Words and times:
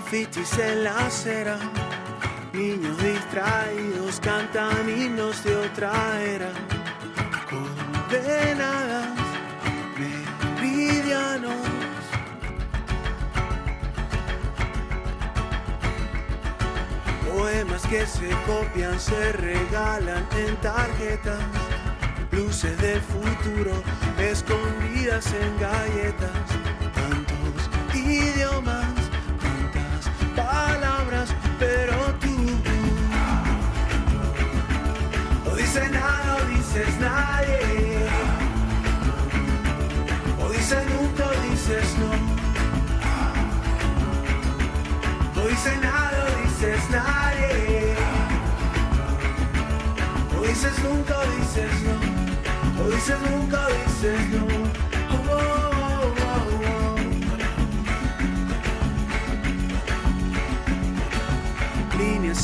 Grafitis 0.00 0.58
en 0.58 0.84
la 0.84 1.06
acera. 1.06 1.58
Niños 2.52 2.96
distraídos 3.02 4.18
cantan 4.20 4.88
himnos 4.88 5.44
de 5.44 5.56
otra 5.56 6.22
era. 6.22 6.50
Condenadas, 7.50 9.08
meridianos. 10.58 11.52
Poemas 17.30 17.82
que 17.86 18.06
se 18.06 18.30
copian, 18.46 18.98
se 18.98 19.32
regalan 19.32 20.26
en 20.36 20.56
tarjetas. 20.56 21.40
Luces 22.32 22.76
del 22.78 23.00
futuro 23.02 23.72
escondidas 24.18 25.26
en 25.34 25.60
galletas 25.60 26.69
nunca, 50.82 51.16
dices 51.38 51.70
no. 51.84 52.84
O 52.84 52.90
dices 52.90 53.18
nunca, 53.30 53.66
dices 53.68 54.20
no. 54.30 54.80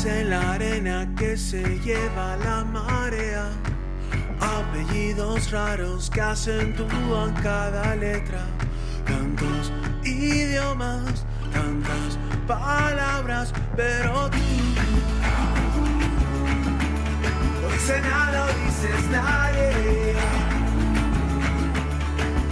en 0.05 0.29
la 0.29 0.53
arena 0.53 1.07
que 1.17 1.35
se 1.35 1.79
lleva 1.79 2.37
la 2.37 2.63
marea. 2.63 3.49
Apellidos 4.39 5.51
raros 5.51 6.09
que 6.09 6.21
acentúan 6.21 7.33
cada 7.41 7.95
letra. 7.95 8.41
Tantos 9.05 9.71
idiomas, 10.03 11.25
tantas 11.51 12.17
palabras, 12.45 13.53
pero 13.75 14.29
tú 14.29 14.37
no 17.87 17.93
dices 17.93 18.03
nada, 18.03 18.45
o 18.45 18.47
dices 18.65 19.09
nadie. 19.11 20.15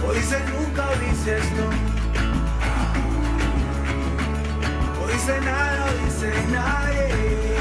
O 0.06 0.12
dices 0.14 0.42
nunca, 0.48 0.88
o 0.88 0.96
dices 0.96 1.44
no. 1.52 1.96
dice 5.12 5.40
nada, 5.40 5.86
o 5.86 6.04
dice 6.04 6.32
nadie. 6.50 7.56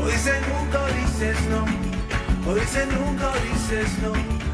O 0.00 0.06
dice 0.06 0.32
nunca, 0.48 0.78
o 0.80 0.86
dices 0.86 1.38
no. 1.50 2.50
O 2.50 2.54
dice 2.54 2.86
nunca, 2.86 3.28
o 3.30 3.34
dices 3.40 3.98
no. 4.02 4.51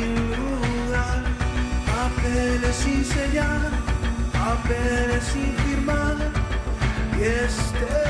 Sin 0.00 0.14
dudar, 0.30 1.22
papeles 1.86 2.76
sin 2.76 3.04
sellar 3.04 3.70
papeles 4.32 5.24
sin 5.32 5.54
firmar. 5.58 6.16
Y 7.18 7.22
este 7.22 8.09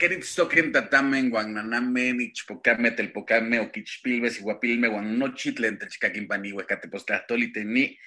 Queritztoquen 0.00 0.72
tatamen, 0.72 1.28
guananame, 1.28 2.14
nichpocame, 2.14 2.92
telpocame, 2.96 3.58
oquichpilves, 3.60 4.38
iguapilme, 4.40 4.88
guanochitle, 4.88 5.68
entre 5.68 5.90
chicaquimpani, 5.90 6.52
huecatepostlahtolite, 6.52 7.66
ni 7.66 7.98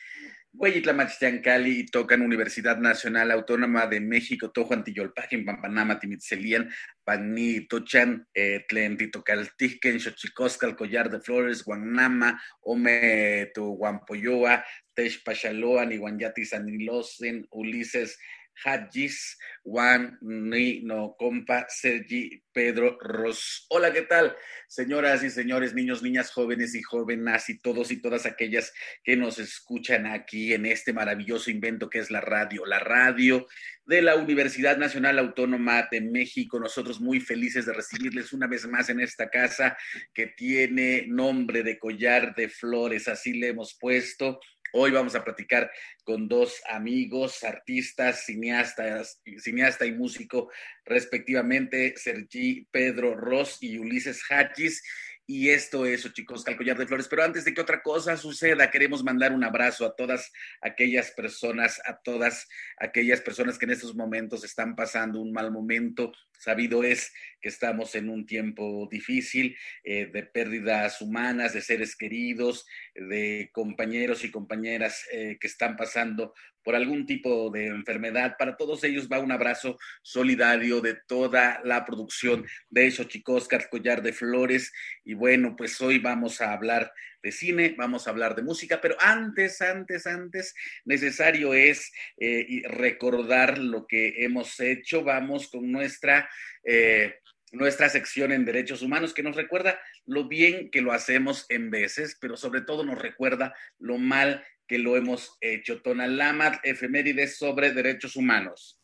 Hueyitlamachtiancali 0.56 1.80
y 1.80 1.86
tocan 1.86 2.22
Universidad 2.22 2.78
Nacional 2.78 3.32
Autónoma 3.32 3.88
de 3.88 4.00
México, 4.00 4.52
Tojo 4.52 4.74
Antiyolpajen, 4.74 5.46
Pampanama, 5.46 6.00
Timitzelian, 6.00 6.70
Pani, 7.04 7.68
Tochan, 7.68 8.28
eh, 8.36 8.64
Tlen, 8.68 8.98
Titocaltijken, 8.98 10.00
Xochicoscal, 10.00 10.76
Collar 10.76 11.10
de 11.10 11.22
Flores, 11.22 11.64
Guanama, 11.64 12.40
Ome, 12.62 13.52
Tu 13.54 13.64
Guampoyoa, 13.64 14.64
Tesh 14.94 15.24
Pachaloa, 15.24 15.86
Nihuanyati 15.86 16.46
Sanilosen, 16.46 17.48
Ulises, 17.50 18.20
Hadjis, 18.64 19.38
Juan, 19.64 20.18
Ni, 20.22 20.82
No, 20.82 21.16
Compa, 21.18 21.66
Sergi, 21.70 22.44
Pedro, 22.52 22.98
Ros. 23.00 23.66
Hola, 23.70 23.92
¿qué 23.92 24.04
tal? 24.04 24.36
Señoras 24.68 25.24
y 25.24 25.30
señores, 25.30 25.74
niños, 25.74 26.04
niñas, 26.04 26.32
jóvenes 26.32 26.76
y 26.76 26.82
jóvenes 26.82 27.50
y 27.50 27.60
todos 27.60 27.92
y 27.92 28.02
todas 28.02 28.26
aquellas 28.26 28.74
que 29.04 29.16
nos 29.16 29.40
escuchan 29.40 30.06
aquí 30.06 30.54
en 30.54 30.66
este 30.66 30.94
maravilloso 30.94 31.52
invento 31.52 31.90
que 31.90 32.00
es 32.00 32.12
la 32.12 32.22
radio, 32.22 32.66
la 32.66 32.80
radio 32.80 33.48
de 33.86 34.02
la 34.02 34.16
Universidad 34.16 34.78
Nacional 34.78 35.20
Autónoma 35.20 35.88
de 35.92 36.02
México. 36.02 36.60
Nosotros 36.60 37.02
muy 37.02 37.20
felices 37.20 37.66
de 37.66 37.74
recibirles 37.74 38.34
una 38.34 38.48
vez 38.48 38.66
más 38.68 38.90
en 38.90 39.00
esta 39.00 39.30
casa 39.30 39.78
que 40.14 40.28
tiene 40.28 41.06
nombre 41.08 41.64
de 41.64 41.78
collar 41.78 42.34
de 42.36 42.50
flores, 42.50 43.08
así 43.08 43.34
le 43.34 43.50
hemos 43.50 43.78
puesto. 43.80 44.40
Hoy 44.76 44.90
vamos 44.90 45.14
a 45.14 45.24
platicar 45.24 45.70
con 46.04 46.28
dos 46.28 46.60
amigos, 46.68 47.44
artistas, 47.44 48.26
cineastas, 48.26 49.22
cineasta 49.38 49.86
y 49.86 49.92
músico, 49.92 50.50
respectivamente, 50.84 51.94
Sergi 51.96 52.68
Pedro 52.72 53.14
Ross 53.14 53.60
y 53.62 53.78
Ulises 53.78 54.24
Hachis. 54.32 54.82
y 55.28 55.50
esto 55.50 55.86
es 55.86 56.12
chicos, 56.12 56.44
Collar 56.44 56.76
de 56.76 56.88
Flores. 56.88 57.08
Pero 57.08 57.24
antes 57.24 57.46
de 57.46 57.54
que 57.54 57.62
otra 57.62 57.84
cosa 57.84 58.18
suceda, 58.18 58.72
queremos 58.72 59.04
mandar 59.04 59.32
un 59.32 59.44
abrazo 59.44 59.86
a 59.86 59.96
todas 59.96 60.32
aquellas 60.60 61.12
personas, 61.12 61.80
a 61.86 62.00
todas 62.00 62.48
aquellas 62.78 63.22
personas 63.22 63.60
que 63.60 63.66
en 63.66 63.72
estos 63.74 63.94
momentos 63.94 64.44
están 64.44 64.76
pasando 64.76 65.22
un 65.22 65.32
mal 65.32 65.52
momento. 65.52 66.12
Sabido 66.44 66.84
es 66.84 67.14
que 67.40 67.48
estamos 67.48 67.96
en 67.96 68.10
un 68.10 68.26
tiempo 68.26 68.86
difícil 68.92 69.56
eh, 69.82 70.08
de 70.08 70.24
pérdidas 70.24 71.02
humanas, 71.02 71.54
de 71.54 71.62
seres 71.62 71.96
queridos, 71.96 72.66
de 72.94 73.50
compañeros 73.54 74.26
y 74.26 74.32
compañeras 74.32 75.06
eh, 75.14 75.38
que 75.40 75.48
están 75.48 75.78
pasando 75.78 76.34
por 76.62 76.76
algún 76.76 77.06
tipo 77.06 77.50
de 77.50 77.68
enfermedad. 77.68 78.36
Para 78.38 78.58
todos 78.58 78.84
ellos 78.84 79.08
va 79.10 79.20
un 79.20 79.32
abrazo 79.32 79.78
solidario 80.02 80.82
de 80.82 80.96
toda 81.08 81.62
la 81.64 81.86
producción 81.86 82.46
de 82.70 82.92
Xochicóscar 82.92 83.70
Collar 83.70 84.02
de 84.02 84.12
Flores. 84.12 84.74
Y 85.06 85.14
bueno, 85.14 85.56
pues 85.56 85.80
hoy 85.80 86.00
vamos 86.00 86.42
a 86.42 86.52
hablar 86.52 86.92
de 87.24 87.32
cine, 87.32 87.74
vamos 87.78 88.06
a 88.06 88.10
hablar 88.12 88.36
de 88.36 88.44
música, 88.44 88.82
pero 88.82 88.98
antes, 89.00 89.62
antes, 89.62 90.06
antes, 90.06 90.54
necesario 90.84 91.54
es 91.54 91.92
eh, 92.18 92.62
recordar 92.66 93.58
lo 93.58 93.88
que 93.88 94.26
hemos 94.26 94.60
hecho. 94.60 95.04
Vamos 95.04 95.50
con 95.50 95.72
nuestra... 95.72 96.30
Eh, 96.64 97.16
nuestra 97.54 97.88
sección 97.88 98.32
en 98.32 98.46
derechos 98.46 98.82
humanos, 98.82 99.14
que 99.14 99.22
nos 99.22 99.36
recuerda 99.36 99.80
lo 100.08 100.28
bien 100.28 100.72
que 100.72 100.82
lo 100.82 100.92
hacemos 100.92 101.46
en 101.50 101.70
veces, 101.70 102.18
pero 102.20 102.36
sobre 102.36 102.62
todo 102.62 102.84
nos 102.84 102.98
recuerda 102.98 103.54
lo 103.78 104.00
mal 104.00 104.44
que 104.68 104.80
lo 104.80 104.98
hemos 104.98 105.38
hecho. 105.40 105.80
Tonalámatl, 105.80 106.58
efemérides 106.64 107.38
sobre 107.38 107.72
derechos 107.72 108.16
humanos. 108.16 108.80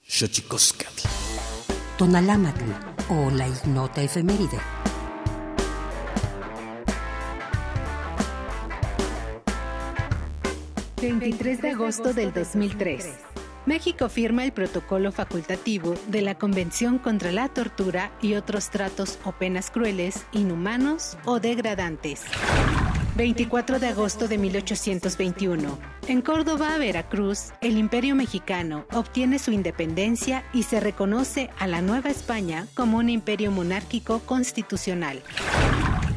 Tonalámatl 1.98 2.72
o 3.10 3.32
la 3.32 3.48
ignota 3.48 4.04
efeméride. 4.04 4.60
...23 11.02 11.62
de 11.62 11.70
agosto 11.70 12.14
del 12.14 12.34
2003... 12.34 13.08
México 13.66 14.10
firma 14.10 14.46
el 14.46 14.52
protocolo 14.52 15.12
facultativo 15.12 15.94
de 16.08 16.24
la 16.24 16.34
Convención 16.36 16.98
contra 16.98 17.32
la 17.32 17.50
Tortura 17.50 18.12
y 18.20 18.34
otros 18.34 18.72
tratos 18.72 19.20
o 19.26 19.32
penas 19.32 19.70
crueles, 19.70 20.26
inhumanos 20.32 21.18
o 21.26 21.40
degradantes. 21.40 22.24
24 23.16 23.80
de 23.80 23.88
agosto 23.90 24.28
de 24.28 24.38
1821. 24.38 25.78
En 26.08 26.22
Córdoba, 26.22 26.78
Veracruz, 26.78 27.52
el 27.62 27.78
Imperio 27.78 28.16
Mexicano 28.16 28.86
obtiene 28.94 29.40
su 29.40 29.52
independencia 29.52 30.44
y 30.54 30.64
se 30.64 30.80
reconoce 30.80 31.50
a 31.60 31.68
la 31.68 31.82
Nueva 31.82 32.10
España 32.10 32.66
como 32.74 32.98
un 32.98 33.10
imperio 33.10 33.52
monárquico 33.52 34.20
constitucional. 34.20 35.22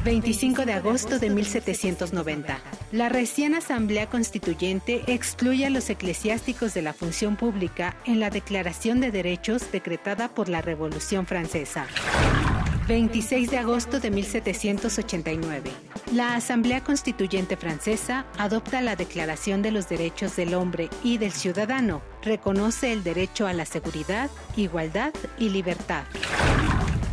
25 0.03 0.65
de 0.65 0.73
agosto 0.73 1.17
de 1.17 1.29
1790. 1.29 2.59
La 2.91 3.07
recién 3.07 3.55
Asamblea 3.55 4.09
Constituyente 4.09 5.03
excluye 5.07 5.65
a 5.65 5.69
los 5.69 5.89
eclesiásticos 5.89 6.73
de 6.73 6.81
la 6.81 6.93
función 6.93 7.37
pública 7.37 7.95
en 8.05 8.19
la 8.19 8.29
Declaración 8.29 8.99
de 8.99 9.11
Derechos 9.11 9.71
decretada 9.71 10.27
por 10.27 10.49
la 10.49 10.61
Revolución 10.61 11.25
Francesa. 11.25 11.87
26 12.87 13.49
de 13.49 13.57
agosto 13.59 14.01
de 14.01 14.11
1789. 14.11 15.71
La 16.11 16.35
Asamblea 16.35 16.83
Constituyente 16.83 17.55
Francesa 17.55 18.25
adopta 18.37 18.81
la 18.81 18.97
Declaración 18.97 19.61
de 19.61 19.71
los 19.71 19.87
Derechos 19.87 20.35
del 20.35 20.53
Hombre 20.53 20.89
y 21.01 21.17
del 21.17 21.31
Ciudadano. 21.31 22.01
Reconoce 22.21 22.91
el 22.91 23.03
derecho 23.03 23.47
a 23.47 23.53
la 23.53 23.65
seguridad, 23.65 24.29
igualdad 24.57 25.13
y 25.39 25.49
libertad. 25.49 26.03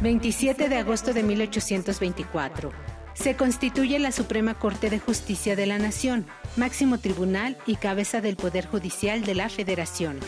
27 0.01 0.71
de 0.71 0.77
agosto 0.79 1.13
de 1.13 1.23
1824. 1.23 2.73
Se 3.13 3.37
constituye 3.37 3.99
la 3.99 4.13
Suprema 4.13 4.55
Corte 4.55 4.89
de 4.89 4.99
Justicia 4.99 5.57
de 5.57 5.67
la 5.67 5.79
Nación, 5.79 6.25
máximo 6.57 6.99
tribunal 6.99 7.59
y 7.67 7.77
cabeza 7.77 8.23
del 8.23 8.37
Poder 8.37 8.67
Judicial 8.67 9.25
de 9.25 9.35
la 9.35 9.51
Federación. 9.51 10.19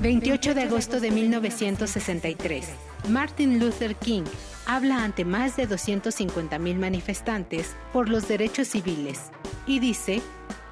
28 0.00 0.54
de 0.54 0.62
agosto 0.62 0.98
de 0.98 1.12
1963. 1.12 2.66
Martin 3.08 3.60
Luther 3.60 3.94
King 3.94 4.24
habla 4.66 5.04
ante 5.04 5.24
más 5.24 5.56
de 5.56 5.68
250.000 5.68 6.74
manifestantes 6.76 7.76
por 7.92 8.08
los 8.08 8.26
derechos 8.26 8.66
civiles 8.66 9.30
y 9.64 9.78
dice, 9.78 10.20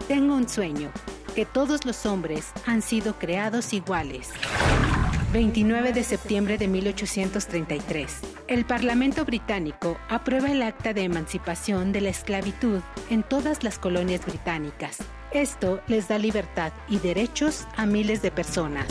tengo 0.09 0.35
un 0.35 0.49
sueño, 0.49 0.91
que 1.37 1.47
todos 1.47 1.87
los 1.87 2.05
hombres 2.07 2.49
han 2.67 2.83
sido 2.83 3.21
creados 3.21 3.73
iguales. 3.73 4.31
29 5.33 5.93
de 5.93 6.03
septiembre 6.03 6.59
de 6.59 6.67
1833. 6.67 8.19
El 8.49 8.65
Parlamento 8.65 9.25
británico 9.25 9.97
aprueba 10.09 10.51
el 10.51 10.61
acta 10.63 10.93
de 10.93 11.03
emancipación 11.03 11.93
de 11.93 12.01
la 12.01 12.09
esclavitud 12.09 12.81
en 13.11 13.23
todas 13.23 13.63
las 13.63 13.79
colonias 13.79 14.27
británicas. 14.27 14.99
Esto 15.33 15.81
les 15.87 16.09
da 16.09 16.19
libertad 16.19 16.73
y 16.89 16.99
derechos 16.99 17.67
a 17.77 17.87
miles 17.87 18.23
de 18.23 18.33
personas. 18.33 18.89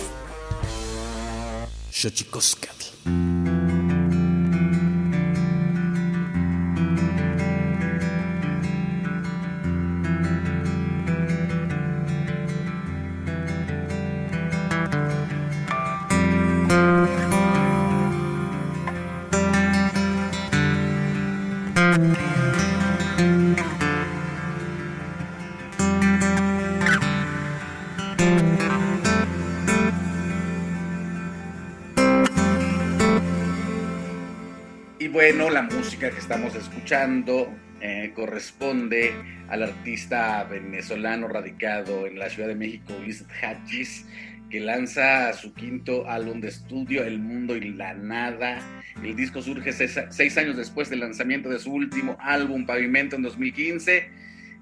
La 35.60 35.76
música 35.76 36.10
que 36.10 36.20
estamos 36.20 36.56
escuchando 36.56 37.54
eh, 37.82 38.14
corresponde 38.16 39.14
al 39.50 39.64
artista 39.64 40.46
venezolano 40.46 41.28
radicado 41.28 42.08
en 42.08 42.18
la 42.18 42.30
Ciudad 42.30 42.48
de 42.48 42.56
México, 42.56 42.94
Luis 43.02 43.26
Hachis, 43.42 44.06
que 44.50 44.62
lanza 44.62 45.34
su 45.34 45.54
quinto 45.54 46.10
álbum 46.10 46.40
de 46.40 46.48
estudio, 46.48 47.04
El 47.04 47.20
Mundo 47.20 47.58
y 47.58 47.74
la 47.74 47.94
Nada. 47.94 48.62
El 49.04 49.18
disco 49.18 49.42
surge 49.42 49.74
seis, 49.74 50.38
años 50.38 50.56
después 50.56 50.90
del 50.90 51.02
lanzamiento 51.02 51.50
de 51.50 51.60
su 51.60 51.74
último 51.74 52.16
álbum, 52.22 52.66
Pavimento, 52.66 53.18
en 53.18 53.24
2015. 53.24 54.10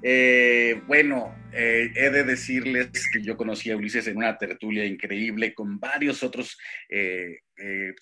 Eh, 0.02 0.82
bueno, 0.88 1.36
eh, 1.54 1.92
he 1.94 2.10
de 2.10 2.24
decirles 2.24 2.90
que 3.14 3.22
yo 3.22 3.38
conocí 3.38 3.70
a 3.70 3.78
Ulises 3.78 4.08
en 4.08 4.18
una 4.18 4.36
tertulia 4.40 4.84
increíble 4.84 5.54
con 5.54 5.80
varios 5.80 6.24
otros 6.24 6.58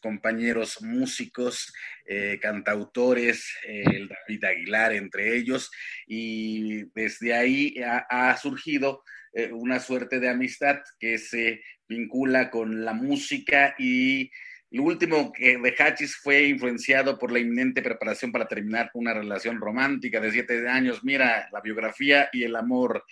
compañeros 0.01 0.81
músicos 0.81 1.73
eh, 2.07 2.37
cantautores, 2.39 3.57
el 3.63 4.07
David 4.07 4.43
Aguilar 4.43 4.93
entre 4.93 5.35
ellos, 5.35 5.71
y 6.05 6.83
desde 6.93 7.33
ahí 7.33 7.75
ha, 7.83 8.37
surgido 8.37 9.03
eh, 9.33 9.51
una 9.51 9.79
suerte 9.79 10.19
de 10.19 10.29
amistad 10.29 10.77
que 10.99 11.17
se 11.17 11.63
vincula 11.87 12.51
con 12.51 12.85
la 12.85 12.93
música 12.93 13.75
y 13.79 14.29
lo 14.69 14.83
último 14.83 15.31
que 15.31 15.57
de 15.57 15.75
Hachis 15.79 16.17
fue 16.17 16.43
influenciado 16.43 17.17
por 17.17 17.31
la 17.31 17.39
inminente 17.39 17.81
preparación 17.81 18.31
para 18.31 18.47
terminar 18.47 18.91
una 18.93 19.13
relación 19.13 19.59
romántica 19.59 20.19
de 20.19 20.31
siete 20.31 20.67
años. 20.69 21.03
Mira, 21.03 21.49
la 21.51 21.61
biografía 21.61 22.29
y 22.33 22.43
el 22.43 22.55
amor. 22.55 23.03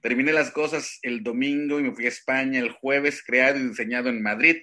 Terminé 0.00 0.32
las 0.32 0.50
cosas 0.50 0.98
el 1.02 1.22
domingo 1.22 1.78
y 1.78 1.84
me 1.84 1.94
fui 1.94 2.06
a 2.06 2.08
España 2.08 2.58
el 2.58 2.70
jueves, 2.70 3.22
creado 3.24 3.58
y 3.58 3.68
diseñado 3.68 4.08
en 4.08 4.22
Madrid 4.22 4.62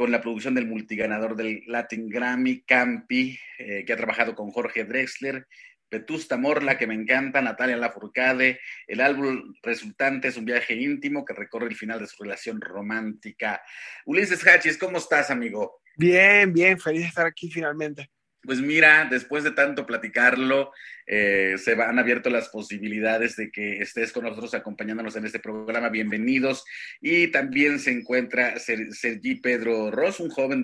con 0.00 0.10
la 0.10 0.22
producción 0.22 0.54
del 0.54 0.66
multiganador 0.66 1.36
del 1.36 1.62
Latin 1.66 2.08
Grammy, 2.08 2.62
Campi, 2.62 3.38
eh, 3.58 3.84
que 3.84 3.92
ha 3.92 3.98
trabajado 3.98 4.34
con 4.34 4.50
Jorge 4.50 4.86
Drexler, 4.86 5.46
Vetusta 5.90 6.38
Morla, 6.38 6.78
que 6.78 6.86
me 6.86 6.94
encanta, 6.94 7.42
Natalia 7.42 7.76
Lafourcade. 7.76 8.60
El 8.86 9.02
álbum 9.02 9.52
resultante 9.62 10.28
es 10.28 10.38
un 10.38 10.46
viaje 10.46 10.72
íntimo 10.72 11.22
que 11.22 11.34
recorre 11.34 11.66
el 11.66 11.76
final 11.76 11.98
de 11.98 12.06
su 12.06 12.22
relación 12.22 12.62
romántica. 12.62 13.60
Ulises 14.06 14.46
Hachis, 14.46 14.78
¿cómo 14.78 14.96
estás, 14.96 15.30
amigo? 15.30 15.82
Bien, 15.98 16.50
bien, 16.50 16.80
feliz 16.80 17.02
de 17.02 17.08
estar 17.08 17.26
aquí 17.26 17.50
finalmente. 17.50 18.08
Pues 18.42 18.58
mira, 18.58 19.04
después 19.04 19.44
de 19.44 19.50
tanto 19.50 19.84
platicarlo, 19.84 20.72
eh, 21.12 21.56
se 21.58 21.72
han 21.72 21.98
abierto 21.98 22.30
las 22.30 22.50
posibilidades 22.50 23.34
de 23.34 23.50
que 23.50 23.78
estés 23.78 24.12
con 24.12 24.22
nosotros 24.22 24.54
acompañándonos 24.54 25.16
en 25.16 25.24
este 25.24 25.40
programa. 25.40 25.88
Bienvenidos. 25.88 26.64
Y 27.00 27.32
también 27.32 27.80
se 27.80 27.90
encuentra 27.90 28.60
Sergi 28.60 29.34
Pedro 29.34 29.90
Ross, 29.90 30.20
un 30.20 30.30
joven 30.30 30.62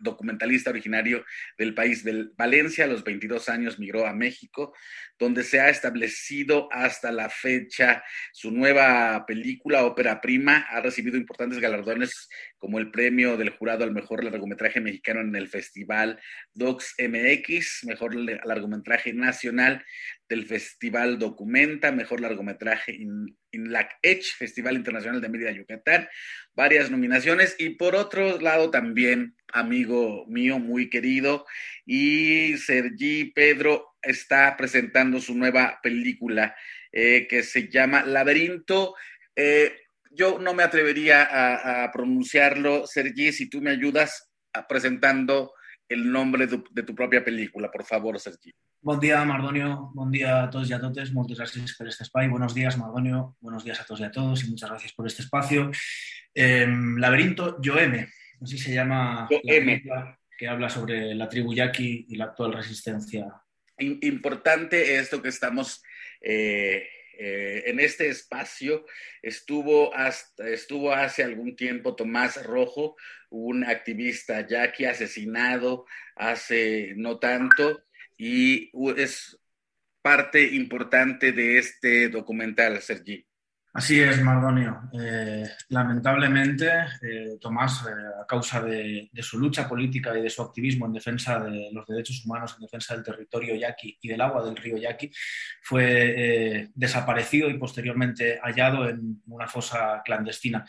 documentalista 0.00 0.68
originario 0.68 1.24
del 1.56 1.72
país 1.72 2.04
de 2.04 2.26
Valencia. 2.36 2.84
A 2.84 2.88
los 2.88 3.02
22 3.02 3.48
años 3.48 3.78
migró 3.78 4.06
a 4.06 4.12
México, 4.12 4.74
donde 5.18 5.42
se 5.42 5.58
ha 5.58 5.70
establecido 5.70 6.68
hasta 6.70 7.10
la 7.10 7.30
fecha 7.30 8.04
su 8.34 8.50
nueva 8.50 9.24
película, 9.26 9.86
ópera 9.86 10.20
prima. 10.20 10.66
Ha 10.68 10.82
recibido 10.82 11.16
importantes 11.16 11.60
galardones 11.60 12.28
como 12.58 12.78
el 12.78 12.90
premio 12.90 13.38
del 13.38 13.50
jurado 13.50 13.84
al 13.84 13.92
mejor 13.92 14.22
largometraje 14.22 14.82
mexicano 14.82 15.20
en 15.20 15.34
el 15.34 15.48
Festival 15.48 16.20
Docs 16.52 16.96
MX, 16.98 17.84
mejor 17.84 18.14
largometraje 18.14 19.14
nacional 19.14 19.77
del 20.28 20.46
Festival 20.46 21.18
Documenta, 21.18 21.92
mejor 21.92 22.20
largometraje 22.20 22.92
in, 22.92 23.36
la 23.52 23.88
Edge, 24.02 24.34
Festival 24.36 24.76
Internacional 24.76 25.20
de 25.20 25.28
Mérida, 25.28 25.52
Yucatán, 25.52 26.08
varias 26.54 26.90
nominaciones 26.90 27.56
y 27.58 27.70
por 27.70 27.94
otro 27.96 28.40
lado 28.40 28.70
también 28.70 29.36
amigo 29.52 30.26
mío 30.28 30.58
muy 30.58 30.90
querido 30.90 31.46
y 31.86 32.56
Sergi 32.58 33.32
Pedro 33.32 33.96
está 34.02 34.56
presentando 34.56 35.20
su 35.20 35.34
nueva 35.34 35.80
película 35.82 36.54
eh, 36.92 37.26
que 37.28 37.42
se 37.42 37.68
llama 37.68 38.04
Laberinto. 38.04 38.94
Eh, 39.34 39.76
yo 40.10 40.38
no 40.38 40.54
me 40.54 40.62
atrevería 40.62 41.84
a, 41.84 41.90
pronunciarlo, 41.92 42.86
Sergi, 42.86 43.32
si 43.32 43.48
tú 43.48 43.60
me 43.60 43.70
ayudas 43.70 44.30
presentando 44.68 45.52
el 45.88 46.10
nombre 46.10 46.46
de 46.46 46.82
tu, 46.82 46.94
propia 46.94 47.24
película, 47.24 47.70
por 47.70 47.84
favor, 47.84 48.18
Sergi. 48.20 48.52
Buen 48.80 49.00
día, 49.00 49.24
Mardonio. 49.24 49.90
Buen 49.94 50.10
día 50.10 50.44
a 50.44 50.50
todos 50.50 50.68
y 50.68 50.72
a 50.72 50.80
todas. 50.80 51.10
Muchas 51.12 51.38
gracias 51.38 51.74
por 51.76 51.88
este 51.88 52.04
espacio. 52.04 52.30
Buenos 52.30 52.54
días, 52.54 52.76
Mardonio. 52.76 53.36
Buenos 53.40 53.64
días 53.64 53.80
a 53.80 53.84
todos 53.84 54.00
y 54.00 54.04
a 54.04 54.10
todos 54.10 54.44
y 54.44 54.50
muchas 54.50 54.70
gracias 54.70 54.92
por 54.92 55.06
este 55.06 55.22
espacio. 55.22 55.70
Em, 56.34 56.96
Laberinto 56.98 57.60
Yoeme, 57.62 58.08
así 58.40 58.58
se 58.58 58.74
llama 58.74 59.28
la 59.30 59.40
película 59.42 60.18
que 60.36 60.46
habla 60.46 60.68
sobre 60.68 61.14
la 61.14 61.28
tribu 61.28 61.54
yaqui 61.54 62.06
y 62.08 62.16
la 62.16 62.26
actual 62.26 62.52
resistencia. 62.52 63.26
Importante 63.78 64.98
esto 64.98 65.22
que 65.22 65.28
estamos 65.28 65.82
eh, 66.20 66.86
eh, 67.20 67.64
en 67.66 67.80
este 67.80 68.08
espacio 68.08 68.86
estuvo, 69.22 69.92
hasta, 69.92 70.48
estuvo 70.48 70.92
hace 70.92 71.24
algún 71.24 71.56
tiempo 71.56 71.96
Tomás 71.96 72.42
Rojo, 72.44 72.96
un 73.30 73.64
activista 73.64 74.46
yaqui 74.46 74.84
asesinado 74.84 75.84
hace 76.14 76.94
no 76.96 77.18
tanto 77.18 77.82
y 78.16 78.70
es 78.96 79.38
parte 80.00 80.54
importante 80.54 81.32
de 81.32 81.58
este 81.58 82.08
documental, 82.08 82.80
Sergi. 82.80 83.27
Así 83.78 84.00
es, 84.00 84.20
Mardonio. 84.24 84.90
Eh, 84.92 85.48
lamentablemente, 85.68 86.68
eh, 87.00 87.38
Tomás, 87.40 87.86
eh, 87.86 87.90
a 88.20 88.26
causa 88.26 88.60
de, 88.60 89.08
su 89.20 89.38
lucha 89.38 89.68
política 89.68 90.18
y 90.18 90.22
de 90.22 90.30
su 90.30 90.42
activismo 90.42 90.86
en 90.86 90.94
defensa 90.94 91.38
de 91.38 91.68
los 91.70 91.86
derechos 91.86 92.24
humanos, 92.24 92.56
en 92.56 92.62
defensa 92.62 92.96
del 92.96 93.04
territorio 93.04 93.54
yaqui 93.54 93.96
y 94.02 94.08
del 94.08 94.20
agua 94.20 94.44
del 94.44 94.56
río 94.56 94.76
Yaqui, 94.78 95.12
fue 95.62 96.70
desaparecido 96.74 97.48
y 97.48 97.56
posteriormente 97.56 98.40
hallado 98.42 98.88
en 98.88 99.22
una 99.28 99.46
fosa 99.46 100.02
clandestina 100.04 100.64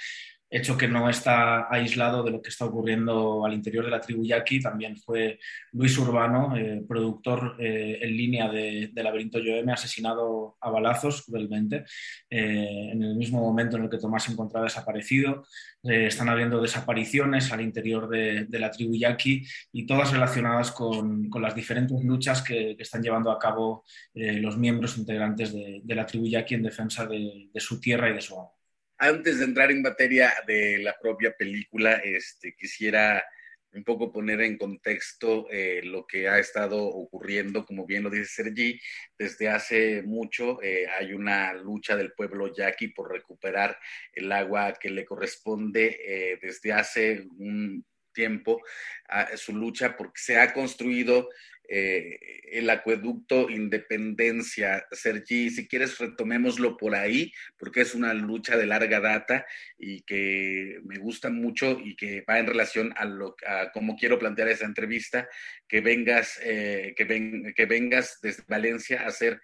hecho 0.50 0.78
que 0.78 0.88
no 0.88 1.10
está 1.10 1.68
aislado 1.72 2.24
de 2.24 2.32
lo 2.32 2.42
que 2.42 2.50
está 2.50 2.66
ocurriendo 2.66 3.46
al 3.46 3.54
interior 3.54 3.86
de 3.86 3.92
la 3.92 4.02
tribu 4.02 4.24
yaqui. 4.24 4.60
También 4.60 4.98
fue 4.98 5.40
Luis 5.74 5.98
Urbano, 5.98 6.56
eh, 6.58 6.84
productor 6.88 7.56
eh, 7.60 8.00
en 8.02 8.18
línea 8.18 8.50
de, 8.50 8.92
Laberinto 8.96 9.40
Yoeme, 9.40 9.72
asesinado 9.72 10.58
a 10.60 10.70
balazos 10.70 11.24
cruelmente 11.26 11.86
eh, 12.30 12.90
en 12.92 13.02
el 13.04 13.16
mismo 13.16 13.40
momento 13.40 13.78
en 13.78 13.84
el 13.84 13.90
que 13.90 13.98
Tomás 13.98 14.24
se 14.24 14.32
encontraba 14.32 14.66
desaparecido. 14.66 15.46
están 15.84 16.30
habiendo 16.30 16.62
desapariciones 16.62 17.52
al 17.54 17.62
interior 17.62 18.10
de, 18.10 18.48
la 18.60 18.72
tribu 18.72 18.96
yaqui 18.96 19.46
y 19.72 19.86
todas 19.86 20.12
relacionadas 20.12 20.72
con, 20.72 21.30
las 21.42 21.56
diferentes 21.56 22.04
luchas 22.04 22.42
que, 22.42 22.76
están 22.80 23.02
llevando 23.02 23.32
a 23.32 23.40
cabo 23.40 23.86
los 24.14 24.58
miembros 24.58 24.98
integrantes 24.98 25.54
de, 25.54 25.96
la 25.96 26.06
tribu 26.06 26.28
yaqui 26.28 26.56
en 26.56 26.64
defensa 26.64 27.06
de 27.06 27.50
su 27.60 27.80
tierra 27.80 28.10
y 28.10 28.14
de 28.14 28.22
su 28.22 28.34
agua 28.34 28.59
antes 29.00 29.40
de 29.40 29.46
entrar 29.46 29.72
en 29.72 29.82
materia 29.82 30.34
de 30.46 30.78
la 30.80 30.96
propia 31.02 31.34
película, 31.36 31.94
este, 32.04 32.54
quisiera 32.56 33.24
un 33.72 33.84
poco 33.84 34.12
poner 34.12 34.42
en 34.42 34.58
contexto 34.58 35.48
eh, 35.52 35.82
lo 35.84 36.06
que 36.06 36.28
ha 36.28 36.40
estado 36.40 36.84
ocurriendo, 36.84 37.66
como 37.66 37.86
bien 37.86 38.04
lo 38.04 38.10
dice 38.10 38.44
Sergi, 38.44 38.80
desde 39.18 39.48
hace 39.48 40.02
mucho 40.04 40.62
eh, 40.62 40.88
hay 40.88 41.14
una 41.14 41.54
lucha 41.54 41.96
del 41.96 42.14
pueblo 42.14 42.54
yaqui 42.54 42.90
por 42.90 43.12
recuperar 43.12 43.78
el 44.14 44.32
agua 44.32 44.74
que 44.74 44.90
le 44.90 45.06
corresponde 45.06 46.00
eh, 46.04 46.40
desde 46.42 46.74
hace 46.74 47.28
un 47.38 47.86
tiempo, 48.12 48.62
a 49.08 49.38
su 49.38 49.56
lucha 49.56 49.96
porque 49.96 50.20
se 50.20 50.40
ha 50.40 50.52
construido 50.52 51.30
eh, 51.70 52.20
el 52.52 52.70
acueducto 52.70 53.50
Independencia. 53.50 54.88
Sergi, 54.92 55.52
si 55.52 55.68
quieres 55.68 55.98
retomémoslo 56.00 56.78
por 56.78 56.96
ahí, 56.96 57.32
porque 57.58 57.82
es 57.82 57.94
una 57.94 58.14
lucha 58.14 58.58
de 58.58 58.66
larga 58.66 59.00
data 59.00 59.46
y 59.78 60.02
que 60.02 60.80
me 60.84 60.98
gusta 60.98 61.30
mucho 61.30 61.80
y 61.80 61.96
que 61.96 62.24
va 62.28 62.40
en 62.40 62.48
relación 62.48 62.92
a, 62.98 63.06
lo, 63.06 63.36
a 63.46 63.72
cómo 63.72 63.96
quiero 63.96 64.18
plantear 64.18 64.50
esa 64.50 64.66
entrevista, 64.66 65.30
que 65.68 65.82
vengas, 65.82 66.40
eh, 66.44 66.94
que, 66.98 67.54
que 67.56 67.66
vengas 67.66 68.20
desde 68.22 68.44
Valencia 68.48 69.06
a 69.06 69.12
ser 69.12 69.40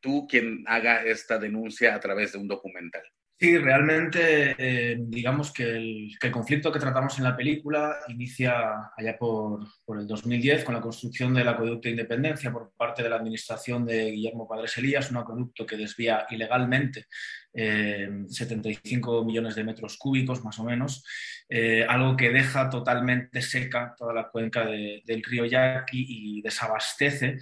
tú 0.00 0.26
quien 0.28 0.64
haga 0.66 1.04
esta 1.04 1.38
denuncia 1.38 1.94
a 1.94 2.00
través 2.00 2.32
de 2.32 2.38
un 2.38 2.48
documental. 2.48 3.02
Sí, 3.42 3.56
realmente 3.56 4.54
eh, 4.58 4.98
digamos 5.00 5.50
que 5.50 5.62
el, 5.62 6.18
conflicto 6.30 6.70
que 6.70 6.78
tratamos 6.78 7.16
en 7.16 7.24
la 7.24 7.34
película 7.34 7.96
inicia 8.08 8.92
allá 8.94 9.16
por, 9.18 9.66
el 9.98 10.06
2010 10.06 10.62
con 10.62 10.74
la 10.74 10.82
construcción 10.82 11.32
del 11.32 11.48
acueducto 11.48 11.88
de 11.88 11.92
Independencia 11.92 12.52
por 12.52 12.72
parte 12.76 13.02
de 13.02 13.08
la 13.08 13.16
administración 13.16 13.86
de 13.86 14.10
Guillermo 14.10 14.46
Padres 14.46 14.76
Elías, 14.76 15.10
un 15.10 15.16
acueducto 15.16 15.64
que 15.64 15.78
desvía 15.78 16.26
ilegalmente 16.28 17.06
75 17.52 19.22
eh, 19.22 19.24
millones 19.24 19.54
de 19.54 19.64
metros 19.64 19.96
cúbicos 19.98 20.44
más 20.44 20.58
o 20.58 20.64
menos, 20.64 21.04
eh, 21.48 21.84
algo 21.88 22.16
que 22.16 22.30
deja 22.30 22.70
totalmente 22.70 23.42
seca 23.42 23.94
toda 23.96 24.14
la 24.14 24.28
cuenca 24.28 24.64
del 24.64 25.22
río 25.24 25.44
Yaqui 25.44 26.06
y 26.08 26.42
desabastece 26.42 27.38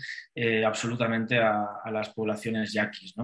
absolutamente 0.64 1.38
a, 1.38 1.90
las 1.90 2.10
poblaciones 2.10 2.72
yaquis. 2.72 3.14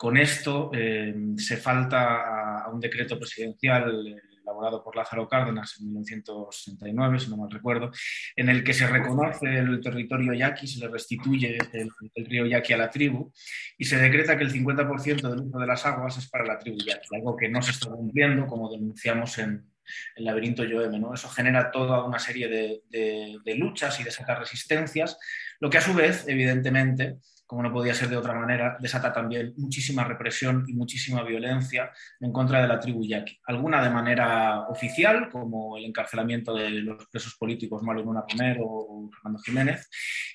Con 0.00 0.16
esto 0.16 0.70
eh, 0.72 1.14
se 1.36 1.58
falta 1.58 2.62
a, 2.64 2.70
un 2.70 2.80
decreto 2.80 3.18
presidencial 3.18 4.06
eh, 4.06 4.29
elaborado 4.42 4.82
por 4.82 4.96
Lázaro 4.96 5.28
Cárdenas 5.28 5.76
en 5.78 5.86
1969, 5.86 7.18
si 7.18 7.30
no 7.30 7.36
mal 7.36 7.50
recuerdo, 7.50 7.90
en 8.36 8.48
el 8.48 8.64
que 8.64 8.74
se 8.74 8.86
reconoce 8.86 9.58
el 9.58 9.80
territorio 9.80 10.32
yaqui, 10.32 10.66
se 10.66 10.80
le 10.80 10.88
restituye 10.88 11.58
el, 11.72 12.26
río 12.26 12.46
yaqui 12.46 12.72
a 12.72 12.76
la 12.78 12.90
tribu 12.90 13.32
y 13.78 13.84
se 13.84 13.96
decreta 13.96 14.36
que 14.36 14.44
el 14.44 14.52
50% 14.52 15.28
del 15.28 15.40
uso 15.40 15.58
de 15.58 15.66
las 15.66 15.84
aguas 15.86 16.18
es 16.18 16.28
para 16.28 16.44
la 16.44 16.58
tribu 16.58 16.78
yaqui, 16.78 17.16
algo 17.16 17.36
que 17.36 17.48
no 17.48 17.62
se 17.62 17.72
está 17.72 17.90
cumpliendo, 17.90 18.46
como 18.46 18.70
denunciamos 18.70 19.38
en, 19.38 19.66
el 20.14 20.24
laberinto 20.24 20.62
Yoeme. 20.62 21.00
Eso 21.12 21.28
genera 21.28 21.72
toda 21.72 22.04
una 22.04 22.20
serie 22.20 22.48
de 22.88 23.54
luchas 23.56 23.98
y 23.98 24.04
de 24.04 24.12
sacar 24.12 24.38
resistencias, 24.38 25.18
lo 25.58 25.68
que 25.68 25.78
a 25.78 25.80
su 25.80 25.94
vez, 25.94 26.28
evidentemente, 26.28 27.18
como 27.50 27.64
no 27.64 27.72
podía 27.72 27.92
ser 27.94 28.08
de 28.08 28.16
otra 28.16 28.32
manera, 28.32 28.76
desata 28.78 29.12
también 29.12 29.54
muchísima 29.56 30.04
represión 30.04 30.64
y 30.68 30.72
muchísima 30.72 31.24
violencia 31.24 31.90
en 32.20 32.32
contra 32.32 32.62
de 32.62 32.68
la 32.68 32.78
tribu 32.78 33.04
yaqui. 33.04 33.40
Alguna 33.44 33.82
de 33.82 33.90
manera 33.90 34.68
oficial, 34.68 35.28
como 35.28 35.76
el 35.76 35.86
encarcelamiento 35.86 36.54
de 36.54 36.70
los 36.70 37.08
presos 37.08 37.34
políticos 37.34 37.82
Mario 37.82 38.04
Luna 38.04 38.22
Romero 38.30 38.62
o 38.64 39.10
Fernando 39.12 39.40
Jiménez, 39.40 39.90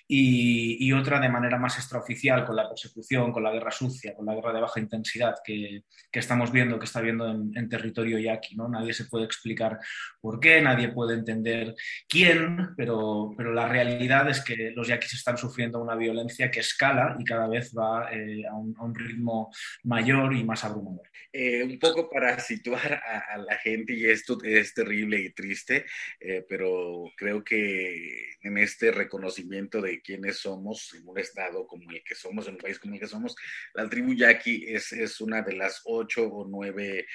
y, 0.09 0.91
otra 0.91 1.21
de 1.21 1.29
manera 1.29 1.57
más 1.57 1.77
extraoficial, 1.77 2.45
con 2.45 2.57
la 2.57 2.67
persecución, 2.67 3.31
con 3.31 3.43
la 3.43 3.51
guerra 3.51 3.71
sucia, 3.71 4.13
con 4.13 4.25
la 4.25 4.35
guerra 4.35 4.51
de 4.51 4.61
baja 4.61 4.81
intensidad 4.81 5.35
que, 5.41 5.83
estamos 6.11 6.51
viendo, 6.51 6.77
que 6.77 6.85
está 6.85 6.99
viendo 6.99 7.31
en, 7.31 7.69
territorio 7.69 8.19
yaqui. 8.19 8.57
¿no? 8.57 8.67
Nadie 8.67 8.93
se 8.93 9.05
puede 9.05 9.23
explicar 9.23 9.79
por 10.19 10.41
qué, 10.41 10.61
nadie 10.61 10.89
puede 10.89 11.13
entender 11.13 11.75
quién, 12.09 12.75
pero, 12.75 13.33
pero 13.37 13.53
la 13.53 13.69
realidad 13.69 14.29
es 14.29 14.43
que 14.43 14.71
los 14.75 14.89
yaquis 14.89 15.13
están 15.13 15.37
sufriendo 15.37 15.81
una 15.81 15.95
violencia 15.95 16.51
que 16.51 16.59
escala 16.59 17.04
y 17.19 17.23
cada 17.23 17.47
vez 17.47 17.73
va 17.77 18.09
eh, 18.11 18.45
a, 18.47 18.55
un, 18.55 18.95
ritmo 18.95 19.51
mayor 19.83 20.33
y 20.33 20.43
más 20.43 20.63
abrumador. 20.63 21.07
Eh, 21.31 21.63
un 21.63 21.77
poco 21.79 22.09
para 22.09 22.39
situar 22.39 22.93
a, 22.93 23.37
la 23.37 23.57
gente, 23.57 23.93
y 23.93 24.05
esto 24.05 24.37
es 24.43 24.73
terrible 24.73 25.19
y 25.19 25.31
triste, 25.31 25.85
eh, 26.19 26.45
pero 26.47 27.05
creo 27.17 27.43
que 27.43 28.35
en 28.41 28.57
este 28.57 28.91
reconocimiento 28.91 29.81
de 29.81 30.01
quiénes 30.01 30.37
somos 30.37 30.93
en 30.93 31.07
un 31.07 31.19
estado 31.19 31.67
como 31.67 31.91
el 31.91 32.03
que 32.03 32.15
somos, 32.15 32.47
en 32.47 32.53
un 32.53 32.59
país 32.59 32.79
como 32.79 32.93
el 32.93 32.99
que 32.99 33.07
somos, 33.07 33.35
la 33.73 33.89
tribu 33.89 34.13
yaqui 34.13 34.65
es, 34.67 34.91
es 34.93 35.19
una 35.21 35.41
de 35.41 35.53
las 35.53 35.81
ocho 35.85 36.27
o 36.27 36.47
nueve, 36.47 37.05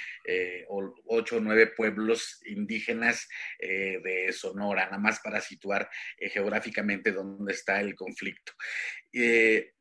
o 0.69 0.95
ocho 1.07 1.41
nueve 1.41 1.69
pueblos 1.69 2.41
indígenas 2.47 3.29
de 3.59 4.33
Sonora, 4.33 4.87
nada 4.87 4.99
más 4.99 5.21
para 5.21 5.41
situar 5.41 5.89
geográficamente 6.19 7.13
dónde 7.13 7.53
está 7.53 7.81
el 7.81 7.95
conflicto. 7.95 8.53
Eh, 9.13 9.73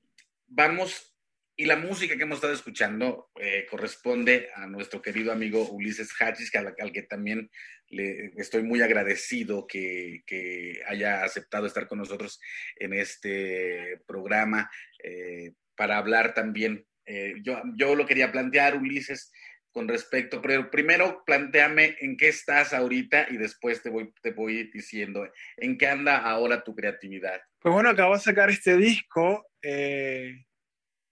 vamos, 0.50 1.16
y 1.56 1.66
la 1.66 1.76
música 1.76 2.16
que 2.16 2.24
hemos 2.24 2.38
estado 2.38 2.54
escuchando 2.54 3.30
eh, 3.40 3.66
corresponde 3.70 4.50
a 4.56 4.66
nuestro 4.68 5.02
querido 5.02 5.32
amigo 5.32 5.70
Ulises 5.70 6.10
Hachis, 6.20 6.54
al, 6.56 6.76
al 6.80 6.92
que 6.92 7.04
también 7.04 7.50
le 7.90 8.32
estoy 8.38 8.64
muy 8.64 8.82
agradecido 8.82 9.66
que, 9.68 10.24
haya 10.88 11.24
aceptado 11.24 11.66
estar 11.66 11.88
con 11.88 11.98
nosotros 11.98 12.40
en 12.76 12.94
este 12.94 14.00
programa 14.08 14.70
eh, 15.04 15.54
para 15.76 15.98
hablar 15.98 16.34
también. 16.34 16.86
Eh, 17.06 17.36
yo, 17.42 17.62
yo 17.76 17.96
lo 17.96 18.06
quería 18.06 18.32
plantear, 18.32 18.78
Ulises, 18.78 19.32
con 19.72 19.88
respecto, 19.88 20.42
pero 20.42 20.70
primero 20.72 21.24
planteame 21.26 21.96
en 22.00 22.18
qué 22.18 22.30
estás 22.30 22.74
ahorita 22.74 23.28
y 23.30 23.38
después 23.38 23.82
te 23.84 23.90
voy, 23.90 24.14
te 24.22 24.32
voy 24.32 24.70
diciendo 24.72 25.28
en 25.58 25.78
qué 25.78 25.88
anda 25.88 26.18
ahora 26.18 26.64
tu 26.64 26.76
creatividad. 26.76 27.40
Pues 27.60 27.74
bueno, 27.74 27.90
acabo 27.90 28.16
de 28.16 28.22
sacar 28.22 28.50
este 28.50 28.78
disco 28.78 29.49
eh, 29.62 30.46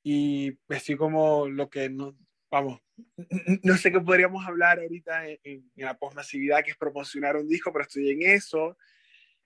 y 0.04 0.58
estoy 0.70 0.96
como 0.96 1.48
lo 1.48 1.70
que 1.70 1.90
no, 1.90 2.18
vamos, 2.50 2.80
no 3.64 3.78
sé 3.78 3.92
qué 3.92 4.00
podríamos 4.00 4.46
hablar 4.46 4.80
ahorita 4.80 5.28
en, 5.44 5.72
la 5.76 5.98
posmasividad, 5.98 6.64
que 6.64 6.72
es 6.72 6.78
promocionar 6.78 7.36
un 7.36 7.48
disco, 7.48 7.72
pero 7.72 7.84
estoy 7.84 8.12
en 8.12 8.22
eso. 8.24 8.78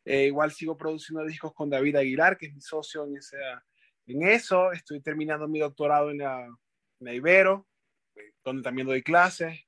Eh, 0.05 0.25
igual 0.25 0.51
sigo 0.51 0.77
produciendo 0.77 1.25
discos 1.25 1.53
con 1.53 1.69
David 1.69 1.95
Aguilar, 1.95 2.37
que 2.37 2.47
es 2.47 2.53
mi 2.53 2.61
socio 2.61 3.05
en, 3.05 3.15
en 4.07 4.27
eso. 4.27 4.71
Estoy 4.71 5.01
terminando 5.01 5.47
mi 5.47 5.59
doctorado 5.59 6.11
en 6.11 6.19
la, 6.19 6.47
en 6.99 7.07
Ibero, 7.07 7.67
donde 8.43 8.63
también 8.63 8.87
doy 8.87 9.03
clases. 9.03 9.59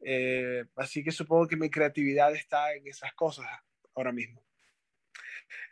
Eh, 0.00 0.64
así 0.76 1.02
que 1.02 1.10
supongo 1.10 1.48
que 1.48 1.56
mi 1.56 1.70
creatividad 1.70 2.34
está 2.34 2.74
en 2.74 2.86
esas 2.86 3.12
cosas 3.14 3.46
ahora 3.94 4.12
mismo. 4.12 4.45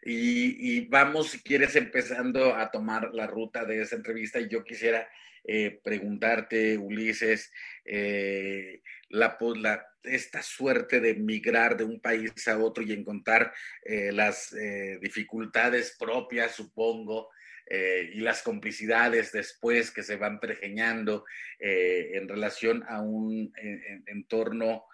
Y, 0.02 0.86
vamos, 0.88 1.30
si 1.30 1.40
quieres, 1.40 1.76
empezando 1.76 2.54
a 2.54 2.70
tomar 2.70 3.14
la 3.14 3.26
ruta 3.26 3.64
de 3.64 3.80
esa 3.80 3.96
entrevista. 3.96 4.38
Y 4.38 4.48
yo 4.48 4.62
quisiera 4.64 5.08
eh, 5.44 5.80
preguntarte, 5.82 6.76
Ulises, 6.76 7.50
eh, 7.84 8.82
la, 9.08 9.38
la, 9.56 9.86
esta 10.02 10.42
suerte 10.42 11.00
de 11.00 11.14
migrar 11.14 11.76
de 11.76 11.84
un 11.84 12.00
país 12.00 12.32
a 12.48 12.58
otro 12.58 12.82
y 12.82 12.92
encontrar 12.92 13.52
eh, 13.82 14.12
las 14.12 14.54
dificultades 15.00 15.96
propias, 15.98 16.54
supongo, 16.54 17.30
y 17.66 18.20
las 18.20 18.42
complicidades 18.42 19.32
después 19.32 19.90
que 19.90 20.02
se 20.02 20.16
van 20.16 20.38
pergeñando 20.38 21.24
en 21.58 22.28
relación 22.28 22.84
a 22.86 23.00
un 23.00 23.54
entorno 24.04 24.84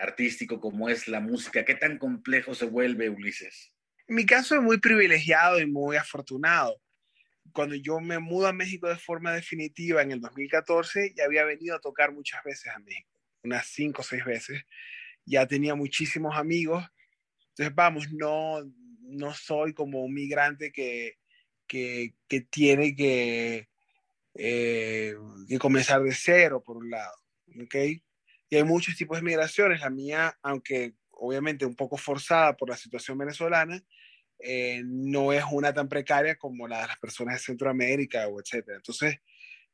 artístico 0.00 0.60
como 0.60 0.88
es 0.88 1.08
la 1.08 1.18
música. 1.18 1.64
¿Qué 1.64 1.74
tan 1.74 1.98
complejo 1.98 2.54
se 2.54 2.66
vuelve, 2.66 3.10
Ulises? 3.10 3.72
Mi 4.08 4.26
caso 4.26 4.56
es 4.56 4.62
muy 4.62 4.78
privilegiado 4.78 5.60
y 5.60 5.66
muy 5.66 5.96
afortunado 5.96 6.80
cuando 7.52 7.74
yo 7.74 8.00
me 8.00 8.18
mudo 8.18 8.46
a 8.46 8.52
México 8.52 8.88
de 8.88 8.96
forma 8.96 9.32
definitiva 9.32 10.02
en 10.02 10.12
el 10.12 10.20
2014, 10.20 11.14
ya 11.16 11.24
había 11.24 11.44
venido 11.44 11.76
a 11.76 11.80
tocar 11.80 12.12
muchas 12.12 12.42
veces 12.44 12.72
a 12.74 12.78
México, 12.78 13.10
unas 13.42 13.66
cinco 13.66 14.02
o 14.02 14.04
seis 14.04 14.24
veces. 14.24 14.62
Ya 15.24 15.46
tenía 15.46 15.74
muchísimos 15.74 16.36
amigos. 16.36 16.84
Entonces, 17.50 17.74
vamos, 17.74 18.12
no, 18.12 18.60
no 19.00 19.34
soy 19.34 19.74
como 19.74 20.04
un 20.04 20.14
migrante 20.14 20.72
que, 20.72 21.18
que, 21.66 22.14
que 22.28 22.42
tiene 22.42 22.94
que, 22.94 23.68
eh, 24.34 25.14
que 25.48 25.58
comenzar 25.58 26.02
de 26.02 26.12
cero, 26.12 26.62
por 26.64 26.76
un 26.76 26.90
lado. 26.90 27.16
¿okay? 27.64 28.02
Y 28.48 28.56
hay 28.56 28.64
muchos 28.64 28.96
tipos 28.96 29.18
de 29.18 29.24
migraciones. 29.24 29.80
La 29.80 29.90
mía, 29.90 30.38
aunque 30.42 30.94
obviamente 31.10 31.66
un 31.66 31.74
poco 31.74 31.96
forzada 31.96 32.56
por 32.56 32.68
la 32.68 32.76
situación 32.76 33.18
venezolana, 33.18 33.82
eh, 34.38 34.82
no 34.84 35.32
es 35.32 35.44
una 35.50 35.72
tan 35.72 35.88
precaria 35.88 36.36
como 36.36 36.68
la 36.68 36.82
de 36.82 36.86
las 36.88 36.98
personas 36.98 37.34
de 37.34 37.40
Centroamérica 37.40 38.28
o 38.28 38.40
etcétera. 38.40 38.76
Entonces, 38.76 39.16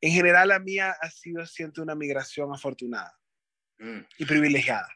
en 0.00 0.12
general 0.12 0.49
la 0.49 0.59
mía 0.59 0.94
ha 1.00 1.11
sido, 1.11 1.44
siento, 1.47 1.83
una 1.83 1.94
migración 1.94 2.52
afortunada 2.52 3.14
mm. 3.78 4.00
y 4.18 4.25
privilegiada. 4.25 4.88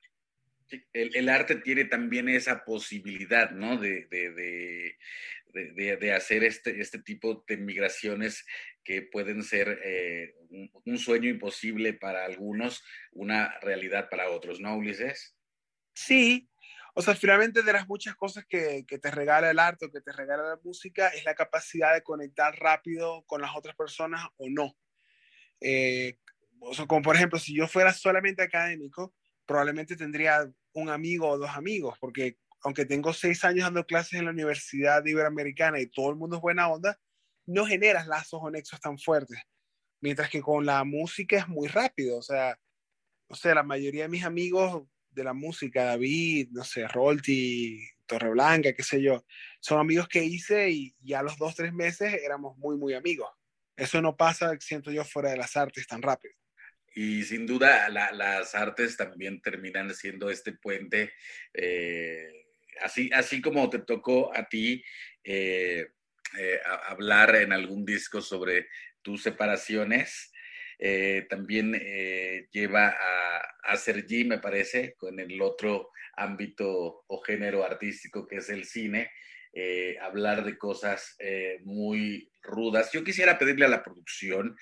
el, 0.92 1.14
el, 1.14 1.28
arte 1.28 1.56
tiene 1.56 1.84
también 1.84 2.28
esa 2.28 2.64
posibilidad, 2.64 3.50
¿no? 3.50 3.76
De, 3.78 4.06
de, 4.06 4.30
de, 4.32 5.96
de 5.96 6.12
hacer 6.12 6.44
este, 6.44 6.80
este 6.80 7.00
tipo 7.00 7.44
de 7.46 7.56
migraciones 7.56 8.44
que 8.84 9.02
pueden 9.02 9.42
ser 9.42 9.80
eh, 9.84 10.34
un, 10.50 10.70
un, 10.84 10.98
sueño 10.98 11.28
imposible 11.28 11.92
para 11.92 12.24
algunos, 12.24 12.82
una 13.12 13.58
realidad 13.60 14.08
para 14.08 14.30
otros, 14.30 14.60
¿no, 14.60 14.76
Ulises? 14.76 15.36
Sí, 15.94 16.48
o 16.98 17.00
sea, 17.00 17.14
finalmente 17.14 17.62
de 17.62 17.72
las 17.72 17.86
muchas 17.86 18.16
cosas 18.16 18.44
que, 18.48 18.84
que, 18.84 18.98
te 18.98 19.12
regala 19.12 19.48
el 19.48 19.60
arte 19.60 19.86
o 19.86 19.90
que 19.92 20.00
te 20.00 20.10
regala 20.10 20.42
la 20.42 20.60
música 20.64 21.06
es 21.10 21.24
la 21.24 21.36
capacidad 21.36 21.94
de 21.94 22.02
conectar 22.02 22.52
rápido 22.58 23.22
con 23.26 23.40
las 23.40 23.54
otras 23.54 23.76
personas 23.76 24.26
o 24.36 24.48
no. 24.50 24.76
Eh, 25.60 26.18
o 26.58 26.74
sea, 26.74 26.86
como 26.86 27.00
por 27.02 27.14
ejemplo, 27.14 27.38
si 27.38 27.54
yo 27.54 27.68
fuera 27.68 27.92
solamente 27.92 28.42
académico, 28.42 29.14
probablemente 29.46 29.94
tendría 29.94 30.50
un 30.72 30.90
amigo 30.90 31.28
o 31.28 31.38
dos 31.38 31.50
amigos, 31.50 31.96
porque 32.00 32.36
aunque 32.62 32.84
tengo 32.84 33.12
seis 33.12 33.44
años 33.44 33.66
dando 33.66 33.86
clases 33.86 34.14
en 34.14 34.24
la 34.24 34.32
Universidad 34.32 35.06
Iberoamericana 35.06 35.78
y 35.78 35.86
todo 35.86 36.10
el 36.10 36.16
mundo 36.16 36.34
es 36.34 36.42
buena 36.42 36.66
onda, 36.66 36.98
no 37.46 37.64
generas 37.64 38.08
lazos 38.08 38.40
o 38.42 38.50
nexos 38.50 38.80
tan 38.80 38.98
fuertes. 38.98 39.38
Mientras 40.00 40.28
que 40.30 40.40
con 40.40 40.66
la 40.66 40.82
música 40.82 41.38
es 41.38 41.46
muy 41.46 41.68
rápido, 41.68 42.18
o 42.18 42.22
sea, 42.22 42.58
o 43.28 43.36
sea, 43.36 43.54
la 43.54 43.62
mayoría 43.62 44.02
de 44.02 44.08
mis 44.08 44.24
amigos 44.24 44.88
de 45.18 45.24
la 45.24 45.34
música, 45.34 45.84
David, 45.84 46.48
no 46.52 46.64
sé, 46.64 46.88
Rolti, 46.88 47.86
Torreblanca, 48.06 48.72
qué 48.72 48.82
sé 48.82 49.02
yo, 49.02 49.24
son 49.60 49.78
amigos 49.78 50.08
que 50.08 50.24
hice 50.24 50.70
y 50.70 50.94
ya 51.00 51.22
los 51.22 51.36
dos, 51.36 51.54
tres 51.54 51.72
meses 51.72 52.14
éramos 52.24 52.56
muy, 52.56 52.76
muy 52.76 52.94
amigos. 52.94 53.28
Eso 53.76 54.02
no 54.02 54.16
pasa, 54.16 54.56
siento 54.58 54.90
yo, 54.90 55.04
fuera 55.04 55.30
de 55.30 55.36
las 55.36 55.56
artes 55.56 55.86
tan 55.86 56.02
rápido. 56.02 56.34
Y 56.94 57.22
sin 57.22 57.46
duda 57.46 57.88
las 57.88 58.54
artes 58.56 58.96
también 58.96 59.40
terminan 59.40 59.94
siendo 59.94 60.30
este 60.30 60.52
puente, 60.52 61.12
eh, 61.54 62.28
así, 62.82 63.08
así 63.12 63.40
como 63.40 63.70
te 63.70 63.78
tocó 63.78 64.36
a 64.36 64.48
ti 64.48 64.82
eh, 65.22 65.86
eh, 66.36 66.60
hablar 66.88 67.36
en 67.36 67.52
algún 67.52 67.84
disco 67.84 68.20
sobre 68.20 68.68
tus 69.02 69.22
separaciones, 69.22 70.32
también 71.28 71.72
lleva 72.52 72.88
a, 72.88 73.27
a 73.62 73.76
Sergi, 73.76 74.24
me 74.24 74.38
parece, 74.38 74.94
con 74.96 75.18
el 75.20 75.40
otro 75.40 75.90
ámbito 76.14 77.04
o 77.06 77.20
género 77.20 77.64
artístico 77.64 78.26
que 78.26 78.36
es 78.36 78.48
el 78.50 78.64
cine, 78.64 79.10
eh, 79.52 79.96
hablar 80.00 80.44
de 80.44 80.58
cosas 80.58 81.16
muy 81.64 82.30
rudas. 82.42 82.92
Yo 82.92 83.04
quisiera 83.04 83.38
pedirle 83.38 83.64
a 83.64 83.68
la 83.68 83.82
producción 83.82 84.56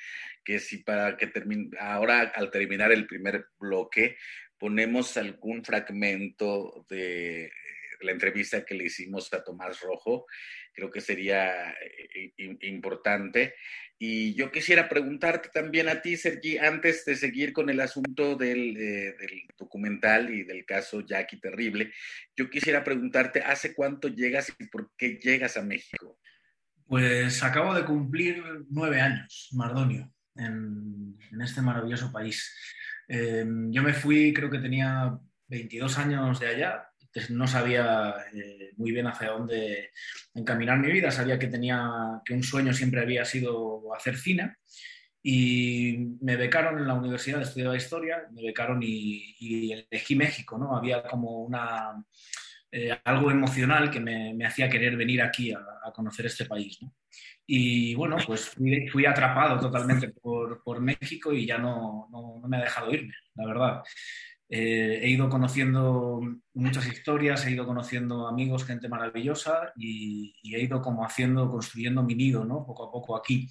que 0.45 0.59
si 0.59 0.79
para 0.79 1.17
que 1.17 1.27
termine, 1.27 1.77
ahora 1.79 2.21
al 2.35 2.51
terminar 2.51 2.93
el 2.93 3.07
primer 3.07 3.47
bloque, 3.59 4.17
ponemos 4.59 5.17
algún 5.17 5.65
fragmento 5.65 6.87
de 6.89 7.51
la 8.01 8.13
entrevista 8.13 8.65
que 8.65 8.75
le 8.75 8.85
hicimos 8.85 9.33
a 9.33 9.43
Tomás 9.43 9.81
Rojo, 9.81 10.27
creo 10.73 10.91
que 10.91 11.01
sería 11.01 11.75
importante. 12.61 13.55
Y 13.99 14.35
yo 14.35 14.53
quisiera 14.53 14.89
preguntarte 14.89 15.49
también 15.49 15.89
a 15.89 16.03
ti, 16.03 16.17
Sergi, 16.17 16.59
antes 16.59 17.05
de 17.07 17.17
seguir 17.17 17.53
con 17.53 17.71
el 17.71 17.81
asunto 17.81 18.37
del, 18.37 18.77
eh, 18.77 19.17
documental 19.59 20.29
y 20.35 20.45
del 20.45 20.67
caso 20.67 21.01
Jackie 21.01 21.41
Terrible, 21.41 21.93
yo 22.37 22.51
quisiera 22.51 22.85
preguntarte, 22.85 23.41
¿hace 23.41 23.75
cuánto 23.75 24.09
llegas 24.09 24.53
y 24.59 24.67
por 24.67 24.91
qué 24.99 25.19
llegas 25.23 25.57
a 25.57 25.63
México? 25.63 26.19
Pues 26.87 27.43
acabo 27.43 27.75
de 27.75 27.85
cumplir 27.85 28.43
nueve 28.69 29.01
años, 29.01 29.49
Mardonio, 29.53 30.13
en, 30.35 31.17
en 31.33 31.41
este 31.41 31.63
maravilloso 31.63 32.13
país. 32.13 32.55
Eh, 33.09 33.47
yo 33.71 33.83
me 33.83 33.95
fui, 33.95 34.33
creo 34.35 34.51
que 34.51 34.59
tenía 34.59 35.19
22 35.49 35.99
años 35.99 36.39
de 36.41 36.49
allá, 36.49 36.89
no 37.31 37.47
sabía 37.47 38.15
eh, 38.35 38.73
muy 38.77 38.93
bien 38.93 39.07
hacia 39.07 39.31
dónde 39.31 39.91
encaminar 40.35 40.79
mi 40.79 40.91
vida, 40.91 41.11
sabía 41.11 41.39
que 41.39 41.49
tenía 41.49 42.21
que 42.25 42.35
un 42.35 42.43
sueño 42.43 42.73
siempre 42.73 43.01
había 43.01 43.25
sido 43.25 43.95
hacer 43.95 44.17
cine 44.17 44.57
y 45.23 46.17
me 46.21 46.37
becaron 46.37 46.79
en 46.79 46.87
la 46.87 46.95
universidad, 46.95 47.43
estudiaba 47.43 47.77
historia, 47.77 48.29
me 48.33 48.43
becaron 48.43 48.81
y, 48.83 49.35
y 49.41 49.73
elegí 49.73 50.15
México, 50.15 50.57
¿no? 50.57 50.77
Había 50.77 51.03
como 51.03 51.43
una, 51.43 51.97
eh, 52.79 52.95
algo 53.05 53.31
emocional 53.31 53.91
que 53.91 54.01
me, 54.01 54.45
hacía 54.45 54.69
querer 54.69 54.97
venir 54.97 55.23
aquí 55.23 55.53
a, 55.53 55.65
conocer 55.95 56.27
este 56.27 56.45
país. 56.45 56.79
Y 57.47 57.95
bueno, 57.95 58.17
pues 58.27 58.51
fui, 58.51 58.89
fui 58.89 59.07
atrapado 59.07 59.59
totalmente 59.59 60.09
por, 60.11 60.63
por, 60.63 60.81
México 60.81 61.33
y 61.33 61.47
ya 61.47 61.59
no, 61.59 62.09
no, 62.11 62.39
no 62.43 62.49
me 62.49 62.57
ha 62.59 62.65
dejado 62.65 62.93
irme, 62.93 63.15
la 63.35 63.47
verdad. 63.47 63.83
Eh, 64.49 65.01
he 65.03 65.11
ido 65.11 65.29
conociendo 65.29 66.21
muchas 66.55 66.87
historias, 66.87 67.45
he 67.47 67.51
ido 67.51 67.67
conociendo 67.67 68.29
amigos, 68.29 68.65
gente 68.65 68.89
maravillosa 68.89 69.73
y, 69.77 70.35
he 70.55 70.61
ido 70.63 70.81
como 70.81 71.05
haciendo, 71.05 71.51
construyendo 71.51 72.03
mi 72.03 72.15
nido, 72.15 72.45
¿no? 72.45 72.65
Poco 72.65 72.85
a 72.85 72.93
poco 72.93 73.17
aquí. 73.17 73.49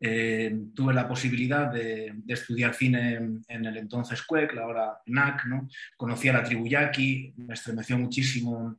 Eh, 0.00 0.54
tuve 0.74 0.92
la 0.92 1.06
posibilidad 1.06 1.72
de, 1.72 2.12
estudiar 2.26 2.74
cine 2.74 3.14
en, 3.48 3.64
el 3.64 3.76
entonces 3.76 4.22
CUEC, 4.22 4.56
ahora 4.58 4.98
NAC, 5.06 5.46
¿no? 5.46 5.68
Conocí 5.96 6.28
a 6.28 6.34
la 6.34 6.42
tribu 6.42 6.66
Yaqui, 6.66 7.32
me 7.36 7.54
estremeció 7.54 7.96
muchísimo 7.96 8.78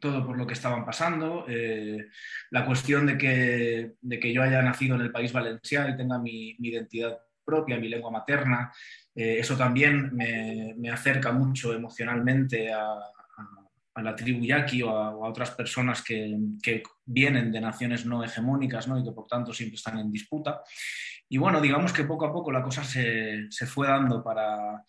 todo 0.00 0.26
por 0.26 0.36
lo 0.36 0.46
que 0.46 0.54
estaban 0.54 0.84
pasando, 0.84 1.46
eh, 1.48 2.08
la 2.50 2.66
cuestión 2.66 3.06
de 3.06 3.16
que, 3.16 3.92
de 4.00 4.18
que 4.20 4.32
yo 4.32 4.42
haya 4.42 4.60
nacido 4.60 4.96
en 4.96 5.02
el 5.02 5.12
país 5.12 5.32
valenciano 5.32 5.88
y 5.88 5.96
tenga 5.96 6.18
mi 6.18 6.56
identidad 6.58 7.18
propia, 7.44 7.78
mi 7.78 7.88
lengua 7.88 8.10
materna. 8.10 8.72
Eh, 9.14 9.38
eso 9.38 9.56
también 9.56 10.14
me, 10.14 10.74
me, 10.76 10.90
acerca 10.90 11.32
mucho 11.32 11.72
emocionalmente 11.72 12.72
a, 12.72 12.92
a, 12.92 13.64
a 13.94 14.02
la 14.02 14.16
tribu 14.16 14.44
yaqui 14.44 14.82
o 14.82 14.90
a, 14.90 15.16
otras 15.16 15.50
personas 15.52 16.02
que, 16.02 16.36
que, 16.62 16.82
vienen 17.06 17.52
de 17.52 17.60
naciones 17.60 18.06
no 18.06 18.24
hegemónicas 18.24 18.88
¿no? 18.88 18.98
y 18.98 19.04
que 19.04 19.12
por 19.12 19.26
tanto 19.26 19.52
siempre 19.52 19.76
están 19.76 19.98
en 19.98 20.10
disputa. 20.10 20.62
Y 21.28 21.36
bueno, 21.36 21.60
digamos 21.60 21.92
que 21.92 22.04
poco 22.04 22.26
a 22.26 22.32
poco 22.32 22.50
la 22.50 22.62
cosa 22.62 22.82
se, 22.82 23.46
se 23.50 23.66
fue 23.66 23.86
dando 23.86 24.22
para, 24.22 24.82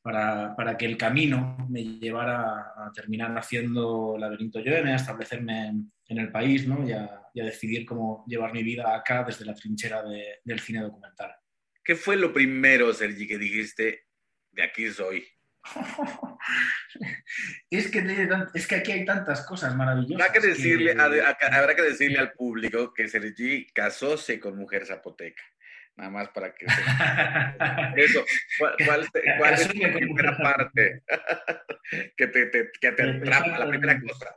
para, 0.00 0.56
para, 0.56 0.76
que 0.76 0.86
el 0.86 0.96
camino 0.96 1.56
me 1.68 1.82
llevara 1.84 2.72
a 2.76 2.90
terminar 2.94 3.36
haciendo 3.36 4.16
laberinto 4.18 4.60
Yoeme, 4.60 4.92
a 4.92 4.96
establecerme 4.96 5.74
en 6.06 6.18
el 6.18 6.32
país 6.32 6.66
¿no? 6.66 6.86
y, 6.86 6.92
a, 6.92 7.22
y, 7.34 7.40
a, 7.40 7.44
decidir 7.44 7.84
cómo 7.84 8.24
llevar 8.26 8.52
mi 8.52 8.62
vida 8.62 8.94
acá 8.94 9.24
desde 9.24 9.44
la 9.44 9.54
trinchera 9.54 10.02
de, 10.02 10.40
del 10.42 10.60
cine 10.60 10.80
documental. 10.80 11.32
¿Qué 11.88 11.96
fue 11.96 12.16
lo 12.16 12.34
primero, 12.34 12.92
Sergi, 12.92 13.26
que 13.26 13.38
dijiste, 13.38 14.04
de 14.52 14.62
aquí 14.62 14.90
soy? 14.90 15.26
es, 17.70 17.90
que 17.90 18.28
es 18.52 18.66
que 18.66 18.74
aquí 18.74 18.92
hay 18.92 19.06
tantas 19.06 19.46
cosas 19.46 19.74
maravillosas. 19.74 20.20
Habrá 20.20 20.38
que 20.38 20.48
decirle, 20.48 20.94
que... 20.94 21.00
A, 21.00 21.30
a, 21.30 21.58
habrá 21.58 21.74
que 21.74 21.80
decirle 21.80 22.18
al 22.18 22.34
público 22.34 22.92
que 22.92 23.08
Sergi 23.08 23.72
casóse 23.72 24.38
con 24.38 24.58
mujer 24.58 24.84
zapoteca. 24.84 25.42
Nada 25.96 26.10
más 26.10 26.28
para 26.28 26.52
que... 26.52 26.66
Eso, 27.96 28.22
¿cuál, 28.58 28.74
cuál, 28.84 29.08
cuál 29.38 29.54
es 29.54 29.74
la 29.74 29.92
primera 29.94 30.36
parte 30.36 31.04
que 32.18 32.26
te, 32.26 32.46
te, 32.48 32.70
que 32.78 32.92
te 32.92 33.02
atrapa, 33.02 33.60
la 33.60 33.66
primera 33.66 33.98
cosa? 33.98 34.36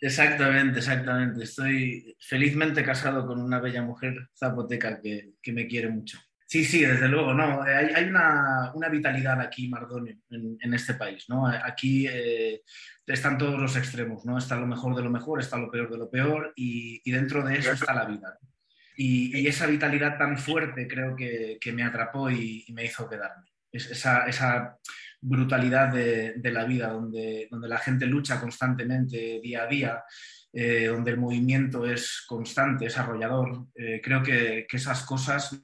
Exactamente, 0.00 0.78
exactamente. 0.78 1.44
Estoy 1.44 2.16
felizmente 2.18 2.82
casado 2.82 3.26
con 3.26 3.40
una 3.40 3.60
bella 3.60 3.82
mujer 3.82 4.30
zapoteca 4.34 5.00
que, 5.00 5.34
que 5.42 5.52
me 5.52 5.66
quiere 5.66 5.88
mucho. 5.88 6.18
Sí, 6.50 6.64
sí, 6.64 6.84
desde 6.84 7.06
luego, 7.06 7.32
no. 7.32 7.62
Hay, 7.62 7.90
hay 7.94 8.04
una, 8.06 8.72
una, 8.74 8.88
vitalidad 8.88 9.40
aquí, 9.40 9.68
Mardonio, 9.68 10.16
en, 10.30 10.58
en, 10.60 10.74
este 10.74 10.94
país, 10.94 11.26
¿no? 11.28 11.46
Aquí 11.46 12.08
eh, 12.08 12.62
están 13.06 13.38
todos 13.38 13.60
los 13.60 13.76
extremos, 13.76 14.24
¿no? 14.24 14.36
Está 14.36 14.56
lo 14.56 14.66
mejor 14.66 14.96
de 14.96 15.02
lo 15.02 15.10
mejor, 15.10 15.38
está 15.38 15.56
lo 15.58 15.70
peor 15.70 15.88
de 15.88 15.98
lo 15.98 16.10
peor 16.10 16.52
y, 16.56 17.00
y 17.04 17.12
dentro 17.12 17.44
de 17.44 17.56
eso 17.56 17.70
está 17.70 17.94
la 17.94 18.06
vida. 18.06 18.36
Y, 18.96 19.38
y, 19.38 19.46
esa 19.46 19.66
vitalidad 19.66 20.18
tan 20.18 20.36
fuerte 20.38 20.88
creo 20.88 21.14
que, 21.14 21.58
que 21.60 21.72
me 21.72 21.84
atrapó 21.84 22.28
y, 22.28 22.66
me 22.72 22.84
hizo 22.84 23.08
quedarme. 23.08 23.46
Es, 23.70 23.88
esa, 23.88 24.26
esa 24.26 24.76
brutalidad 25.20 25.92
de, 25.92 26.34
de, 26.36 26.52
la 26.52 26.64
vida, 26.64 26.88
donde, 26.88 27.48
donde 27.50 27.68
la 27.68 27.78
gente 27.78 28.06
lucha 28.06 28.40
constantemente 28.40 29.40
día 29.42 29.64
a 29.64 29.66
día, 29.66 30.04
eh, 30.52 30.86
donde 30.86 31.12
el 31.12 31.18
movimiento 31.18 31.84
es 31.86 32.24
constante, 32.26 32.86
es 32.86 32.98
arrollador. 32.98 33.66
Eh, 33.74 34.00
creo 34.02 34.22
que, 34.22 34.66
que 34.68 34.76
esas 34.76 35.04
cosas 35.04 35.62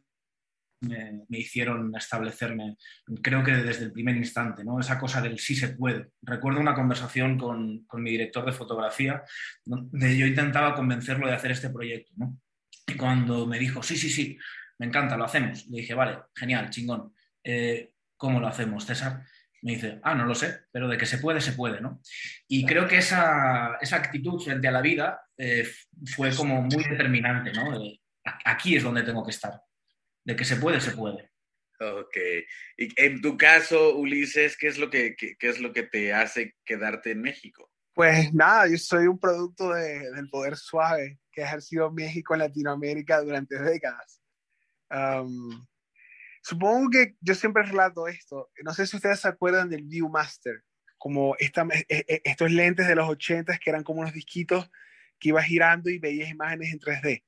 me, 0.81 1.25
me, 1.29 1.39
hicieron 1.39 1.95
establecerme, 1.97 2.77
creo 3.23 3.43
que 3.43 3.53
desde 3.53 3.85
el 3.85 3.93
primer 3.93 4.17
instante, 4.17 4.63
¿no? 4.63 4.79
esa 4.79 4.99
cosa 4.99 5.21
del 5.21 5.39
sí 5.39 5.57
se 5.57 5.69
puede. 5.69 6.11
Recuerdo 6.23 6.61
una 6.61 6.75
conversación 6.75 7.39
con, 7.39 7.85
con 7.87 8.03
mi 8.03 8.11
director 8.11 8.45
de 8.45 8.53
fotografía, 8.53 9.25
donde 9.65 10.17
yo 10.17 10.27
intentaba 10.27 10.75
convencerlo 10.75 11.27
de 11.27 11.35
hacer 11.35 11.53
este 11.53 11.71
proyecto. 11.71 12.13
¿no? 12.17 12.39
Y 12.87 12.95
cuando 12.95 13.47
me 13.47 13.59
dijo, 13.59 13.83
sí, 13.83 13.97
sí, 13.97 14.11
sí, 14.11 14.39
me 14.79 14.87
encanta, 14.87 15.17
lo 15.17 15.25
hacemos, 15.25 15.67
le 15.69 15.81
dije, 15.81 15.95
vale, 15.95 16.19
genial, 16.35 16.71
chingón. 16.71 17.13
Eh, 17.43 17.93
¿Cómo 18.17 18.41
lo 18.41 18.47
hacemos, 18.47 18.85
César? 18.87 19.25
Me 19.67 19.73
dice, 19.73 19.99
ah, 20.05 20.15
no 20.15 20.27
lo 20.27 20.35
sé, 20.37 20.61
pero 20.71 20.87
de 20.87 20.97
que 20.97 21.07
se 21.07 21.19
puede, 21.19 21.41
se 21.41 21.51
puede, 21.51 21.81
¿no? 21.81 22.01
Y 22.47 22.65
creo 22.65 22.87
que 22.87 22.99
esa, 22.99 23.77
esa 23.81 23.97
actitud 23.97 24.41
frente 24.41 24.69
a 24.69 24.71
la 24.71 24.81
vida 24.81 25.21
eh, 25.37 25.69
fue 26.15 26.33
como 26.37 26.63
muy 26.63 26.85
determinante, 26.85 27.53
¿no? 27.53 27.77
Aquí 28.45 28.77
es 28.77 28.85
donde 28.85 29.03
tengo 29.03 29.25
que 29.25 29.33
estar 29.33 29.61
de 30.23 30.37
que 30.37 30.45
se 30.45 30.55
puede, 30.55 30.81
se 30.81 30.93
puede. 30.93 31.33
Ok. 31.81 32.17
Y 32.77 33.03
en 33.03 33.21
tu 33.21 33.37
caso, 33.37 33.97
Ulises, 33.97 34.57
¿qué 34.57 34.69
es 34.69 34.79
lo 34.79 34.89
que, 34.89 35.17
qué, 35.17 35.37
qué 35.37 35.49
es 35.49 35.59
lo 35.59 35.73
que 35.73 35.83
te 35.83 36.15
hace 36.15 36.55
quedarte 36.65 37.11
en 37.11 37.23
México? 37.23 37.69
Pues 37.93 38.33
nada, 38.33 38.69
yo 38.69 38.79
soy 38.79 39.09
un 39.09 39.19
producto 39.19 39.73
de, 39.73 40.13
del 40.13 40.29
poder 40.31 40.57
suave 40.57 41.19
que 41.33 41.43
ha 41.43 41.47
ejercido 41.47 41.91
México 41.91 42.35
en 42.35 42.41
Latinoamérica 42.41 43.21
durante 43.21 43.59
décadas. 43.59 44.21
Um, 44.91 45.67
supongo 46.47 46.91
que 46.91 47.17
yo 47.21 47.35
siempre 47.35 47.65
relato 47.65 48.07
esto. 48.07 48.51
No 48.63 48.73
sé 48.73 48.87
si 48.87 48.95
ustedes 48.97 49.19
se 49.19 49.27
acuerdan 49.27 49.69
del 49.69 49.83
Viewmaster, 49.83 50.63
como 50.97 51.35
esta, 51.41 51.67
estos 51.89 52.53
lentes 52.53 52.87
de 52.87 52.95
los 52.95 53.09
80 53.09 53.59
que 53.59 53.71
eran 53.71 53.83
como 53.83 54.01
unos 54.01 54.13
disquitos 54.13 54.71
que 55.19 55.31
ibas 55.31 55.45
girando 55.45 55.91
y 55.91 55.99
veías 55.99 56.31
imágenes 56.31 56.73
en 56.73 56.79
3D. 56.79 57.25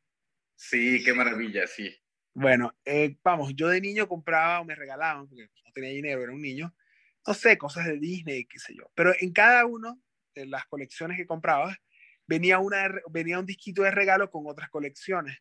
Sí, 0.54 1.02
qué 1.04 1.12
maravilla, 1.14 1.66
sí. 1.66 1.92
Bueno, 2.32 2.72
eh, 2.84 3.16
vamos, 3.24 3.52
yo 3.56 3.68
de 3.68 3.80
niño 3.80 4.06
compraba 4.06 4.60
o 4.60 4.64
me 4.64 4.76
regalaban, 4.76 5.28
porque 5.28 5.48
no 5.64 5.72
tenía 5.72 5.90
dinero, 5.90 6.22
era 6.22 6.32
un 6.32 6.40
niño, 6.40 6.72
no 7.26 7.34
sé, 7.34 7.58
cosas 7.58 7.86
de 7.86 7.98
Disney, 7.98 8.46
qué 8.46 8.60
sé 8.60 8.72
yo. 8.76 8.88
Pero 8.94 9.12
en 9.18 9.32
cada 9.32 9.66
uno 9.66 10.00
de 10.32 10.46
las 10.46 10.64
colecciones 10.66 11.16
que 11.16 11.26
compraba, 11.26 11.76
venía, 12.28 12.60
una, 12.60 12.88
venía 13.10 13.40
un 13.40 13.46
disquito 13.46 13.82
de 13.82 13.90
regalo 13.90 14.30
con 14.30 14.46
otras 14.46 14.70
colecciones. 14.70 15.38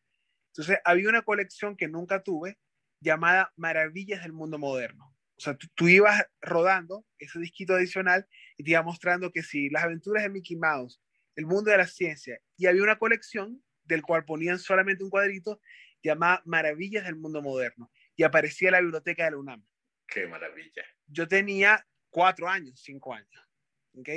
Entonces, 0.47 0.79
había 0.83 1.09
una 1.09 1.21
colección 1.21 1.77
que 1.77 1.87
nunca 1.87 2.23
tuve 2.23 2.57
llamada 2.99 3.53
Maravillas 3.55 4.23
del 4.23 4.33
Mundo 4.33 4.57
Moderno. 4.57 5.15
O 5.37 5.39
sea, 5.39 5.55
tú, 5.55 5.67
tú 5.75 5.87
ibas 5.87 6.25
rodando 6.41 7.05
ese 7.19 7.39
disquito 7.39 7.75
adicional 7.75 8.27
y 8.57 8.63
te 8.63 8.71
iba 8.71 8.81
mostrando 8.81 9.31
que 9.31 9.43
sí, 9.43 9.69
las 9.69 9.83
aventuras 9.83 10.23
de 10.23 10.29
Mickey 10.29 10.57
Mouse, 10.57 11.01
el 11.35 11.45
mundo 11.45 11.69
de 11.69 11.77
la 11.77 11.87
ciencia, 11.87 12.39
y 12.57 12.65
había 12.65 12.81
una 12.81 12.97
colección 12.97 13.63
del 13.83 14.01
cual 14.01 14.25
ponían 14.25 14.59
solamente 14.59 15.03
un 15.03 15.09
cuadrito 15.09 15.61
llamada 16.01 16.41
Maravillas 16.45 17.05
del 17.05 17.15
Mundo 17.15 17.41
Moderno 17.41 17.91
y 18.15 18.23
aparecía 18.23 18.69
en 18.69 18.73
la 18.73 18.81
biblioteca 18.81 19.25
de 19.25 19.31
la 19.31 19.37
UNAM. 19.37 19.65
¡Qué 20.07 20.27
maravilla! 20.27 20.83
Yo 21.05 21.27
tenía 21.27 21.85
cuatro 22.09 22.49
años, 22.49 22.81
cinco 22.83 23.13
años. 23.13 23.47
¿ok? 23.93 24.09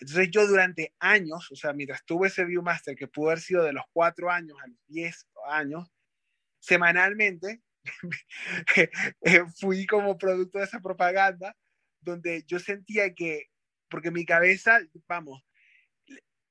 Entonces 0.00 0.30
yo 0.30 0.46
durante 0.46 0.94
años, 0.98 1.50
o 1.50 1.56
sea, 1.56 1.72
mientras 1.72 2.04
tuve 2.04 2.28
ese 2.28 2.44
Viewmaster 2.44 2.96
que 2.96 3.08
pudo 3.08 3.28
haber 3.28 3.40
sido 3.40 3.62
de 3.62 3.72
los 3.72 3.84
cuatro 3.92 4.30
años 4.30 4.56
a 4.62 4.66
los 4.66 4.78
diez 4.86 5.28
años, 5.48 5.92
semanalmente 6.58 7.62
fui 9.60 9.86
como 9.86 10.18
producto 10.18 10.58
de 10.58 10.64
esa 10.64 10.80
propaganda 10.80 11.56
donde 12.00 12.44
yo 12.46 12.58
sentía 12.58 13.14
que, 13.14 13.48
porque 13.88 14.10
mi 14.10 14.24
cabeza, 14.24 14.80
vamos, 15.06 15.42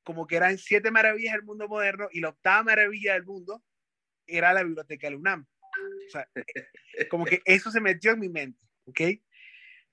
como 0.03 0.27
que 0.27 0.37
eran 0.37 0.57
siete 0.57 0.91
maravillas 0.91 1.33
del 1.33 1.43
mundo 1.43 1.67
moderno 1.67 2.07
y 2.11 2.21
la 2.21 2.29
octava 2.29 2.63
maravilla 2.63 3.13
del 3.13 3.25
mundo 3.25 3.63
era 4.25 4.53
la 4.53 4.63
biblioteca 4.63 5.07
del 5.07 5.17
UNAM. 5.17 5.45
O 6.07 6.11
sea, 6.11 6.27
como 7.09 7.25
que 7.25 7.41
eso 7.45 7.71
se 7.71 7.79
metió 7.79 8.11
en 8.11 8.19
mi 8.19 8.29
mente, 8.29 8.59
¿ok? 8.85 9.01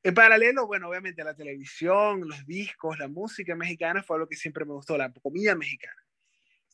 En 0.02 0.14
paralelo, 0.14 0.66
bueno, 0.66 0.88
obviamente 0.88 1.24
la 1.24 1.34
televisión, 1.34 2.26
los 2.26 2.46
discos, 2.46 2.98
la 2.98 3.08
música 3.08 3.54
mexicana 3.54 4.02
fue 4.02 4.18
lo 4.18 4.28
que 4.28 4.36
siempre 4.36 4.64
me 4.64 4.72
gustó, 4.72 4.96
la 4.96 5.12
comida 5.12 5.54
mexicana. 5.54 6.00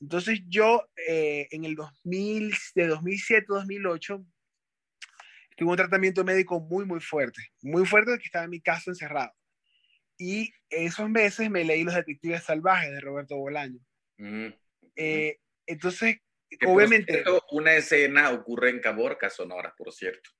Entonces 0.00 0.40
yo 0.46 0.88
eh, 1.08 1.48
en 1.50 1.64
el 1.64 1.74
2000, 1.74 2.54
de 2.74 2.86
2007 2.86 3.46
2008, 3.48 4.24
tuve 5.56 5.70
un 5.70 5.76
tratamiento 5.76 6.24
médico 6.24 6.60
muy, 6.60 6.84
muy 6.84 7.00
fuerte, 7.00 7.42
muy 7.62 7.86
fuerte 7.86 8.18
que 8.18 8.24
estaba 8.24 8.44
en 8.44 8.50
mi 8.50 8.60
casa 8.60 8.90
encerrado. 8.90 9.32
Y 10.18 10.52
esos 10.68 11.08
meses 11.10 11.50
me 11.50 11.64
leí 11.64 11.82
Los 11.82 11.94
Detectives 11.94 12.44
Salvajes 12.44 12.90
de 12.90 13.00
Roberto 13.00 13.36
Bolaño. 13.36 13.80
Mm. 14.18 14.48
Eh, 14.96 15.38
entonces, 15.66 16.18
que 16.48 16.66
Obviamente. 16.66 17.12
Cierto, 17.12 17.44
una 17.50 17.74
escena 17.74 18.30
ocurre 18.30 18.70
en 18.70 18.80
Caborca, 18.80 19.28
Sonora, 19.30 19.74
por 19.76 19.92
cierto. 19.92 20.30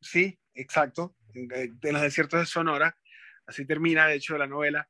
Sí, 0.00 0.38
exacto, 0.54 1.14
de 1.32 1.92
los 1.92 2.02
desiertos 2.02 2.40
de 2.40 2.46
Sonora. 2.46 2.96
Así 3.46 3.66
termina, 3.66 4.06
de 4.06 4.14
hecho, 4.14 4.38
la 4.38 4.46
novela. 4.46 4.88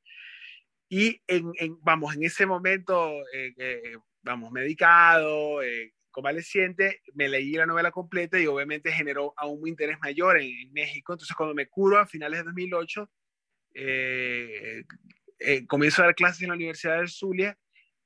Y 0.88 1.22
en, 1.26 1.52
en 1.56 1.80
vamos, 1.82 2.14
en 2.14 2.24
ese 2.24 2.46
momento, 2.46 3.20
eh, 3.32 3.54
eh, 3.56 3.96
vamos, 4.22 4.50
medicado, 4.52 5.62
eh, 5.62 5.94
convaleciente, 6.20 7.00
me 7.14 7.28
leí 7.28 7.52
la 7.52 7.64
novela 7.64 7.90
completa 7.90 8.38
y 8.38 8.46
obviamente 8.46 8.92
generó 8.92 9.32
aún 9.36 9.62
un 9.62 9.68
interés 9.68 9.98
mayor 10.00 10.38
en, 10.38 10.48
en 10.48 10.72
México. 10.72 11.14
Entonces, 11.14 11.34
cuando 11.34 11.54
me 11.54 11.66
curo 11.66 11.98
a 11.98 12.06
finales 12.06 12.40
de 12.40 12.44
2008, 12.44 13.10
eh, 13.74 14.84
eh, 15.38 15.66
comienzo 15.66 16.02
a 16.02 16.06
dar 16.06 16.14
clases 16.14 16.42
en 16.42 16.48
la 16.48 16.54
Universidad 16.54 16.98
del 16.98 17.08
Zulia 17.08 17.56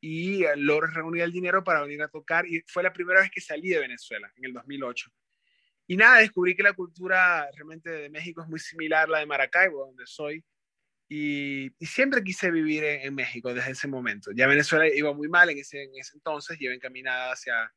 y 0.00 0.44
logro 0.57 0.87
reunir 0.87 1.22
el 1.22 1.33
dinero 1.33 1.64
para 1.64 1.83
venir 1.83 2.03
a 2.03 2.09
tocar 2.09 2.46
y 2.46 2.62
fue 2.66 2.83
la 2.83 2.92
primera 2.92 3.20
vez 3.20 3.31
que 3.31 3.40
salí 3.40 3.70
de 3.70 3.81
Venezuela, 3.81 4.31
en 4.37 4.44
el 4.44 4.53
2008. 4.53 5.11
Y 5.88 5.96
nada, 5.96 6.18
descubrí 6.18 6.55
que 6.55 6.62
la 6.62 6.72
cultura 6.72 7.48
realmente 7.53 7.90
de 7.90 8.11
México 8.11 8.42
es 8.42 8.48
muy 8.48 8.61
similar 8.61 9.09
a 9.09 9.12
la 9.12 9.18
de 9.18 9.27
Maracaibo, 9.27 9.87
donde 9.87 10.07
soy, 10.07 10.44
y, 11.09 11.66
y 11.79 11.87
siempre 11.87 12.22
quise 12.22 12.50
vivir 12.50 12.85
en, 12.85 13.00
en, 13.03 13.14
México 13.14 13.53
desde 13.53 13.72
ese 13.72 13.88
momento. 13.88 14.31
Ya 14.33 14.46
Venezuela 14.46 14.87
iba 14.88 15.12
muy 15.12 15.29
mal 15.29 15.50
en 15.50 15.59
ese, 15.59 15.83
en 15.83 15.96
ese 15.96 16.16
entonces, 16.16 16.57
iba 16.61 16.72
encaminada 16.72 17.33
hacia, 17.33 17.70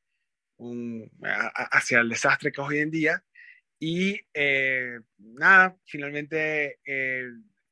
un, 0.57 1.09
a, 1.23 1.47
hacia 1.77 1.99
el 1.99 2.09
desastre 2.09 2.51
que 2.51 2.61
es 2.61 2.67
hoy 2.67 2.79
en 2.79 2.91
día, 2.91 3.23
y 3.79 4.19
eh, 4.33 4.99
nada, 5.17 5.77
finalmente 5.85 6.79
eh, 6.85 7.25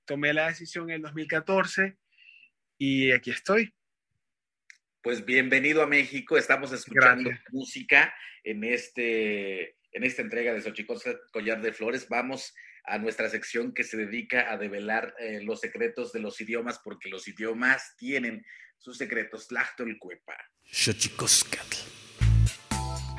tomé 0.05 0.33
la 0.33 0.47
decisión 0.47 0.89
en 0.89 0.97
el 0.97 1.01
2014 1.01 1.97
y 2.77 3.11
aquí 3.11 3.31
estoy. 3.31 3.73
Pues 5.01 5.25
bienvenido 5.25 5.81
a 5.81 5.87
México. 5.87 6.37
Estamos 6.37 6.71
escuchando 6.71 7.29
Gracias. 7.29 7.53
música 7.53 8.13
en, 8.43 8.63
este, 8.63 9.77
en 9.91 10.03
esta 10.03 10.21
entrega 10.21 10.53
de 10.53 10.61
Xochicosca 10.61 11.15
Collar 11.31 11.61
de 11.61 11.73
Flores. 11.73 12.07
Vamos 12.07 12.53
a 12.83 12.99
nuestra 12.99 13.29
sección 13.29 13.73
que 13.73 13.83
se 13.83 13.97
dedica 13.97 14.51
a 14.51 14.57
develar 14.57 15.15
eh, 15.19 15.41
los 15.43 15.59
secretos 15.59 16.11
de 16.11 16.19
los 16.19 16.39
idiomas, 16.39 16.79
porque 16.83 17.09
los 17.09 17.27
idiomas 17.27 17.95
tienen 17.97 18.45
sus 18.77 18.97
secretos. 18.97 19.47
Tlachtolcuepa. 19.47 20.37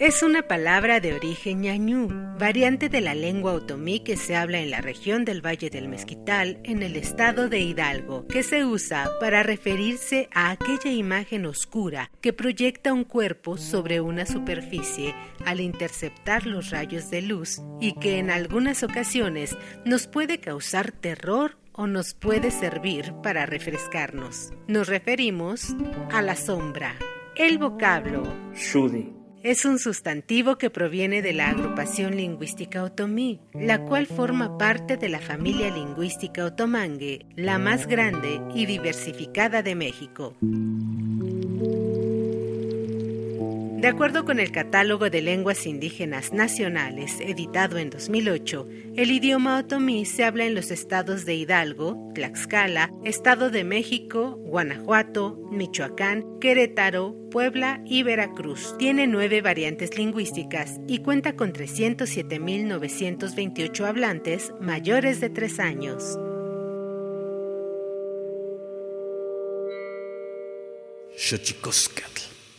Es 0.00 0.22
una 0.22 0.40
palabra 0.48 0.98
de 0.98 1.12
origen 1.12 1.60
ñañú, 1.60 2.08
variante 2.38 2.88
de 2.88 3.02
la 3.02 3.14
lengua 3.14 3.52
otomí 3.52 4.00
que 4.00 4.16
se 4.16 4.34
habla 4.34 4.58
en 4.60 4.70
la 4.70 4.80
región 4.80 5.26
del 5.26 5.44
Valle 5.44 5.68
del 5.68 5.88
Mezquital, 5.88 6.58
en 6.64 6.82
el 6.82 6.96
estado 6.96 7.50
de 7.50 7.60
Hidalgo, 7.60 8.26
que 8.26 8.42
se 8.42 8.64
usa 8.64 9.10
para 9.20 9.42
referirse 9.42 10.30
a 10.32 10.52
aquella 10.52 10.90
imagen 10.90 11.44
oscura 11.44 12.10
que 12.22 12.32
proyecta 12.32 12.94
un 12.94 13.04
cuerpo 13.04 13.58
sobre 13.58 14.00
una 14.00 14.24
superficie 14.24 15.14
al 15.44 15.60
interceptar 15.60 16.46
los 16.46 16.70
rayos 16.70 17.10
de 17.10 17.20
luz 17.20 17.60
y 17.78 17.92
que 17.92 18.16
en 18.16 18.30
algunas 18.30 18.82
ocasiones 18.82 19.54
nos 19.84 20.06
puede 20.06 20.40
causar 20.40 20.92
terror 20.92 21.58
o 21.72 21.86
nos 21.86 22.14
puede 22.14 22.50
servir 22.50 23.12
para 23.22 23.44
refrescarnos. 23.44 24.50
Nos 24.66 24.88
referimos 24.88 25.76
a 26.10 26.22
la 26.22 26.36
sombra. 26.36 26.96
El 27.36 27.58
vocablo 27.58 28.22
Shudi 28.54 29.19
es 29.42 29.64
un 29.64 29.78
sustantivo 29.78 30.58
que 30.58 30.70
proviene 30.70 31.22
de 31.22 31.32
la 31.32 31.48
agrupación 31.48 32.16
lingüística 32.16 32.82
otomí, 32.82 33.40
la 33.54 33.84
cual 33.84 34.06
forma 34.06 34.58
parte 34.58 34.96
de 34.96 35.08
la 35.08 35.20
familia 35.20 35.70
lingüística 35.70 36.44
otomangue, 36.44 37.26
la 37.36 37.58
más 37.58 37.86
grande 37.86 38.40
y 38.54 38.66
diversificada 38.66 39.62
de 39.62 39.74
México. 39.74 40.36
De 43.80 43.88
acuerdo 43.88 44.24
con 44.26 44.38
el 44.40 44.52
Catálogo 44.52 45.08
de 45.08 45.22
Lenguas 45.22 45.64
Indígenas 45.64 46.34
Nacionales, 46.34 47.18
editado 47.18 47.78
en 47.78 47.88
2008, 47.88 48.68
el 48.94 49.10
idioma 49.10 49.58
otomí 49.58 50.04
se 50.04 50.24
habla 50.24 50.44
en 50.44 50.54
los 50.54 50.70
estados 50.70 51.24
de 51.24 51.34
Hidalgo, 51.34 51.96
Tlaxcala, 52.14 52.92
Estado 53.04 53.48
de 53.48 53.64
México, 53.64 54.36
Guanajuato, 54.36 55.38
Michoacán, 55.50 56.38
Querétaro, 56.40 57.16
Puebla 57.30 57.80
y 57.86 58.02
Veracruz. 58.02 58.76
Tiene 58.76 59.06
nueve 59.06 59.40
variantes 59.40 59.96
lingüísticas 59.96 60.78
y 60.86 60.98
cuenta 60.98 61.34
con 61.34 61.54
307.928 61.54 63.86
hablantes 63.86 64.52
mayores 64.60 65.22
de 65.22 65.30
tres 65.30 65.58
años. 65.58 66.18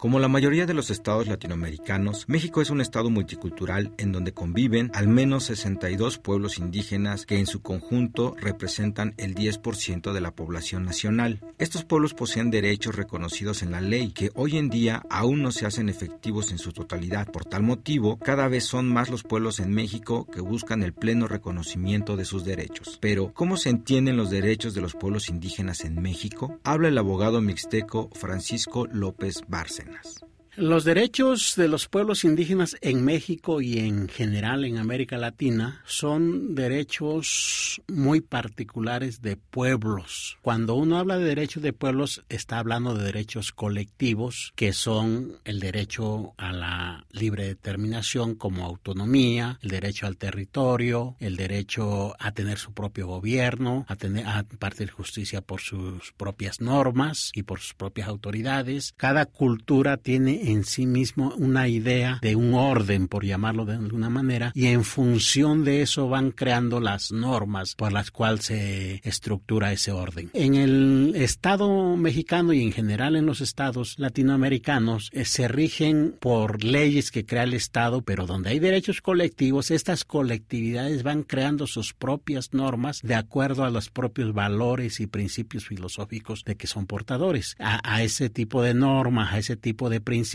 Como 0.00 0.18
la 0.18 0.28
mayoría 0.28 0.64
de 0.64 0.72
los 0.72 0.88
estados 0.88 1.26
latinoamericanos, 1.26 2.26
México 2.26 2.62
es 2.62 2.70
un 2.70 2.80
estado 2.80 3.10
multicultural 3.10 3.92
en 3.98 4.12
donde 4.12 4.32
conviven 4.32 4.90
al 4.94 5.08
menos 5.08 5.44
62 5.44 6.16
pueblos 6.16 6.56
indígenas 6.56 7.26
que 7.26 7.38
en 7.38 7.46
su 7.46 7.60
conjunto 7.60 8.34
representan 8.40 9.12
el 9.18 9.34
10% 9.34 10.14
de 10.14 10.20
la 10.22 10.34
población 10.34 10.86
nacional. 10.86 11.40
Estos 11.58 11.84
pueblos 11.84 12.14
poseen 12.14 12.50
derechos 12.50 12.96
reconocidos 12.96 13.62
en 13.62 13.72
la 13.72 13.82
ley 13.82 14.12
que 14.12 14.30
hoy 14.34 14.56
en 14.56 14.70
día 14.70 15.02
aún 15.10 15.42
no 15.42 15.52
se 15.52 15.66
hacen 15.66 15.90
efectivos 15.90 16.50
en 16.50 16.56
su 16.56 16.72
totalidad. 16.72 17.30
Por 17.30 17.44
tal 17.44 17.62
motivo, 17.62 18.18
cada 18.18 18.48
vez 18.48 18.64
son 18.64 18.88
más 18.88 19.10
los 19.10 19.22
pueblos 19.22 19.60
en 19.60 19.70
México 19.70 20.26
que 20.32 20.40
buscan 20.40 20.82
el 20.82 20.94
pleno 20.94 21.28
reconocimiento 21.28 22.16
de 22.16 22.24
sus 22.24 22.46
derechos. 22.46 22.96
Pero, 23.02 23.34
¿cómo 23.34 23.58
se 23.58 23.68
entienden 23.68 24.16
los 24.16 24.30
derechos 24.30 24.72
de 24.72 24.80
los 24.80 24.94
pueblos 24.94 25.28
indígenas 25.28 25.84
en 25.84 26.00
México? 26.00 26.58
Habla 26.64 26.88
el 26.88 26.96
abogado 26.96 27.42
mixteco 27.42 28.08
Francisco 28.14 28.86
López 28.90 29.42
Bárcena. 29.70 30.29
Los 30.56 30.82
derechos 30.82 31.54
de 31.56 31.68
los 31.68 31.86
pueblos 31.86 32.24
indígenas 32.24 32.76
en 32.80 33.04
México 33.04 33.60
y 33.60 33.78
en 33.78 34.08
general 34.08 34.64
en 34.64 34.78
América 34.78 35.16
Latina 35.16 35.80
son 35.86 36.56
derechos 36.56 37.80
muy 37.86 38.20
particulares 38.20 39.22
de 39.22 39.36
pueblos. 39.36 40.38
Cuando 40.42 40.74
uno 40.74 40.98
habla 40.98 41.18
de 41.18 41.24
derechos 41.24 41.62
de 41.62 41.72
pueblos, 41.72 42.24
está 42.28 42.58
hablando 42.58 42.94
de 42.94 43.04
derechos 43.04 43.52
colectivos, 43.52 44.52
que 44.56 44.72
son 44.72 45.36
el 45.44 45.60
derecho 45.60 46.34
a 46.36 46.52
la 46.52 47.06
libre 47.12 47.46
determinación 47.46 48.34
como 48.34 48.66
autonomía, 48.66 49.60
el 49.62 49.70
derecho 49.70 50.08
al 50.08 50.16
territorio, 50.16 51.14
el 51.20 51.36
derecho 51.36 52.16
a 52.18 52.32
tener 52.32 52.58
su 52.58 52.72
propio 52.72 53.06
gobierno, 53.06 53.86
a 53.88 53.94
tener 53.94 54.26
a 54.26 54.42
partir 54.58 54.90
justicia 54.90 55.42
por 55.42 55.60
sus 55.60 56.12
propias 56.16 56.60
normas 56.60 57.30
y 57.34 57.44
por 57.44 57.60
sus 57.60 57.74
propias 57.74 58.08
autoridades. 58.08 58.94
Cada 58.96 59.26
cultura 59.26 59.96
tiene 59.96 60.39
en 60.40 60.64
sí 60.64 60.86
mismo 60.86 61.34
una 61.36 61.68
idea 61.68 62.18
de 62.22 62.36
un 62.36 62.54
orden, 62.54 63.08
por 63.08 63.24
llamarlo 63.24 63.64
de 63.64 63.74
alguna 63.74 64.10
manera, 64.10 64.52
y 64.54 64.66
en 64.66 64.84
función 64.84 65.64
de 65.64 65.82
eso 65.82 66.08
van 66.08 66.30
creando 66.30 66.80
las 66.80 67.12
normas 67.12 67.74
por 67.74 67.92
las 67.92 68.10
cuales 68.10 68.46
se 68.46 69.00
estructura 69.04 69.72
ese 69.72 69.92
orden. 69.92 70.30
En 70.32 70.54
el 70.54 71.12
Estado 71.16 71.96
mexicano 71.96 72.52
y 72.52 72.62
en 72.62 72.72
general 72.72 73.16
en 73.16 73.26
los 73.26 73.40
estados 73.40 73.98
latinoamericanos 73.98 75.10
eh, 75.12 75.24
se 75.24 75.48
rigen 75.48 76.16
por 76.18 76.64
leyes 76.64 77.10
que 77.10 77.26
crea 77.26 77.44
el 77.44 77.54
Estado, 77.54 78.02
pero 78.02 78.26
donde 78.26 78.50
hay 78.50 78.58
derechos 78.58 79.00
colectivos, 79.00 79.70
estas 79.70 80.04
colectividades 80.04 81.02
van 81.02 81.22
creando 81.22 81.66
sus 81.66 81.92
propias 81.92 82.52
normas 82.52 83.00
de 83.02 83.14
acuerdo 83.14 83.64
a 83.64 83.70
los 83.70 83.90
propios 83.90 84.32
valores 84.32 85.00
y 85.00 85.06
principios 85.06 85.66
filosóficos 85.66 86.44
de 86.44 86.56
que 86.56 86.66
son 86.66 86.86
portadores. 86.86 87.56
A, 87.58 87.80
a 87.82 88.02
ese 88.02 88.30
tipo 88.30 88.62
de 88.62 88.74
normas, 88.74 89.32
a 89.32 89.38
ese 89.38 89.56
tipo 89.56 89.90
de 89.90 90.00
principios, 90.00 90.29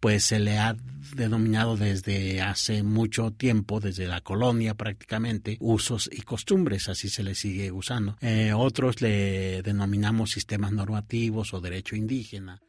pues 0.00 0.24
se 0.24 0.38
le 0.38 0.58
ha 0.58 0.76
denominado 1.14 1.76
desde 1.76 2.40
hace 2.42 2.82
mucho 2.82 3.30
tiempo, 3.30 3.80
desde 3.80 4.06
la 4.06 4.20
colonia 4.20 4.74
prácticamente, 4.74 5.56
usos 5.60 6.10
y 6.12 6.22
costumbres, 6.22 6.88
así 6.88 7.08
se 7.08 7.22
le 7.22 7.34
sigue 7.34 7.70
usando. 7.70 8.16
Eh, 8.20 8.52
otros 8.52 9.00
le 9.00 9.62
denominamos 9.62 10.30
sistemas 10.30 10.72
normativos 10.72 11.54
o 11.54 11.60
derecho 11.60 11.96
indígena. 11.96 12.60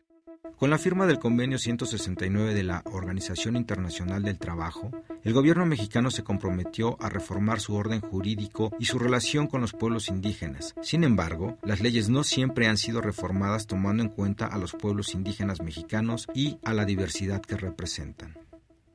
Con 0.58 0.70
la 0.70 0.78
firma 0.78 1.06
del 1.06 1.20
convenio 1.20 1.60
169 1.60 2.54
de 2.54 2.64
la 2.64 2.82
Organización 2.86 3.56
Internacional 3.56 4.24
del 4.24 4.40
Trabajo, 4.40 4.92
el 5.24 5.34
gobierno 5.34 5.66
mexicano 5.66 6.10
se 6.10 6.24
comprometió 6.24 6.98
a 7.00 7.10
reformar 7.10 7.60
su 7.60 7.76
orden 7.76 8.02
jurídico 8.02 8.72
y 8.80 8.86
su 8.86 8.98
relación 8.98 9.48
con 9.48 9.62
los 9.62 9.74
pueblos 9.74 10.08
indígenas. 10.08 10.74
Sin 10.82 11.04
embargo, 11.04 11.58
las 11.64 11.82
leyes 11.82 12.10
no 12.10 12.24
siempre 12.24 12.68
han 12.68 12.78
sido 12.78 13.02
reformadas 13.02 13.68
tomando 13.68 14.02
en 14.04 14.10
cuenta 14.10 14.48
a 14.48 14.58
los 14.58 14.74
pueblos 14.74 15.14
indígenas 15.14 15.62
mexicanos 15.62 16.28
y 16.34 16.58
a 16.64 16.74
la 16.74 16.86
diversidad 16.86 17.42
que 17.42 17.58
representan. 17.58 18.47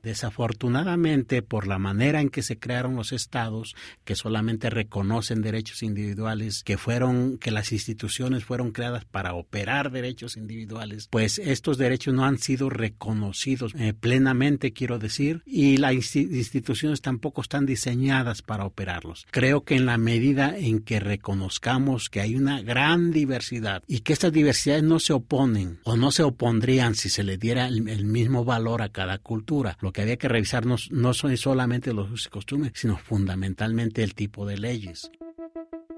Desafortunadamente, 0.03 1.43
por 1.43 1.67
la 1.67 1.79
manera 1.79 2.21
en 2.21 2.29
que 2.29 2.43
se 2.43 2.59
crearon 2.59 2.97
los 2.97 3.13
estados, 3.13 3.77
que 4.05 4.17
solamente 4.17 4.69
reconocen 4.69 5.43
derechos 5.43 5.83
individuales, 5.83 6.65
que 6.65 6.77
fueron, 6.77 7.39
que 7.39 7.53
las 7.53 7.71
instituciones 7.71 8.45
fueron 8.45 8.73
creadas 8.73 9.05
para 9.05 9.35
operar 9.35 9.93
derechos 9.93 10.37
individuales, 10.37 11.09
pues 11.09 11.39
estos 11.39 11.79
derechos 11.79 12.15
no 12.15 12.25
han 12.25 12.39
sido 12.39 12.69
reconocidos 12.69 13.75
eh, 13.79 13.95
plenamente, 13.95 14.73
quiero 14.73 14.99
decir, 14.99 15.43
y 15.47 15.77
las 15.77 16.17
instituciones 16.17 17.01
tampoco 17.01 17.41
están 17.41 17.65
diseñadas 17.65 18.43
para 18.43 18.65
operarlos. 18.65 19.27
Creo 19.31 19.63
que 19.65 19.77
en 19.77 19.87
la 19.87 19.99
medida 19.99 20.57
en 20.57 20.81
que 20.81 20.99
reconozcamos 20.99 22.09
que 22.09 22.21
hay 22.21 22.35
una 22.35 22.61
gran 22.63 23.13
diversidad 23.13 23.83
y 23.87 24.01
que 24.01 24.13
estas 24.13 24.33
diversidades 24.33 24.83
no 24.83 24.99
se 24.99 25.13
oponen 25.13 25.79
o 25.85 25.97
no 25.97 26.11
se 26.11 26.23
opondrían 26.25 26.95
si 26.95 27.09
se 27.09 27.23
le 27.23 27.39
diera 27.39 27.69
el, 27.69 27.89
el 27.89 28.05
mismo 28.05 28.45
valor 28.45 28.83
a 28.83 28.89
cada 28.89 29.19
cultura, 29.19 29.77
que 29.93 30.03
había 30.03 30.17
que 30.17 30.29
revisarnos 30.29 30.91
no 30.91 31.15
son 31.15 31.37
solamente 31.37 31.93
los 31.93 32.11
usos 32.11 32.27
y 32.27 32.31
costumbres, 32.31 32.73
sino 32.75 32.97
fundamentalmente 32.97 34.03
el 34.03 34.15
tipo 34.15 34.47
de 34.47 34.59
leyes. 34.59 35.11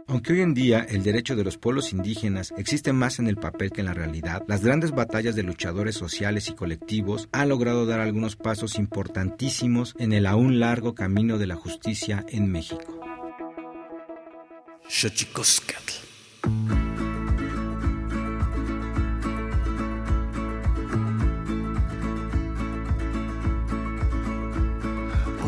Aunque 0.06 0.34
hoy 0.34 0.42
en 0.42 0.52
día 0.52 0.86
el 0.88 1.02
derecho 1.02 1.34
de 1.34 1.44
los 1.44 1.56
pueblos 1.56 1.92
indígenas 1.92 2.52
existe 2.58 2.92
más 2.92 3.18
en 3.18 3.26
el 3.26 3.36
papel 3.36 3.70
que 3.70 3.80
en 3.80 3.86
la 3.86 3.94
realidad, 3.94 4.44
las 4.46 4.62
grandes 4.62 4.90
batallas 4.90 5.34
de 5.34 5.42
luchadores 5.42 5.94
sociales 5.94 6.48
y 6.50 6.54
colectivos 6.54 7.28
han 7.32 7.48
logrado 7.48 7.86
dar 7.86 8.00
algunos 8.00 8.36
pasos 8.36 8.78
importantísimos 8.78 9.94
en 9.98 10.12
el 10.12 10.26
aún 10.26 10.60
largo 10.60 10.94
camino 10.94 11.38
de 11.38 11.46
la 11.46 11.56
justicia 11.56 12.24
en 12.28 12.52
México. 12.52 13.00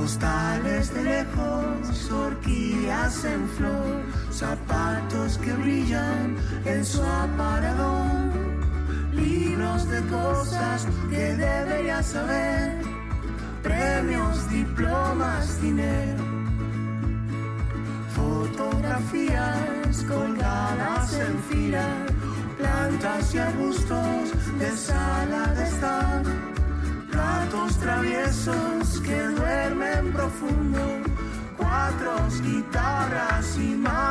Postales 0.07 0.95
de 0.95 1.03
lejos, 1.03 2.13
orquídeas 2.13 3.25
en 3.25 3.49
flor, 3.49 4.05
zapatos 4.31 5.37
que 5.39 5.53
brillan 5.53 6.37
en 6.65 6.85
su 6.85 7.03
aparador, 7.03 8.31
libros 9.13 9.91
de 9.91 10.01
cosas 10.03 10.87
que 11.11 11.35
deberías 11.35 12.07
saber, 12.07 12.83
premios, 13.65 14.49
diplomas, 14.49 15.61
dinero, 15.61 16.23
fotografías 18.15 20.05
colgadas 20.07 21.15
en 21.15 21.37
fila, 21.51 21.89
plantas 22.57 23.35
y 23.35 23.39
arbustos 23.39 24.31
de 24.61 24.71
sala 24.71 25.53
de 25.57 25.65
estar 25.65 26.56
gatos 27.17 27.77
traviesos 27.79 29.01
que 29.01 29.19
duermen 29.29 30.13
profundo, 30.13 30.81
cuatro 31.57 32.17
guitarras 32.43 33.57
y 33.57 33.75
mandolinas. 33.75 34.06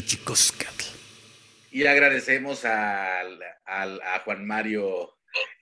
Xochicoscatl. 0.00 0.84
Y 1.70 1.86
agradecemos 1.86 2.66
al- 2.66 3.42
al- 3.64 4.00
a 4.02 4.18
Juan 4.20 4.46
Mario 4.46 5.16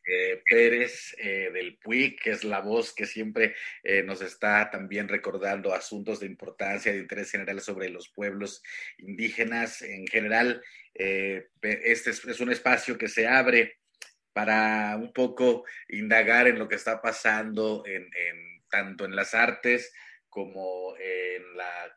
eh, 0.07 0.43
Pérez 0.49 1.15
eh, 1.19 1.51
del 1.53 1.79
PUIC, 1.79 2.21
que 2.21 2.31
es 2.33 2.43
la 2.43 2.59
voz 2.59 2.93
que 2.93 3.07
siempre 3.07 3.55
eh, 3.85 4.03
nos 4.03 4.23
está 4.23 4.71
también 4.71 5.09
recordando 5.09 5.73
asuntos 5.73 6.19
de 6.19 6.27
importancia, 6.27 6.91
de 6.93 6.99
interés 6.99 7.31
general 7.31 7.61
sobre 7.61 7.89
los 7.91 8.09
pueblos 8.09 8.61
indígenas 8.99 9.83
en 9.83 10.05
general. 10.09 10.63
Este 10.93 12.11
es, 12.11 12.41
un 12.41 12.51
espacio 12.51 12.99
que 12.99 13.09
se 13.09 13.29
abre 13.29 13.79
para 14.33 14.97
un 14.97 15.13
poco 15.13 15.65
indagar 15.89 16.49
en 16.49 16.59
lo 16.59 16.67
que 16.69 16.75
está 16.75 17.01
pasando 17.01 17.85
en, 17.87 18.09
tanto 18.69 19.05
en 19.05 19.15
las 19.15 19.33
artes 19.35 19.93
como 20.29 20.97
en 20.99 21.57
la 21.57 21.97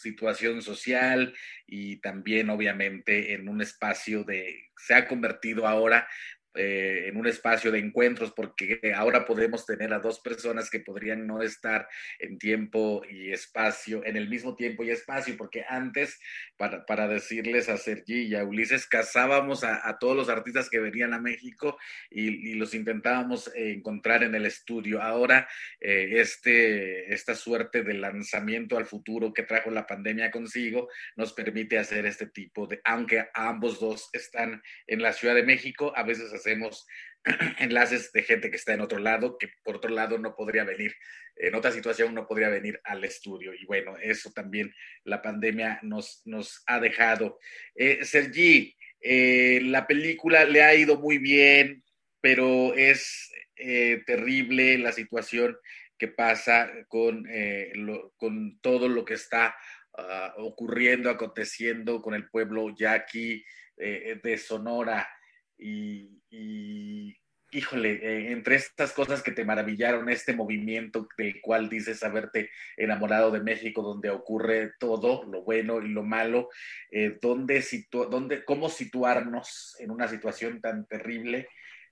situación 0.00 0.62
social 0.62 1.34
y 1.66 1.96
también 2.00 2.50
obviamente 2.50 3.34
en 3.34 3.48
un 3.48 3.60
espacio 3.60 4.24
de, 4.24 4.70
se 4.76 4.94
ha 4.94 5.06
convertido 5.06 5.66
ahora 5.66 6.08
eh, 6.54 7.04
en 7.06 7.16
un 7.16 7.26
espacio 7.26 7.70
de 7.70 7.78
encuentros, 7.78 8.32
porque 8.32 8.80
ahora 8.94 9.24
podemos 9.24 9.66
tener 9.66 9.92
a 9.92 9.98
dos 9.98 10.20
personas 10.20 10.70
que 10.70 10.80
podrían 10.80 11.26
no 11.26 11.42
estar 11.42 11.88
en 12.18 12.38
tiempo 12.38 13.02
y 13.08 13.32
espacio, 13.32 14.04
en 14.04 14.16
el 14.16 14.28
mismo 14.28 14.56
tiempo 14.56 14.84
y 14.84 14.90
espacio, 14.90 15.36
porque 15.36 15.64
antes, 15.68 16.18
para, 16.56 16.84
para 16.86 17.08
decirles 17.08 17.68
a 17.68 17.76
Sergi 17.76 18.22
y 18.26 18.34
a 18.34 18.44
Ulises, 18.44 18.86
cazábamos 18.86 19.64
a, 19.64 19.88
a 19.88 19.98
todos 19.98 20.16
los 20.16 20.28
artistas 20.28 20.68
que 20.68 20.80
venían 20.80 21.14
a 21.14 21.20
México 21.20 21.78
y, 22.10 22.50
y 22.50 22.54
los 22.54 22.74
intentábamos 22.74 23.48
eh, 23.54 23.72
encontrar 23.72 24.22
en 24.22 24.34
el 24.34 24.46
estudio. 24.46 25.02
Ahora, 25.02 25.48
eh, 25.80 26.14
este, 26.16 27.12
esta 27.12 27.34
suerte 27.34 27.82
de 27.82 27.94
lanzamiento 27.94 28.76
al 28.76 28.86
futuro 28.86 29.32
que 29.32 29.44
trajo 29.44 29.70
la 29.70 29.86
pandemia 29.86 30.30
consigo 30.30 30.88
nos 31.16 31.32
permite 31.32 31.78
hacer 31.78 32.06
este 32.06 32.26
tipo 32.26 32.66
de, 32.66 32.80
aunque 32.84 33.28
ambos 33.34 33.80
dos 33.80 34.10
están 34.12 34.62
en 34.86 35.02
la 35.02 35.12
Ciudad 35.12 35.34
de 35.34 35.42
México, 35.42 35.92
a 35.96 36.02
veces 36.02 36.32
hacemos 36.40 36.86
enlaces 37.58 38.12
de 38.12 38.22
gente 38.22 38.50
que 38.50 38.56
está 38.56 38.72
en 38.72 38.80
otro 38.80 38.98
lado, 38.98 39.36
que 39.38 39.48
por 39.62 39.76
otro 39.76 39.90
lado 39.90 40.18
no 40.18 40.34
podría 40.34 40.64
venir, 40.64 40.94
en 41.36 41.54
otra 41.54 41.72
situación 41.72 42.14
no 42.14 42.26
podría 42.26 42.48
venir 42.48 42.80
al 42.84 43.04
estudio. 43.04 43.54
Y 43.54 43.64
bueno, 43.66 43.96
eso 44.00 44.30
también 44.32 44.74
la 45.04 45.22
pandemia 45.22 45.80
nos, 45.82 46.22
nos 46.24 46.62
ha 46.66 46.80
dejado. 46.80 47.38
Eh, 47.74 48.04
Sergi, 48.04 48.76
eh, 49.00 49.60
la 49.64 49.86
película 49.86 50.44
le 50.44 50.62
ha 50.62 50.74
ido 50.74 50.98
muy 50.98 51.18
bien, 51.18 51.82
pero 52.20 52.74
es 52.74 53.30
eh, 53.56 54.02
terrible 54.06 54.78
la 54.78 54.92
situación 54.92 55.56
que 55.98 56.08
pasa 56.08 56.70
con, 56.88 57.26
con 58.16 58.58
todo 58.62 58.88
lo 58.88 59.04
que 59.04 59.12
está 59.12 59.54
uh, 59.92 60.40
ocurriendo, 60.42 61.10
aconteciendo 61.10 62.00
con 62.00 62.14
el 62.14 62.30
pueblo 62.30 62.74
yaqui 62.74 63.44
de 63.76 64.38
Sonora. 64.38 65.06
Y, 65.60 67.16
híjole, 67.52 67.92
eh, 67.92 68.32
entre 68.32 68.54
estas 68.54 68.92
cosas 68.92 69.22
que 69.22 69.32
te 69.32 69.44
maravillaron, 69.44 70.08
este 70.08 70.34
movimiento 70.34 71.06
del 71.18 71.40
cual 71.40 71.68
dices 71.68 72.02
haberte 72.02 72.50
enamorado 72.76 73.30
de 73.30 73.40
México, 73.40 73.82
donde 73.82 74.10
ocurre 74.10 74.72
todo, 74.78 75.24
lo 75.24 75.42
bueno 75.42 75.82
y 75.82 75.88
lo 75.88 76.02
malo, 76.02 76.48
eh, 76.90 77.18
¿dónde 77.20 77.60
situ 77.62 78.06
dónde, 78.06 78.44
¿cómo 78.44 78.68
situarnos 78.68 79.76
en 79.80 79.90
una 79.90 80.08
situación 80.08 80.60
tan 80.60 80.86
terrible 80.86 81.48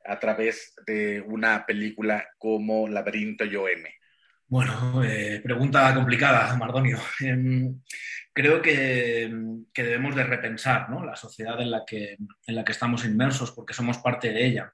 a 0.07 0.18
través 0.18 0.74
de 0.87 1.20
una 1.20 1.66
película 1.66 2.28
como 2.38 2.88
Laberinto 2.88 3.44
Yoeme? 3.44 3.94
Bueno, 4.46 5.04
eh, 5.04 5.42
pregunta 5.44 5.94
complicada, 5.94 6.57
Mardonio. 6.57 6.98
Creo 8.38 8.62
que, 8.62 9.29
que, 9.74 9.83
debemos 9.83 10.14
de 10.14 10.22
repensar 10.22 10.88
¿no? 10.90 11.05
la 11.05 11.16
sociedad 11.16 11.61
en 11.61 11.72
la, 11.72 11.85
que, 11.85 12.16
en 12.46 12.55
la 12.55 12.64
que 12.64 12.70
estamos 12.70 13.05
inmersos 13.05 13.51
porque 13.51 13.74
somos 13.74 13.98
parte 13.98 14.33
de 14.33 14.46
ella. 14.46 14.72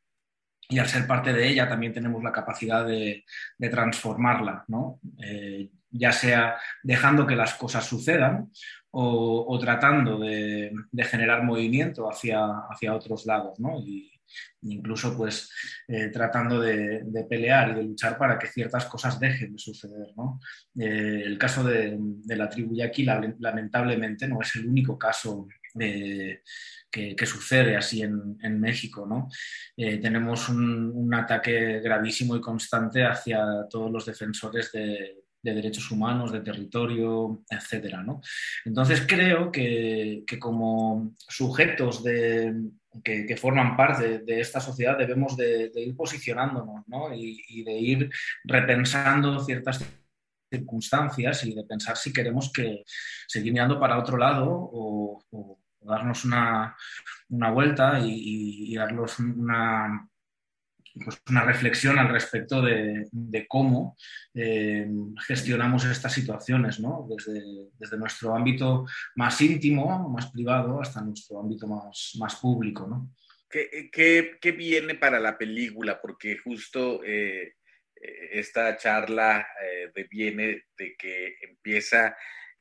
Y 0.69 0.79
al 0.79 0.87
ser 0.87 1.07
parte 1.07 1.33
de 1.33 1.49
ella 1.49 1.67
también 1.67 1.95
tenemos 1.95 2.23
la 2.23 2.31
capacidad 2.31 2.85
de, 2.85 3.25
de 3.57 3.69
transformarla, 3.71 4.67
¿no? 4.69 5.01
eh, 5.19 5.71
ya 5.89 6.13
sea 6.13 6.59
dejando 6.83 7.27
que 7.27 7.37
las 7.37 7.55
cosas 7.55 7.87
sucedan 7.87 8.53
o, 8.91 9.47
o 9.49 9.59
tratando 9.59 10.19
de, 10.19 10.71
de, 10.93 11.05
generar 11.05 11.43
movimiento 11.43 12.07
hacia, 12.07 12.45
hacia 12.69 12.95
otros 12.95 13.25
lados. 13.25 13.59
¿no? 13.61 13.79
Y, 13.79 14.14
incluso 14.63 15.17
pues 15.17 15.51
eh, 15.89 16.09
tratando 16.09 16.61
de, 16.61 17.05
pelear 17.29 17.71
y 17.71 17.75
de 17.75 17.83
luchar 17.85 18.17
para 18.19 18.39
que 18.39 18.47
ciertas 18.47 18.87
cosas 18.87 19.19
dejen 19.21 19.53
de 19.53 19.59
suceder. 19.59 20.09
¿no? 20.17 20.41
Eh, 20.79 21.23
el 21.25 21.39
caso 21.39 21.65
de, 21.65 21.99
la 22.27 22.49
tribu 22.49 22.75
yaqui 22.75 23.05
lamentablemente 23.05 24.27
no 24.29 24.41
es 24.41 24.57
el 24.57 24.67
único 24.67 24.99
caso 24.99 25.47
eh, 25.79 26.43
que, 26.91 27.27
sucede 27.27 27.77
así 27.77 28.03
en, 28.03 28.61
México. 28.61 29.07
¿no? 29.07 29.29
tenemos 29.77 30.49
un, 30.49 31.13
ataque 31.15 31.81
gravísimo 31.81 32.37
y 32.37 32.41
constante 32.41 33.05
hacia 33.05 33.45
todos 33.69 33.91
los 33.91 34.07
defensores 34.07 34.71
de, 34.73 35.25
de 35.43 35.55
derechos 35.55 35.91
humanos, 35.91 36.33
de 36.33 36.41
territorio, 36.41 37.43
etcétera, 37.49 38.03
¿no? 38.03 38.21
Entonces 38.65 39.05
creo 39.07 39.53
que 39.53 40.25
como 40.41 41.15
sujetos 41.29 42.03
de, 42.03 42.55
que, 43.03 43.37
forman 43.37 43.77
parte 43.77 44.21
de 44.21 44.41
esta 44.41 44.61
sociedad 44.61 44.97
debemos 44.97 45.37
de, 45.37 45.71
ir 45.75 45.97
posicionándonos 45.97 46.87
¿no? 46.87 47.15
y, 47.15 47.43
y, 47.49 47.65
de 47.65 47.73
ir 47.73 48.11
repensando 48.45 49.41
ciertas 49.41 49.85
circunstancias 50.51 51.45
y 51.45 51.55
de 51.55 51.65
pensar 51.65 51.97
si 51.97 52.13
queremos 52.13 52.53
que 52.53 52.85
seguir 53.27 53.53
mirando 53.53 53.79
para 53.79 53.99
otro 53.99 54.17
lado 54.17 54.47
o, 54.49 55.59
darnos 55.81 56.25
una, 56.25 56.75
vuelta 57.29 58.01
y, 58.01 58.75
darnos 58.75 59.19
una, 59.19 60.09
pues 61.03 61.21
una 61.29 61.45
reflexión 61.45 61.99
al 61.99 62.09
respecto 62.09 62.63
de, 62.63 63.09
cómo 63.49 63.97
eh, 64.35 64.87
gestionamos 65.27 65.85
estas 65.85 66.13
situaciones, 66.13 66.79
¿no? 66.79 67.09
desde, 67.09 67.97
nuestro 67.99 68.35
ámbito 68.35 68.87
más 69.17 69.41
íntimo, 69.41 70.09
más 70.09 70.31
privado, 70.31 70.81
hasta 70.81 71.01
nuestro 71.01 71.41
ámbito 71.41 71.67
más, 71.67 72.13
más 72.19 72.37
público. 72.37 72.87
¿no? 72.87 73.11
¿Qué, 73.49 73.91
qué, 74.41 74.53
viene 74.53 74.95
para 74.95 75.19
la 75.19 75.37
película? 75.37 76.01
Porque 76.01 76.39
justo 76.39 77.03
eh, 77.05 77.55
eh, 78.01 78.29
esta 78.33 78.77
charla 78.77 79.47
de 79.95 80.05
viene 80.05 80.65
de 80.77 80.95
que 80.97 81.37
empieza 81.43 82.17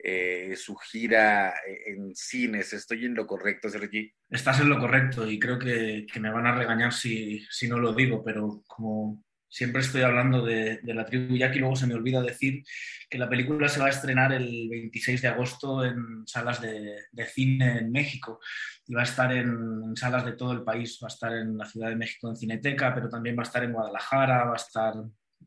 eh, 0.06 0.54
su 0.58 0.76
gira 0.76 1.54
eh, 1.66 1.94
en 1.94 2.14
cines. 2.14 2.74
¿Estoy 2.74 3.06
en 3.06 3.16
lo 3.16 3.26
correcto, 3.26 3.70
Sergi? 3.70 4.12
Estás 4.30 4.60
en 4.60 4.68
lo 4.68 4.78
correcto 4.78 5.30
y 5.30 5.40
creo 5.40 5.58
que, 5.58 6.06
me 6.20 6.30
van 6.30 6.46
a 6.46 6.56
regañar 6.56 6.92
si, 6.92 7.40
si, 7.50 7.70
no 7.70 7.80
lo 7.80 7.94
digo, 7.94 8.22
pero 8.22 8.64
como 8.68 9.24
siempre 9.48 9.82
estoy 9.82 10.02
hablando 10.02 10.44
de, 10.44 10.82
la 10.84 11.06
tribu 11.06 11.38
Yaqui, 11.38 11.60
luego 11.60 11.78
se 11.78 11.88
me 11.88 11.94
olvida 11.94 12.22
decir 12.22 12.64
que 13.10 13.18
la 13.18 13.30
película 13.30 13.70
se 13.70 13.80
va 13.80 13.86
a 13.86 13.92
estrenar 13.92 14.34
el 14.34 14.68
26 14.70 15.22
de 15.22 15.28
agosto 15.30 15.86
en 15.86 16.28
salas 16.28 16.60
de, 16.60 16.98
cine 17.34 17.78
en 17.78 17.90
México 17.90 18.42
y 18.86 18.94
va 18.96 19.02
a 19.02 19.06
estar 19.06 19.32
en, 19.32 19.48
en, 19.86 19.96
salas 19.96 20.26
de 20.26 20.34
todo 20.34 20.52
el 20.52 20.64
país. 20.64 21.00
Va 21.02 21.08
a 21.08 21.14
estar 21.14 21.34
en 21.34 21.58
la 21.58 21.66
Ciudad 21.66 21.88
de 21.88 21.96
México 21.96 22.28
en 22.28 22.36
Cineteca, 22.36 22.94
pero 22.94 23.08
también 23.08 23.38
va 23.38 23.44
a 23.44 23.48
estar 23.48 23.64
en 23.64 23.72
Guadalajara, 23.72 24.44
va 24.44 24.54
a 24.54 24.58
estar 24.58 24.96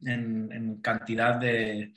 en, 0.04 0.80
cantidad 0.82 1.34
de, 1.36 1.92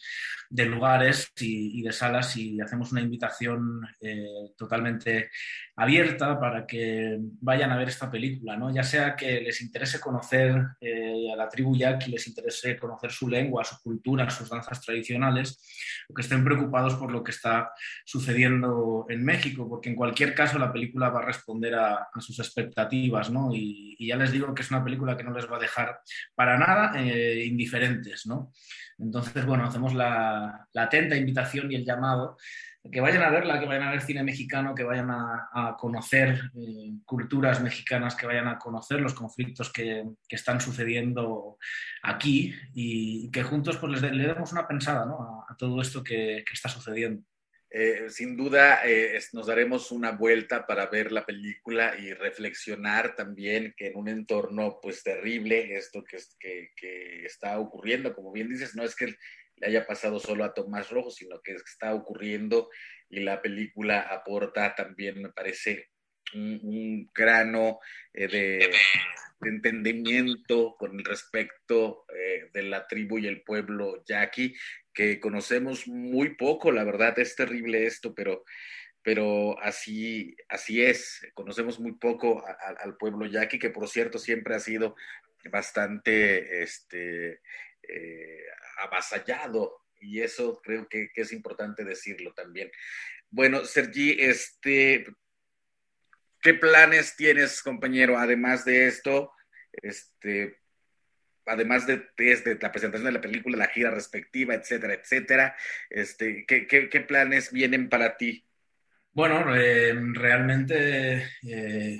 lugares 0.65 1.31
y, 1.39 1.81
de 1.81 1.91
salas 1.91 2.35
y 2.37 2.59
hacemos 2.61 2.91
una 2.91 3.01
invitación 3.01 3.81
eh, 4.01 4.51
totalmente 4.57 5.29
abierta 5.75 6.39
para 6.39 6.65
que 6.65 7.17
vayan 7.41 7.71
a 7.71 7.77
ver 7.77 7.89
esta 7.89 8.09
película, 8.11 8.57
¿no? 8.57 8.73
ya 8.73 8.83
sea 8.83 9.15
que 9.15 9.41
les 9.41 9.61
interese 9.61 9.99
conocer 9.99 10.55
eh, 10.81 11.31
a 11.31 11.35
la 11.35 11.47
tribu 11.47 11.75
yaqui, 11.75 12.11
les 12.11 12.27
interese 12.27 12.77
conocer 12.77 13.11
su 13.11 13.27
lengua, 13.29 13.63
su 13.63 13.79
cultura, 13.81 14.29
sus 14.29 14.49
danzas 14.49 14.81
tradicionales, 14.81 16.05
o 16.09 16.13
que 16.13 16.21
estén 16.21 16.43
preocupados 16.43 16.95
por 16.95 17.11
lo 17.11 17.23
que 17.23 17.31
está 17.31 17.71
sucediendo 18.05 19.05
en 19.09 19.23
México, 19.23 19.69
porque 19.69 19.89
en 19.89 19.95
cualquier 19.95 20.33
caso 20.33 20.59
la 20.59 20.73
película 20.73 21.09
va 21.09 21.19
a 21.19 21.25
responder 21.25 21.75
a, 21.75 22.09
sus 22.19 22.39
expectativas, 22.39 23.29
¿no? 23.29 23.51
y, 23.53 23.95
ya 23.99 24.15
les 24.15 24.31
digo 24.31 24.53
que 24.55 24.63
es 24.63 24.71
una 24.71 24.83
película 24.83 25.15
que 25.15 25.23
no 25.23 25.33
les 25.33 25.49
va 25.49 25.57
a 25.57 25.59
dejar 25.59 25.99
para 26.33 26.57
nada 26.57 26.93
eh, 26.95 27.45
indiferente 27.45 27.88
¿no? 28.25 28.51
Entonces, 28.97 29.45
bueno, 29.45 29.65
hacemos 29.65 29.93
la, 29.93 30.67
atenta 30.75 31.15
invitación 31.15 31.71
y 31.71 31.75
el 31.75 31.85
llamado 31.85 32.37
que 32.91 33.01
vayan 33.01 33.23
a 33.23 33.29
verla, 33.29 33.59
que 33.59 33.65
vayan 33.65 33.87
a 33.87 33.91
ver 33.91 34.01
cine 34.01 34.23
mexicano, 34.23 34.73
que 34.73 34.83
vayan 34.83 35.09
a, 35.11 35.75
conocer 35.77 36.51
eh, 36.55 36.93
culturas 37.05 37.61
mexicanas, 37.61 38.15
que 38.15 38.25
vayan 38.25 38.47
a 38.47 38.57
conocer 38.57 39.01
los 39.01 39.13
conflictos 39.13 39.71
que, 39.71 40.05
están 40.29 40.61
sucediendo 40.61 41.57
aquí 42.03 42.53
y, 42.73 43.29
que 43.31 43.43
juntos 43.43 43.77
pues, 43.77 44.01
les, 44.01 44.11
le 44.11 44.27
demos 44.27 44.51
una 44.53 44.67
pensada 44.67 45.03
a, 45.49 45.55
todo 45.57 45.81
esto 45.81 46.03
que 46.03 46.43
está 46.51 46.69
sucediendo. 46.69 47.23
Eh, 47.71 48.09
sin 48.09 48.35
duda 48.35 48.81
eh, 48.83 49.19
nos 49.33 49.45
daremos 49.45 49.91
una 49.91 50.11
vuelta 50.11 50.65
para 50.65 50.87
ver 50.87 51.11
la 51.11 51.23
película 51.23 51.95
y 51.99 52.13
reflexionar 52.13 53.15
también 53.15 53.75
que 53.77 53.87
en 53.87 53.97
un 53.97 54.07
entorno 54.07 54.79
pues 54.81 55.03
terrible 55.03 55.75
esto 55.77 56.03
que, 56.03 56.17
que, 56.75 57.25
está 57.25 57.59
ocurriendo, 57.59 58.15
como 58.15 58.31
bien 58.31 58.49
dices, 58.49 58.75
no 58.75 58.83
es 58.83 58.95
que 58.95 59.15
le 59.57 59.67
haya 59.67 59.85
pasado 59.85 60.19
solo 60.19 60.43
a 60.45 60.53
Tomás 60.53 60.89
Rojo, 60.89 61.11
sino 61.11 61.41
que 61.41 61.53
está 61.53 61.93
ocurriendo 61.93 62.69
y 63.07 63.19
la 63.19 63.39
película 63.39 63.99
aporta 63.99 64.73
también, 64.73 65.21
me 65.21 65.29
parece, 65.29 65.89
un, 66.33 67.09
grano 67.13 67.79
eh, 68.13 68.27
de, 68.27 68.71
entendimiento 69.41 70.75
con 70.77 71.03
respecto 71.03 72.05
de 72.53 72.63
la 72.63 72.87
tribu 72.87 73.19
y 73.19 73.27
el 73.27 73.41
pueblo 73.43 74.03
yaqui 74.05 74.55
que 74.93 75.19
conocemos 75.21 75.87
muy 75.87 76.35
poco, 76.35 76.73
la 76.73 76.83
verdad 76.83 77.17
es 77.19 77.35
terrible 77.35 77.85
esto, 77.85 78.13
pero, 78.13 78.43
pero 79.01 79.57
así, 79.61 80.35
así 80.49 80.83
es, 80.83 81.25
conocemos 81.33 81.79
muy 81.79 81.93
poco 81.93 82.43
al 82.79 82.97
pueblo 82.97 83.25
yaqui, 83.25 83.59
que 83.59 83.69
por 83.69 83.87
cierto 83.87 84.19
siempre 84.19 84.55
ha 84.55 84.59
sido 84.59 84.97
bastante 85.49 86.63
este, 86.63 87.39
eh, 87.83 88.43
avasallado 88.83 89.85
y 90.01 90.19
eso 90.21 90.61
creo 90.61 90.87
que, 90.89 91.11
que, 91.13 91.21
es 91.21 91.31
importante 91.31 91.85
decirlo 91.85 92.33
también. 92.33 92.69
Bueno, 93.29 93.63
Sergi, 93.63 94.17
este, 94.19 95.05
¿qué 96.41 96.53
planes 96.53 97.15
tienes, 97.15 97.61
compañero, 97.61 98.17
además 98.17 98.65
de 98.65 98.87
esto? 98.87 99.31
Este, 99.71 100.59
además 101.49 101.87
de, 101.87 101.97
la 102.61 102.71
presentación 102.71 103.05
de 103.05 103.11
la 103.11 103.21
película, 103.21 103.57
la 103.57 103.67
gira 103.67 103.91
respectiva, 103.91 104.53
etcétera, 104.53 104.93
etcétera, 104.93 105.55
este, 105.89 106.45
¿qué, 106.45 107.05
planes 107.07 107.51
vienen 107.51 107.89
para 107.89 108.17
ti? 108.17 108.45
Bueno, 109.11 109.55
eh, 109.55 109.93
realmente 110.13 111.27
eh, 111.47 111.97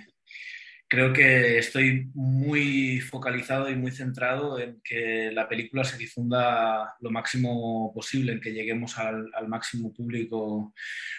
creo 0.88 1.12
que 1.12 1.58
estoy 1.58 2.10
muy 2.14 3.00
focalizado 3.02 3.70
y 3.70 3.76
muy 3.76 3.92
centrado 3.92 4.60
en 4.60 4.80
que 4.84 5.32
la 5.34 5.50
película 5.50 5.84
se 5.84 5.98
difunda 5.98 6.96
lo 7.00 7.12
máximo 7.12 7.92
posible, 7.94 8.34
en 8.34 8.42
que 8.42 8.54
lleguemos 8.54 8.98
al 8.98 9.48
máximo 9.48 9.94
público 9.94 10.74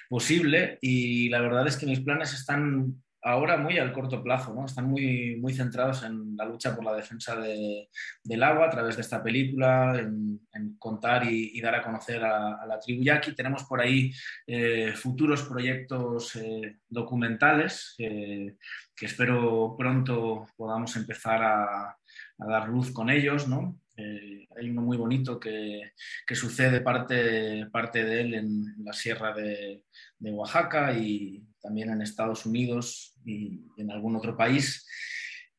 posible 0.08 0.78
y 0.80 1.28
la 1.28 1.40
verdad 1.40 1.66
es 1.66 1.76
que 1.76 1.86
mis 1.86 2.00
planes 2.00 2.32
están 2.32 3.02
ahora 3.22 3.56
muy 3.56 3.78
al 3.78 3.92
corto 3.92 4.22
plazo, 4.22 4.54
¿no? 4.54 4.64
Están 4.66 4.86
muy, 4.86 5.36
muy 5.36 5.52
centrados 5.52 6.02
en 6.02 6.36
la 6.36 6.44
lucha 6.44 6.74
por 6.74 6.84
la 6.84 6.94
defensa 6.94 7.36
del 7.36 8.42
agua 8.42 8.66
a 8.66 8.70
través 8.70 8.96
de 8.96 9.02
esta 9.02 9.22
película, 9.22 9.98
en, 9.98 10.40
contar 10.78 11.24
y, 11.30 11.60
dar 11.60 11.74
a 11.74 11.82
conocer 11.82 12.24
a, 12.24 12.64
la 12.66 12.78
tribu 12.78 13.02
yaqui. 13.02 13.34
Tenemos 13.34 13.64
por 13.64 13.80
ahí 13.80 14.12
eh, 14.46 14.92
futuros 14.94 15.42
proyectos 15.42 16.36
eh, 16.36 16.78
documentales 16.88 17.94
que 17.98 19.06
espero 19.06 19.74
pronto 19.78 20.46
podamos 20.56 20.96
empezar 20.96 21.42
a, 21.42 21.96
dar 22.38 22.68
luz 22.68 22.90
con 22.90 23.10
ellos, 23.10 23.48
¿no? 23.48 23.78
Eh, 23.96 24.48
hay 24.56 24.70
uno 24.70 24.80
muy 24.80 24.96
bonito 24.96 25.38
que, 25.38 25.92
sucede 26.32 26.80
parte, 26.80 27.66
parte 27.70 28.02
de 28.02 28.20
él 28.22 28.34
en, 28.34 28.64
la 28.82 28.94
sierra 28.94 29.34
de, 29.34 29.84
de 30.18 30.32
Oaxaca 30.32 30.94
y, 30.94 31.44
también 31.60 31.90
en 31.90 32.02
Estados 32.02 32.46
Unidos 32.46 33.14
y 33.24 33.60
en 33.76 33.90
algún 33.90 34.16
otro 34.16 34.36
país. 34.36 34.86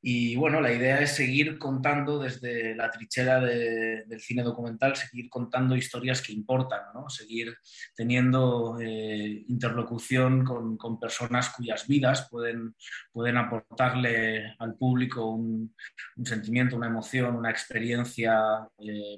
Y 0.03 0.35
bueno, 0.35 0.61
la 0.61 0.73
idea 0.73 0.99
es 0.99 1.11
seguir 1.11 1.59
contando 1.59 2.17
desde 2.17 2.75
la 2.75 2.89
trinchera 2.89 3.39
del 3.39 4.19
cine 4.19 4.41
documental, 4.41 4.95
seguir 4.95 5.29
contando 5.29 5.75
historias 5.75 6.23
que 6.23 6.33
importan, 6.33 6.81
¿no? 6.95 7.07
seguir 7.07 7.55
teniendo 7.95 8.79
eh, 8.81 9.45
interlocución 9.47 10.43
con, 10.43 10.75
con, 10.77 10.99
personas 10.99 11.49
cuyas 11.49 11.87
vidas 11.87 12.27
pueden, 12.31 12.73
pueden 13.11 13.37
aportarle 13.37 14.55
al 14.57 14.73
público 14.73 15.29
un, 15.29 15.75
sentimiento, 16.23 16.77
una 16.77 16.87
emoción, 16.87 17.35
una 17.35 17.51
experiencia, 17.51 18.67
eh, 18.79 19.17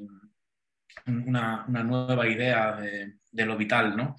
una, 1.08 1.64
una, 1.66 1.84
nueva 1.84 2.28
idea 2.28 2.76
de, 2.76 3.20
de, 3.32 3.46
lo 3.46 3.56
vital. 3.56 3.96
¿no? 3.96 4.18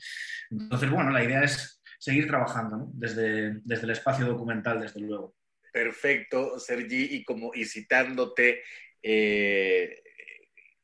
Entonces, 0.51 0.89
bueno, 0.91 1.11
la 1.11 1.23
idea 1.23 1.43
es 1.43 1.83
seguir 2.05 2.27
trabajando 2.27 2.91
desde, 2.93 3.61
desde 3.65 3.85
el 3.85 3.93
espacio 3.93 4.27
documental, 4.27 4.79
desde 4.79 5.01
luego. 5.01 5.35
Perfecto, 5.73 6.59
Sergi, 6.59 7.17
y 7.17 7.25
como 7.25 7.53
y 7.55 7.65
citándote 7.65 8.63
eh, 9.03 10.03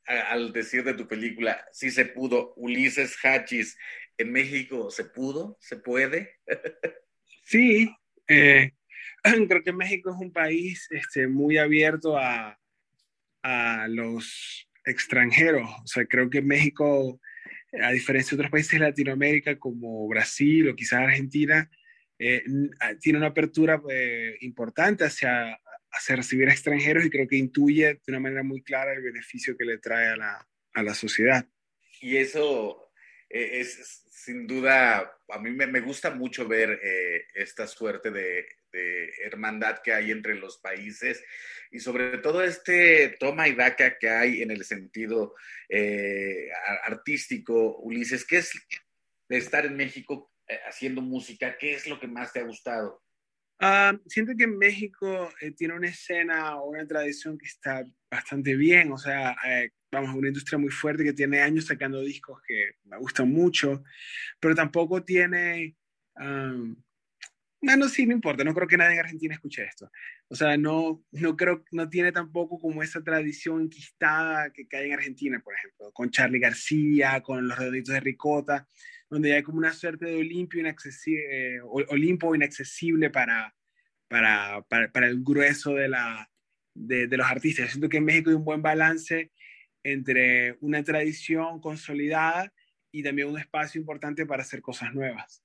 al 0.07 0.51
decir 0.51 0.83
de 0.83 0.95
tu 0.95 1.07
película, 1.07 1.63
sí 1.73 1.91
se 1.91 2.07
pudo, 2.07 2.55
Ulises 2.57 3.19
Hachis, 3.23 3.77
¿en 4.17 4.33
México 4.33 4.91
se 4.91 5.05
pudo? 5.05 5.59
¿Se 5.61 5.77
puede? 5.77 6.39
sí, 7.45 7.95
eh, 8.27 8.73
creo 9.23 9.63
que 9.63 9.75
México 9.75 10.11
es 10.11 10.17
un 10.19 10.33
país 10.33 10.89
este, 10.91 11.29
muy 11.29 11.59
abierto 11.59 12.17
a, 12.17 12.59
a 13.43 13.87
los 13.89 14.67
extranjeros. 14.87 15.69
O 15.85 15.87
sea, 15.87 16.07
creo 16.07 16.31
que 16.31 16.41
México 16.41 17.21
a 17.73 17.91
diferencia 17.93 18.31
de 18.31 18.43
otros 18.43 18.51
países 18.51 18.73
de 18.73 18.87
Latinoamérica 18.87 19.59
como 19.59 20.09
Brasil 20.09 20.69
o 20.69 20.75
quizás 20.75 21.01
Argentina, 21.01 21.71
eh, 22.19 22.43
tiene 23.01 23.19
una 23.19 23.29
apertura 23.29 23.81
eh, 23.89 24.37
importante 24.41 25.05
hacia, 25.05 25.59
hacia, 25.91 26.17
recibir 26.17 26.49
a 26.49 26.53
extranjeros 26.53 27.05
y 27.05 27.11
creo 27.11 27.27
que 27.27 27.37
intuye 27.37 27.95
de 27.95 28.01
una 28.09 28.21
manera 28.21 28.43
muy 28.43 28.63
clara 28.63 28.93
el 28.93 29.03
beneficio 29.03 29.57
que 29.57 29.65
le 29.65 29.79
trae 29.79 30.09
a 30.09 30.17
la, 30.17 30.49
a 30.75 30.83
la 30.83 30.95
sociedad. 30.95 31.47
Y 32.01 32.17
eso 32.17 32.93
eh, 33.29 33.61
es 33.61 34.05
sin 34.11 34.47
duda, 34.47 35.19
a 35.29 35.39
mí 35.39 35.51
me, 35.51 35.67
me 35.67 35.81
gusta 35.81 36.11
mucho 36.11 36.47
ver 36.47 36.79
esta 37.35 37.67
suerte 37.67 38.11
de, 38.11 38.47
hermandad 38.73 39.81
que 39.83 39.93
hay 39.93 40.11
entre 40.11 40.35
los 40.35 40.59
países 40.59 41.23
y 41.71 41.79
sobre 41.79 42.19
todo 42.19 42.43
este 42.43 43.17
toma 43.21 43.49
y 43.49 43.55
daca 43.55 43.97
que 43.99 44.09
hay 44.09 44.43
en 44.43 44.51
el 44.51 44.65
sentido 44.65 45.35
eh, 45.69 46.49
artístico, 46.85 47.79
Ulises, 47.79 48.27
¿qué 48.27 48.39
es 48.39 48.53
de 49.29 49.37
estar 49.37 49.65
en 49.67 49.77
México 49.77 50.33
eh, 50.49 50.59
haciendo 50.67 51.01
música? 51.01 51.57
¿Qué 51.59 51.75
es 51.75 51.87
lo 51.87 52.01
que 52.01 52.09
más 52.09 52.33
te 52.33 52.41
ha 52.41 52.45
gustado? 52.45 53.03
Ah, 53.61 53.97
siento 54.07 54.33
que 54.37 54.47
México 54.47 55.31
eh, 55.41 55.53
tiene 55.53 55.75
una 55.75 55.89
escena 55.89 56.57
o 56.57 56.71
una 56.71 56.87
tradición 56.87 57.39
que 57.39 57.47
está 57.47 57.85
bastante 58.11 58.57
bien, 58.57 58.91
o 58.91 58.99
sea, 58.99 59.37
vamos, 59.93 60.17
una 60.17 60.29
industria 60.29 60.59
muy 60.59 60.71
fuerte 60.71 61.05
que 61.05 61.13
tiene 61.13 61.41
años 61.41 61.67
sacando 61.67 62.01
discos 62.01 62.41
que 62.47 62.73
me 62.85 62.99
gustan 62.99 63.31
mucho, 63.31 63.85
pero 64.41 64.55
tampoco 64.55 65.05
tiene... 65.05 65.77
No, 67.63 67.77
no, 67.77 67.89
sí, 67.91 68.07
no 68.07 68.15
importa, 68.15 68.43
no 68.43 68.55
creo 68.55 68.67
que 68.67 68.79
nadie 68.79 68.95
en 68.95 69.01
Argentina 69.01 69.35
escuche 69.35 69.65
esto. 69.65 69.91
O 70.29 70.35
sea, 70.35 70.57
no, 70.57 71.05
no 71.13 71.37
creo, 71.37 71.63
no 71.73 71.91
tiene 71.91 72.11
tampoco 72.11 72.59
como 72.59 72.83
esa 72.83 73.03
tradición 73.03 73.63
enquistada 73.63 74.51
que, 74.51 74.67
hay 74.73 74.87
en 74.87 74.95
Argentina, 74.95 75.41
por 75.45 75.55
ejemplo, 75.55 75.93
con 75.93 76.11
Charlie 76.11 76.39
García, 76.39 77.21
con 77.21 77.47
los 77.47 77.59
redonditos 77.59 77.93
de 77.93 78.01
Ricota, 78.01 78.67
donde 79.11 79.35
hay 79.35 79.43
como 79.43 79.59
una 79.59 79.75
suerte 79.75 80.07
de 80.07 80.21
eh, 80.21 81.61
Olimpo 81.89 82.35
inaccesible 82.35 83.11
para, 83.11 83.55
para, 84.09 84.63
para, 84.63 85.07
el 85.07 85.23
grueso 85.23 85.75
de, 85.75 85.89
la, 85.89 86.31
de 86.75 87.15
los 87.17 87.27
artistas. 87.27 87.67
Yo 87.67 87.71
siento 87.73 87.89
que 87.91 87.99
en 87.99 88.05
México 88.07 88.31
hay 88.31 88.37
un 88.37 88.45
buen 88.45 88.63
balance 88.63 89.33
entre 89.83 90.57
una 90.61 90.83
tradición 90.83 91.61
consolidada 91.61 92.55
y 92.91 93.03
también 93.03 93.29
un 93.29 93.39
espacio 93.39 93.79
importante 93.79 94.25
para 94.25 94.43
hacer 94.43 94.63
cosas 94.63 94.95
nuevas 94.95 95.43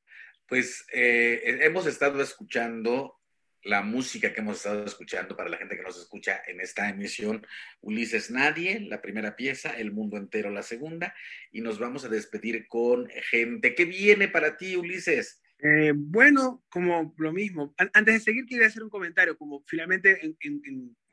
pues 0.47 0.85
eh, 0.93 1.59
hemos 1.61 1.87
estado 1.87 2.21
escuchando 2.21 3.19
la 3.65 3.81
música 3.81 4.31
que 4.31 4.41
hemos 4.41 4.57
estado 4.57 4.85
escuchando 4.85 5.35
para 5.35 5.49
la 5.49 5.57
gente 5.57 5.75
que 5.75 5.81
nos 5.81 5.99
escucha 5.99 6.41
en 6.45 6.61
esta 6.61 6.87
emisión. 6.87 7.45
Ulises 7.81 8.29
Nadie, 8.29 8.79
la 8.81 9.01
primera 9.01 9.35
pieza, 9.35 9.71
El 9.71 9.91
Mundo 9.91 10.17
Entero, 10.17 10.51
la 10.51 10.61
segunda, 10.61 11.15
y 11.51 11.61
nos 11.61 11.79
vamos 11.79 12.05
a 12.05 12.09
despedir 12.09 12.67
con 12.67 13.09
gente. 13.31 13.73
¿Qué 13.73 13.85
viene 13.85 14.27
para 14.27 14.55
ti, 14.55 14.75
Ulises? 14.75 15.41
Eh, 15.57 15.93
bueno, 15.95 16.63
como 16.69 17.15
lo 17.17 17.33
mismo. 17.33 17.73
Antes 17.77 18.13
de 18.13 18.19
seguir, 18.19 18.45
quería 18.45 18.67
hacer 18.67 18.83
un 18.83 18.89
comentario, 18.89 19.35
como 19.35 19.63
finalmente, 19.65 20.19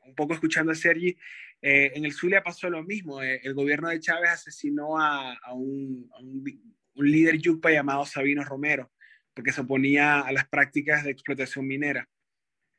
un 0.05 0.15
poco 0.15 0.35
escuchando 0.35 0.71
a 0.71 0.75
Sergi, 0.75 1.17
eh, 1.59 1.91
en 1.95 2.05
el 2.05 2.13
Zulia 2.13 2.43
pasó 2.43 2.69
lo 2.69 2.83
mismo. 2.83 3.21
el 3.23 3.53
gobierno 3.55 3.89
de 3.89 3.99
Chávez 3.99 4.29
asesinó 4.29 4.99
a, 4.99 5.35
un, 5.53 6.07
líder 6.95 7.39
yucpa 7.39 7.71
llamado 7.71 8.05
Sabino 8.05 8.43
Romero 8.43 8.91
porque 9.33 9.51
se 9.51 9.61
oponía 9.61 10.21
a 10.21 10.31
las 10.31 10.47
prácticas 10.47 11.03
de 11.03 11.11
explotación 11.11 11.67
minera. 11.67 12.09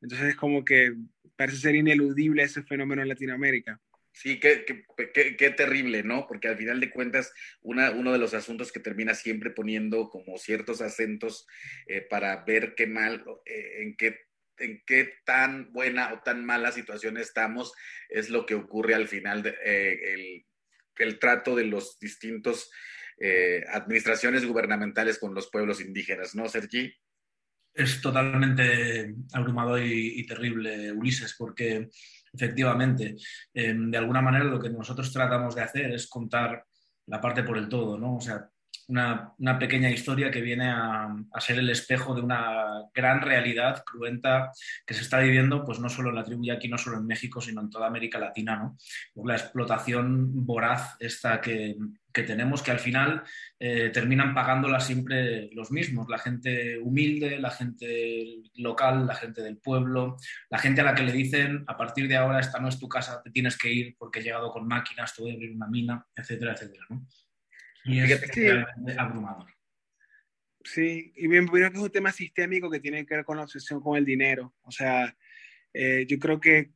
Entonces 0.00 0.28
es 0.28 0.36
como 0.36 0.64
que 0.64 0.94
parece 1.36 1.58
ser 1.58 1.74
ineludible 1.74 2.42
ese 2.42 2.62
fenómeno 2.62 3.02
en 3.02 3.08
Latinoamérica. 3.08 3.80
Sí, 4.12 4.38
qué, 4.38 4.64
qué, 4.64 5.36
qué, 5.36 5.50
terrible, 5.50 6.04
¿no? 6.04 6.28
Porque 6.28 6.46
al 6.46 6.56
final 6.56 6.78
de 6.78 6.90
cuentas, 6.90 7.32
una, 7.62 7.90
uno 7.90 8.12
de 8.12 8.18
los 8.18 8.32
asuntos 8.32 8.70
que 8.70 8.78
termina 8.78 9.12
siempre 9.12 9.50
poniendo 9.50 10.08
como 10.08 10.38
ciertos 10.38 10.80
acentos 10.80 11.48
eh, 11.88 12.00
para 12.00 12.44
ver 12.44 12.76
qué 12.76 12.86
mal, 12.86 13.24
eh, 13.44 13.82
en, 13.82 13.96
qué, 13.96 14.20
en 14.58 14.84
qué 14.86 15.14
tan 15.24 15.72
buena 15.72 16.12
o 16.12 16.20
tan 16.20 16.44
mala 16.44 16.70
situación 16.70 17.16
estamos, 17.16 17.72
es 18.08 18.30
lo 18.30 18.46
que 18.46 18.54
ocurre 18.54 18.94
al 18.94 19.08
final, 19.08 19.42
de, 19.42 19.50
eh, 19.64 20.14
el, 20.14 20.46
el, 20.98 21.18
trato 21.18 21.56
de 21.56 21.64
los 21.64 21.98
distintos 21.98 22.70
eh, 23.18 23.64
administraciones 23.72 24.46
gubernamentales 24.46 25.18
con 25.18 25.34
los 25.34 25.48
pueblos 25.48 25.80
indígenas, 25.80 26.34
¿no, 26.34 26.48
Sergi? 26.48 26.92
Es 27.72 28.00
totalmente 28.00 29.14
abrumador 29.32 29.82
y, 29.82 30.24
terrible, 30.26 30.92
Ulises, 30.92 31.34
porque 31.36 31.88
efectivamente, 32.32 33.16
em, 33.52 33.90
de 33.90 33.98
alguna 33.98 34.22
manera 34.22 34.44
lo 34.44 34.60
que 34.60 34.70
nosotros 34.70 35.12
tratamos 35.12 35.54
de 35.54 35.62
hacer 35.62 35.92
es 35.92 36.06
contar 36.06 36.64
la 37.06 37.20
parte 37.20 37.42
por 37.42 37.58
el 37.58 37.68
todo, 37.68 37.98
¿no? 37.98 38.16
O 38.16 38.20
sea, 38.20 38.48
una, 38.88 39.58
pequeña 39.58 39.90
historia 39.90 40.30
que 40.30 40.40
viene 40.40 40.70
a, 40.70 41.14
ser 41.38 41.58
el 41.58 41.70
espejo 41.70 42.14
de 42.14 42.22
una 42.22 42.82
gran 42.94 43.20
realidad 43.20 43.82
cruenta 43.84 44.50
que 44.86 44.94
se 44.94 45.02
está 45.02 45.20
viviendo, 45.20 45.64
pues 45.64 45.78
no 45.78 45.88
solo 45.88 46.10
en 46.10 46.16
la 46.16 46.24
tribu 46.24 46.50
aquí, 46.52 46.68
no 46.68 46.78
solo 46.78 46.98
en 46.98 47.06
México, 47.06 47.40
sino 47.40 47.60
en 47.60 47.70
toda 47.70 47.86
América 47.86 48.18
Latina, 48.18 48.56
¿no? 48.56 48.76
La 49.24 49.36
explotación 49.36 50.44
voraz 50.44 50.96
esta 50.98 51.40
que, 51.40 51.76
tenemos, 52.22 52.62
que 52.62 52.70
al 52.70 52.78
final 52.78 53.22
eh, 53.58 53.90
terminan 53.92 54.34
pagándola 54.34 54.80
siempre 54.80 55.50
los 55.52 55.70
mismos, 55.72 56.08
la 56.08 56.18
gente 56.18 56.78
humilde, 56.78 57.38
la 57.38 57.50
gente 57.50 58.42
local, 58.54 59.06
la 59.06 59.14
gente 59.14 59.42
del 59.42 59.58
pueblo, 59.58 60.16
la 60.48 60.58
gente 60.58 60.80
a 60.80 60.84
la 60.84 60.94
que 60.94 61.02
le 61.02 61.12
dicen, 61.12 61.64
a 61.66 61.76
partir 61.76 62.06
de 62.08 62.16
ahora 62.16 62.40
esta 62.40 62.60
no 62.60 62.68
es 62.68 62.78
tu 62.78 62.88
casa, 62.88 63.20
te 63.22 63.30
tienes 63.30 63.58
que 63.58 63.72
ir 63.72 63.96
porque 63.98 64.20
he 64.20 64.22
llegado 64.22 64.50
con 64.50 64.66
máquinas, 64.66 65.14
te 65.14 65.22
voy 65.22 65.32
a 65.32 65.34
abrir 65.34 65.54
una 65.54 65.66
mina, 65.66 66.06
etcétera, 66.14 66.52
etcétera, 66.52 66.86
¿no? 66.88 67.06
Y 67.84 68.00
es 68.00 68.20
sí. 68.32 68.46
abrumador. 68.96 69.54
Sí, 70.64 71.12
y 71.16 71.26
bien, 71.26 71.46
creo 71.46 71.70
que 71.70 71.76
es 71.76 71.82
un 71.82 71.90
tema 71.90 72.10
sistémico 72.10 72.70
que 72.70 72.80
tiene 72.80 73.04
que 73.04 73.16
ver 73.16 73.24
con 73.24 73.36
la 73.36 73.42
obsesión 73.42 73.80
con 73.80 73.98
el 73.98 74.04
dinero. 74.04 74.54
O 74.62 74.70
sea, 74.70 75.14
eh, 75.74 76.06
yo 76.08 76.18
creo 76.18 76.40
que, 76.40 76.72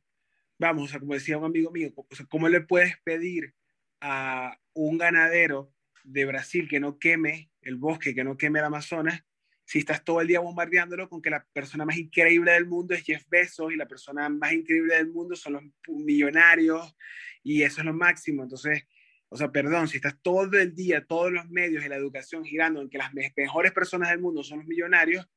vamos, 0.59 0.91
como 0.93 1.15
decía 1.15 1.39
un 1.39 1.45
amigo 1.45 1.71
mío, 1.71 1.91
¿cómo 2.29 2.47
le 2.47 2.61
puedes 2.61 2.97
pedir 3.03 3.55
a 4.01 4.57
un 4.73 4.97
ganadero 4.97 5.73
de 6.03 6.25
Brasil 6.25 6.67
que 6.67 6.79
no 6.79 6.97
queme 6.97 7.51
el 7.61 7.75
bosque, 7.75 8.15
que 8.15 8.23
no 8.23 8.37
queme 8.37 8.59
el 8.59 8.65
Amazonas, 8.65 9.23
si 9.65 9.79
estás 9.79 10.03
todo 10.03 10.19
el 10.21 10.27
día 10.27 10.39
bombardeándolo 10.39 11.07
con 11.07 11.21
que 11.21 11.29
la 11.29 11.45
persona 11.53 11.85
más 11.85 11.97
increíble 11.97 12.53
del 12.53 12.65
mundo 12.65 12.95
es 12.95 13.03
Jeff 13.03 13.23
Bezos 13.29 13.71
y 13.71 13.75
la 13.75 13.87
persona 13.87 14.27
más 14.27 14.51
increíble 14.51 14.95
del 14.95 15.11
mundo 15.11 15.35
son 15.35 15.53
los 15.53 15.63
millonarios 15.87 16.95
y 17.43 17.61
eso 17.61 17.81
es 17.81 17.85
lo 17.85 17.93
máximo. 17.93 18.41
Entonces, 18.41 18.87
o 19.27 19.37
sea, 19.37 19.51
perdón, 19.51 19.87
si 19.87 19.97
estás 19.97 20.19
todo 20.23 20.57
el 20.57 20.73
día, 20.73 21.05
todos 21.05 21.31
los 21.31 21.47
medios 21.49 21.85
y 21.85 21.87
la 21.87 21.97
educación 21.97 22.43
girando 22.43 22.81
en 22.81 22.89
que 22.89 22.97
las 22.97 23.13
mejores 23.13 23.71
personas 23.71 24.09
del 24.09 24.19
mundo 24.19 24.43
son 24.43 24.57
los 24.57 24.67
millonarios, 24.67 25.29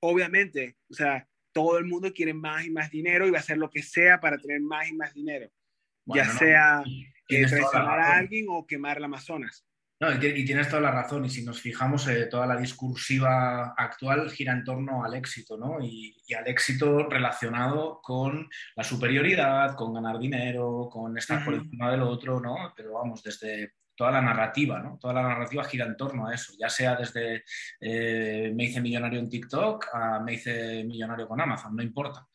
obviamente, 0.00 0.76
o 0.90 0.94
sea, 0.94 1.26
todo 1.52 1.78
el 1.78 1.86
mundo 1.86 2.12
quiere 2.12 2.34
más 2.34 2.66
y 2.66 2.70
más 2.70 2.90
dinero 2.90 3.26
y 3.26 3.30
va 3.30 3.38
a 3.38 3.40
hacer 3.40 3.56
lo 3.56 3.70
que 3.70 3.82
sea 3.82 4.20
para 4.20 4.36
tener 4.36 4.60
más 4.60 4.88
y 4.88 4.92
más 4.92 5.14
dinero. 5.14 5.50
ya 6.04 6.26
sea 6.26 6.84
eh, 7.36 7.46
traicionar 7.46 8.00
a 8.00 8.16
alguien 8.18 8.46
o 8.48 8.66
quemar 8.66 8.98
el 8.98 9.04
Amazonas. 9.04 9.64
No, 10.02 10.10
y 10.14 10.44
tienes 10.46 10.66
toda 10.70 10.80
la 10.80 10.92
razón, 10.92 11.26
y 11.26 11.28
si 11.28 11.44
nos 11.44 11.60
fijamos, 11.60 12.08
eh, 12.08 12.24
toda 12.24 12.46
la 12.46 12.56
discursiva 12.56 13.74
actual 13.76 14.30
gira 14.30 14.54
en 14.54 14.64
torno 14.64 15.04
al 15.04 15.12
éxito, 15.12 15.58
¿no? 15.58 15.76
Y, 15.82 16.16
al 16.34 16.48
éxito 16.48 17.06
relacionado 17.06 18.00
con 18.02 18.48
la 18.76 18.84
superioridad, 18.84 19.74
con 19.74 19.92
ganar 19.92 20.18
dinero, 20.18 20.88
con 20.90 21.18
estar 21.18 21.44
por 21.44 21.52
encima 21.52 21.90
del 21.90 22.00
otro, 22.02 22.40
¿no? 22.40 22.72
Pero 22.74 22.94
vamos, 22.94 23.22
desde 23.22 23.74
toda 23.94 24.12
la 24.12 24.22
narrativa, 24.22 24.80
¿no? 24.80 24.96
Toda 24.98 25.12
la 25.12 25.22
narrativa 25.22 25.64
gira 25.64 25.84
en 25.84 25.94
torno 25.98 26.26
a 26.26 26.34
eso, 26.34 26.54
ya 26.58 26.70
sea 26.70 26.96
desde 26.96 27.44
eh, 27.78 28.50
me 28.54 28.64
hice 28.64 28.80
millonario 28.80 29.18
en 29.18 29.28
TikTok 29.28 29.88
a 29.92 30.20
me 30.20 30.32
hice 30.32 30.82
millonario 30.84 31.28
con 31.28 31.38
Amazon, 31.38 31.76
no 31.76 31.82
importa. 31.82 32.26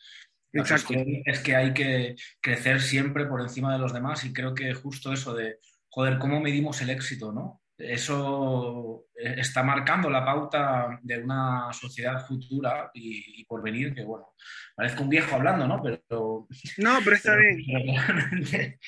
Exacto. 0.60 0.94
es 1.26 1.40
que 1.40 1.56
hay 1.56 1.74
que 1.74 2.16
crecer 2.42 2.82
siempre 2.82 3.26
por 3.26 3.42
encima 3.42 3.74
de 3.74 3.80
los 3.80 3.94
demás 3.94 4.24
y 4.24 4.34
creo 4.34 4.54
que 4.54 4.74
justo 4.74 5.14
eso 5.14 5.34
de 5.34 5.60
joder, 5.96 6.20
¿cómo 6.20 6.42
medimos 6.42 6.82
el 6.82 6.90
éxito, 6.90 7.32
no? 7.32 7.62
Eso 7.78 9.08
eh, 9.18 9.36
está 9.38 9.64
marcando 9.64 10.10
la 10.10 10.26
pauta 10.26 11.00
de 11.02 11.20
una 11.20 11.72
sociedad 11.72 12.26
futura 12.26 12.92
y, 12.94 13.46
por 13.46 13.62
venir, 13.62 13.94
que 13.94 14.04
bueno, 14.04 14.34
parezco 14.76 15.04
un 15.04 15.10
viejo 15.10 15.36
hablando, 15.36 15.68
¿no? 15.68 15.82
Pero. 15.82 16.48
No, 16.78 17.00
pero 17.04 17.16
está 17.16 17.36
bien. 17.38 17.60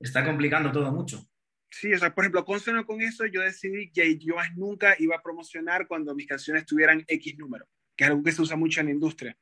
está 0.00 0.24
complicando 0.24 0.72
todo 0.72 0.92
mucho. 0.92 1.24
Sí, 1.70 1.92
o 1.92 1.98
sea, 1.98 2.12
por 2.12 2.24
ejemplo, 2.24 2.44
consono 2.44 2.84
con 2.84 3.02
eso, 3.02 3.24
yo 3.26 3.40
decidí 3.40 3.92
que 3.92 4.18
yo 4.18 4.34
nunca 4.56 4.96
iba 4.98 5.16
a 5.16 5.22
promocionar 5.22 5.86
cuando 5.86 6.14
mis 6.14 6.26
canciones 6.26 6.66
tuvieran 6.66 7.04
X 7.06 7.38
número, 7.38 7.66
que 7.96 8.04
es 8.04 8.10
algo 8.10 8.22
que 8.22 8.32
se 8.32 8.42
usa 8.42 8.56
mucho 8.56 8.80
en 8.80 8.86
la 8.86 8.92
industria. 8.92 9.36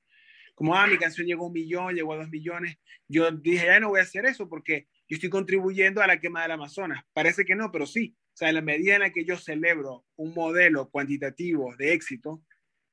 Como, 0.57 0.75
ah, 0.75 0.87
mi 0.87 0.97
canción 0.97 1.27
llegó 1.27 1.45
a 1.45 1.47
un 1.49 1.53
millón, 1.53 1.95
llegó 1.95 2.15
a 2.15 2.17
dos 2.17 2.31
millones. 2.31 2.79
Yo 3.07 3.31
dije, 3.31 3.67
ya 3.67 3.79
no 3.79 3.91
voy 3.91 4.01
a 4.01 4.05
hacer 4.05 4.25
eso 4.25 4.49
porque 4.49 4.89
yo 5.07 5.17
estoy 5.17 5.29
contribuyendo 5.29 6.01
a 6.01 6.07
la 6.07 6.19
quema 6.19 6.41
del 6.43 6.53
Amazonas. 6.53 7.05
Parece 7.13 7.45
que 7.45 7.55
no, 7.55 7.71
pero 7.71 7.87
sí. 7.87 8.17
O 8.33 8.37
sea, 8.39 8.49
en 8.49 8.55
la 8.55 8.63
medida 8.63 8.95
en 8.95 9.03
la 9.03 9.11
que 9.11 9.27
yo 9.27 9.37
celebro 9.37 10.07
un 10.17 10.33
modelo 10.33 10.89
cuantitativo 10.89 11.77
de 11.77 11.93
éxito 11.93 12.43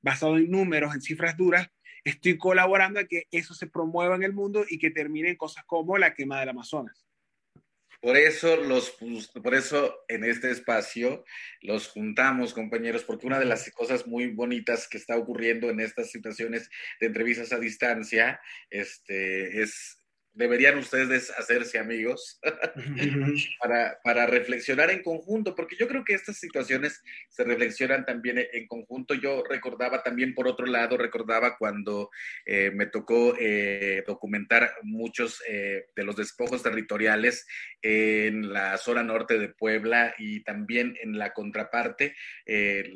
basado 0.02 0.38
en 0.38 0.52
números, 0.52 0.94
en 0.94 1.02
cifras 1.02 1.38
duras, 1.38 1.70
estoy 2.04 2.38
colaborando 2.38 3.00
a 3.00 3.06
que 3.06 3.28
eso 3.32 3.54
se 3.54 3.68
promueva 3.68 4.16
en 4.18 4.24
el 4.24 4.34
mundo 4.34 4.66
y 4.70 4.78
que 4.78 4.92
termine 4.92 5.38
cosas 5.38 5.64
como 5.66 5.98
la 5.98 6.14
quema 6.14 6.42
del 6.42 6.50
Amazonas. 6.50 7.03
Por 8.04 8.18
eso, 8.18 8.58
los, 8.58 8.98
por 9.42 9.56
eso 9.56 10.04
en 10.10 10.26
este 10.26 10.52
espacio 10.52 11.24
los 11.62 11.88
juntamos, 11.88 12.54
compañeros, 12.54 13.06
porque 13.06 13.28
una 13.28 13.40
de 13.40 13.46
las 13.46 13.72
cosas 13.72 14.08
muy 14.08 14.28
bonitas 14.28 14.90
que 14.90 14.98
está 14.98 15.16
ocurriendo 15.16 15.70
en 15.70 15.80
estas 15.80 16.12
situaciones 16.12 16.70
de 17.00 17.08
entrevistas 17.08 17.54
a 17.54 17.60
distancia 17.60 18.42
este, 18.70 19.62
es 19.62 20.03
deberían 20.34 20.78
ustedes 20.78 21.30
hacerse 21.38 21.78
amigos 21.78 22.40
para, 23.62 24.00
para, 24.04 24.26
reflexionar 24.26 24.90
en 24.90 25.04
conjunto, 25.04 25.56
porque 25.56 25.76
yo 25.78 25.88
creo 25.88 26.04
que 26.04 26.16
estas 26.16 26.38
situaciones 26.38 27.04
se 27.30 27.44
reflexionan 27.44 28.06
también 28.06 28.44
en 28.52 28.68
conjunto. 28.68 29.14
Yo 29.14 29.44
recordaba 29.48 30.02
también, 30.02 30.34
por 30.34 30.48
otro 30.48 30.66
lado, 30.66 30.98
recordaba 30.98 31.58
cuando 31.58 32.10
eh, 32.46 32.72
me 32.72 32.88
tocó 32.88 33.36
eh, 33.40 34.04
documentar 34.08 34.74
muchos 34.82 35.42
eh, 35.48 35.86
de 35.96 36.04
los 36.04 36.16
despojos 36.16 36.64
territoriales 36.64 37.46
en 37.82 38.52
la 38.52 38.78
zona 38.78 39.04
norte 39.04 39.38
de 39.38 39.50
Puebla 39.50 40.16
y 40.18 40.44
también 40.44 40.96
en 41.02 41.18
la 41.18 41.34
contraparte, 41.34 42.16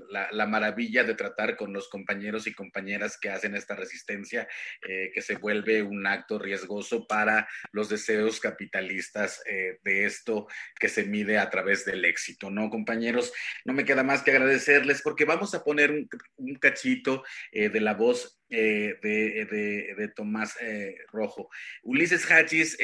la, 0.09 0.29
la, 0.31 0.45
maravilla 0.47 1.03
de 1.03 1.13
tratar 1.13 1.57
con 1.57 1.73
los 1.73 1.89
compañeros 1.89 2.47
y 2.47 2.53
compañeras 2.53 3.17
que 3.19 3.29
hacen 3.29 3.55
esta 3.55 3.75
resistencia, 3.75 4.47
que 4.81 5.21
se 5.21 5.35
vuelve 5.35 5.83
un 5.83 6.07
acto 6.07 6.39
riesgoso 6.39 7.05
para 7.05 7.26
los 7.71 7.89
deseos 7.89 8.39
capitalistas 8.39 9.41
eh, 9.45 9.79
de 9.83 10.05
esto 10.05 10.47
que 10.79 10.89
se 10.89 11.03
mide 11.03 11.37
a 11.37 11.49
través 11.49 11.85
del 11.85 12.05
éxito, 12.05 12.49
¿no, 12.49 12.69
compañeros? 12.69 13.33
No 13.65 13.73
me 13.73 13.85
queda 13.85 14.03
más 14.03 14.21
que 14.23 14.31
agradecerles 14.31 15.01
porque 15.01 15.25
vamos 15.25 15.53
a 15.53 15.63
poner 15.63 15.91
un, 15.91 16.55
cachito 16.55 17.23
eh, 17.51 17.69
de 17.69 17.81
la 17.81 17.93
voz 17.93 18.39
eh, 18.49 18.97
de, 19.01 20.11
Tomás 20.15 20.57
Rojo. 21.11 21.49
Ulises 21.83 22.29
Hachis, 22.31 22.77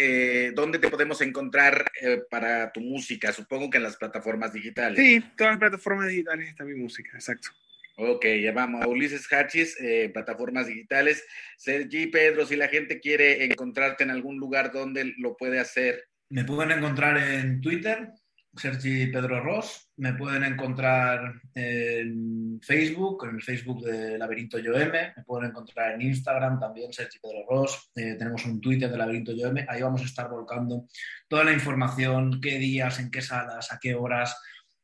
¿dónde 0.54 0.78
te 0.78 0.90
podemos 0.90 1.22
encontrar 1.22 1.90
para 2.30 2.72
tu 2.72 2.82
música? 2.82 3.32
Supongo 3.32 3.70
que 3.70 3.78
en 3.78 3.84
las 3.84 3.98
plataformas 3.98 4.54
digitales. 4.54 5.00
Sí, 5.00 5.24
todas 5.38 5.54
las 5.54 5.60
plataformas 5.60 6.10
digitales 6.10 6.50
está 6.50 6.64
mi 6.64 6.76
música, 6.76 7.12
exacto. 7.16 7.50
Ok, 7.96 8.26
ya 8.42 8.52
vamos 8.52 8.82
a 8.82 8.88
Ulises 8.88 9.32
Hachis, 9.32 9.80
eh, 9.80 10.10
plataformas 10.12 10.66
digitales. 10.66 11.24
Sergi, 11.58 12.08
Pedro, 12.08 12.46
si 12.46 12.56
la 12.56 12.68
gente 12.68 13.00
quiere 13.00 13.46
encontrarte 13.46 14.04
en 14.04 14.10
algún 14.10 14.38
lugar, 14.38 14.72
¿dónde 14.72 15.14
lo 15.18 15.38
puede 15.38 15.60
hacer? 15.60 16.06
Me 16.30 16.44
pueden 16.44 16.72
encontrar 16.72 17.18
en 17.18 17.62
Twitter, 17.62 18.10
Sergi 18.56 19.08
Pedro 19.08 19.44
Ross. 19.44 19.92
Me 19.98 20.14
pueden 20.14 20.44
encontrar 20.44 21.40
en 21.54 22.60
Facebook, 22.64 23.28
en 23.28 23.36
el 23.36 23.44
Facebook 23.44 23.86
de 23.86 24.18
Laberinto 24.18 24.58
Yoeme. 24.58 25.14
Me 25.16 25.24
pueden 25.24 25.52
encontrar 25.52 25.94
en 25.94 26.02
Instagram 26.02 26.60
también, 26.60 26.92
Sergi 26.92 27.20
Pedro 27.20 27.46
Ross. 27.48 27.92
Eh, 27.96 28.16
tenemos 28.18 28.44
un 28.46 28.60
Twitter 28.60 28.90
de 28.90 28.98
Laberinto 28.98 29.34
Yoeme. 29.34 29.68
Ahí 29.70 29.84
vamos 29.84 30.02
a 30.02 30.06
estar 30.06 30.28
volcando 30.30 30.88
toda 31.28 31.44
la 31.44 31.54
información, 31.54 32.42
qué 32.42 32.58
días, 32.58 33.00
en 33.00 33.12
qué 33.12 33.22
salas, 33.22 33.72
a 33.72 33.78
qué 33.80 33.94
horas 33.94 34.36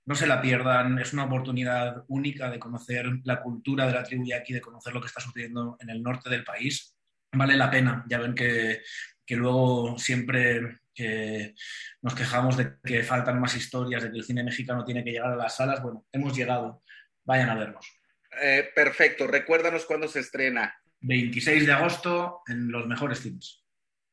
no 0.06 0.16
se 0.16 0.28
la 0.28 0.42
pierdan, 0.42 0.98
es 1.00 1.14
una 1.14 1.26
oportunidad 1.26 2.04
única 2.08 2.50
de 2.50 2.60
conocer 2.60 3.06
la 3.24 3.42
cultura 3.42 3.86
de 3.86 3.94
la 3.94 4.04
tribu 4.04 4.26
yaqui, 4.26 4.54
de 4.54 4.62
conocer 4.62 4.94
lo 4.94 5.02
que 5.02 5.08
está 5.08 5.22
sucediendo 5.22 5.78
en 5.80 5.90
el 5.90 6.02
norte 6.02 6.30
del 6.30 6.44
país. 6.44 6.96
Vale 7.32 7.56
la 7.56 7.70
pena, 7.70 8.06
ya 8.10 8.18
ven 8.18 8.34
que, 8.34 8.82
luego 9.30 9.98
siempre 10.00 10.80
que 10.94 11.54
nos 12.02 12.16
quejamos 12.16 12.58
de 12.58 12.78
que 12.84 13.04
faltan 13.04 13.40
más 13.40 13.56
historias, 13.56 14.04
de 14.04 14.12
que 14.12 14.18
el 14.18 14.24
cine 14.24 14.44
mexicano 14.44 14.84
tiene 14.84 15.04
que 15.04 15.12
llegar 15.12 15.32
a 15.32 15.36
las 15.36 15.56
salas, 15.56 15.82
bueno, 15.82 16.06
hemos 16.12 16.36
llegado, 16.36 16.82
vayan 17.24 17.50
a 17.50 17.56
vernos. 17.56 18.00
Eh, 18.42 18.70
perfecto, 18.74 19.28
recuérdanos 19.28 19.86
cuándo 19.86 20.08
se 20.08 20.22
estrena. 20.22 20.76
26 21.02 21.66
de 21.66 21.72
agosto 21.72 22.42
en 22.48 22.72
los 22.72 22.88
mejores 22.88 23.20
cines. 23.20 23.64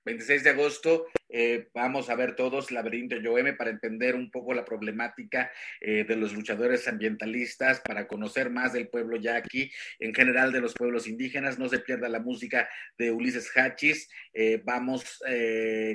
26 0.05 0.45
de 0.45 0.51
agosto 0.51 1.07
eh, 1.39 1.69
vamos 1.75 2.09
a 2.09 2.15
ver 2.15 2.35
todos 2.35 2.71
Laberinto 2.71 3.17
Yoeme 3.17 3.53
para 3.53 3.69
entender 3.69 4.15
un 4.15 4.31
poco 4.31 4.55
la 4.55 4.65
problemática 4.65 5.51
eh, 5.83 6.05
de 6.05 6.17
los 6.17 6.33
luchadores 6.33 6.89
ambientalistas, 6.89 7.81
para 7.81 8.09
conocer 8.09 8.49
más 8.49 8.73
del 8.73 8.89
pueblo 8.89 9.19
yaqui, 9.19 9.71
en 9.99 10.15
general 10.15 10.51
de 10.51 10.63
los 10.63 10.73
pueblos 10.73 11.07
indígenas. 11.07 11.59
No 11.59 11.69
se 11.69 11.81
pierda 11.81 12.09
la 12.09 12.21
música 12.21 12.69
de 12.97 13.11
Ulises 13.11 13.51
Hachis. 13.55 14.09
Eh, 14.33 14.63
vamos 14.65 15.23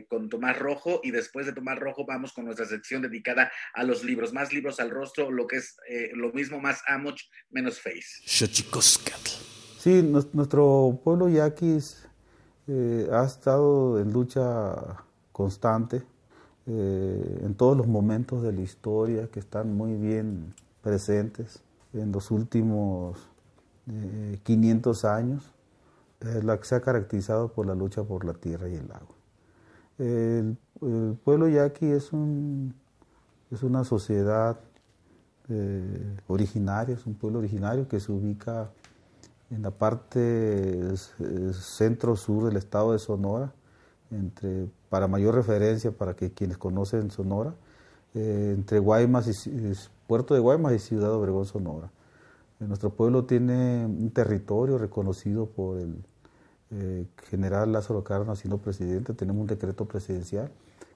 con 0.07 0.29
Tomás 0.29 0.57
Rojo 0.59 1.01
y 1.03 1.11
después 1.11 1.45
de 1.45 1.53
Tomás 1.53 1.79
Rojo 1.79 2.05
vamos 2.05 2.33
con 2.33 2.45
nuestra 2.45 2.65
sección 2.65 3.01
dedicada 3.01 3.51
a 3.73 3.83
los 3.83 4.03
libros. 4.03 4.33
Más 4.33 4.53
libros 4.53 4.79
al 4.79 4.91
rostro, 4.91 5.31
lo 5.31 5.47
que 5.47 5.57
es 5.57 5.77
lo 6.13 6.31
mismo, 6.33 6.59
más 6.59 6.83
Amoch, 6.87 7.19
menos 7.49 7.81
Face. 7.81 8.21
Sí, 9.79 10.03
nuestro 10.03 11.01
pueblo 11.03 11.29
yaquis 11.29 12.07
eh, 12.67 13.07
ha 13.11 13.25
estado 13.25 13.99
en 13.99 14.13
lucha 14.13 15.03
constante 15.31 16.03
eh, 16.67 17.41
en 17.43 17.55
todos 17.55 17.75
los 17.75 17.87
momentos 17.87 18.43
de 18.43 18.53
la 18.53 18.61
historia 18.61 19.27
que 19.27 19.39
están 19.39 19.75
muy 19.75 19.95
bien 19.95 20.53
presentes 20.81 21.61
en 21.93 22.11
los 22.11 22.31
últimos 22.31 23.17
500 24.43 25.03
eh, 25.03 25.07
años, 25.07 25.51
la 26.19 26.59
que 26.59 26.65
se 26.65 26.75
ha 26.75 26.81
caracterizado 26.81 27.51
por 27.51 27.65
la 27.65 27.73
lucha 27.73 28.03
por 28.03 28.25
la 28.25 28.33
tierra 28.33 28.69
y 28.69 28.75
el 28.75 28.91
agua. 28.91 29.15
El, 29.97 30.57
pueblo 31.23 31.47
yaqui 31.47 31.87
es, 31.87 32.13
un, 32.13 32.73
es 33.51 33.63
una 33.63 33.83
sociedad 33.83 34.59
originaria, 36.27 36.95
es 36.95 37.05
un 37.05 37.15
pueblo 37.15 37.39
originario 37.39 37.87
que 37.87 37.99
se 37.99 38.11
ubica 38.11 38.69
en 39.49 39.63
la 39.63 39.71
parte 39.71 40.95
centro-sur 41.53 42.45
del 42.45 42.55
estado 42.55 42.93
de 42.93 42.99
Sonora, 42.99 43.51
entre, 44.09 44.67
para 44.91 45.07
mayor 45.07 45.35
referencia 45.35 45.93
para 45.93 46.17
que 46.17 46.33
quienes 46.33 46.57
conocen 46.57 47.11
Sonora, 47.11 47.55
eh, 48.13 48.55
entre 48.57 48.79
Guaymas 48.79 49.25
y, 49.47 49.73
Puerto 50.05 50.33
de 50.33 50.41
Guaymas 50.41 50.73
y 50.73 50.79
Ciudad 50.79 51.13
Obregón, 51.13 51.45
Sonora. 51.45 51.89
Eh, 52.59 52.65
nuestro 52.65 52.89
pueblo 52.89 53.23
tiene 53.23 53.85
un 53.85 54.11
territorio 54.11 54.77
reconocido 54.77 55.45
por 55.45 55.77
el 55.77 55.95
eh, 56.71 57.07
general 57.29 57.71
Lázaro 57.71 58.03
Cárdenas 58.03 58.39
siendo 58.39 58.57
presidente, 58.57 59.13
tenemos 59.13 59.39
un 59.39 59.47
decreto 59.47 59.85
presidencial 59.85 60.51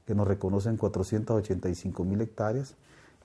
que 0.06 0.14
nos 0.14 0.28
reconoce 0.28 0.68
en 0.68 0.76
485 0.76 2.04
mil 2.04 2.20
hectáreas 2.20 2.76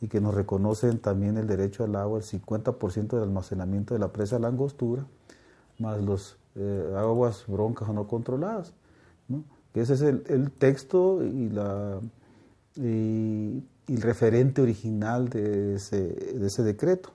y 0.00 0.06
que 0.06 0.20
nos 0.20 0.36
reconocen 0.36 1.00
también 1.00 1.36
el 1.36 1.48
derecho 1.48 1.82
al 1.82 1.96
agua, 1.96 2.20
el 2.20 2.24
50% 2.24 3.08
del 3.08 3.24
almacenamiento 3.24 3.94
de 3.94 3.98
la 3.98 4.12
presa 4.12 4.38
Langostura, 4.38 5.04
más 5.80 6.36
eh, 6.54 6.94
aguas 6.96 7.42
broncas 7.48 7.88
o 7.88 7.92
no 7.92 8.06
controladas. 8.06 8.72
¿No? 9.74 9.82
ese 9.82 9.94
es 9.94 10.02
el, 10.02 10.50
texto 10.52 11.22
y, 11.24 11.48
la, 11.50 12.00
el 12.76 13.62
referente 14.02 14.62
original 14.62 15.28
de 15.28 15.74
ese, 15.74 15.98
de 15.98 16.46
ese 16.46 16.62
decreto. 16.62 17.10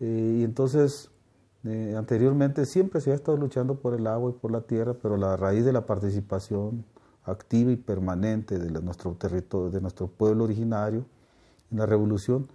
Eh, 0.00 0.38
y 0.40 0.44
entonces, 0.44 1.10
eh, 1.64 1.94
anteriormente 1.96 2.66
siempre 2.66 3.00
se 3.00 3.10
ha 3.12 3.14
estado 3.14 3.36
luchando 3.36 3.76
por 3.76 3.94
el 3.94 4.06
agua 4.06 4.30
y 4.30 4.34
por 4.34 4.52
la 4.52 4.60
tierra, 4.60 4.94
pero 4.94 5.16
la 5.16 5.36
raíz 5.36 5.64
de 5.64 5.72
la 5.72 5.86
participación 5.86 6.84
activa 7.24 7.72
y 7.72 7.76
permanente 7.76 8.58
de 8.58 8.70
nuestro 8.80 9.12
territorio, 9.14 9.70
de 9.70 9.80
nuestro 9.80 10.06
pueblo 10.06 10.44
originario, 10.44 11.04
en 11.70 11.78
la 11.78 11.86
revolución, 11.86 12.48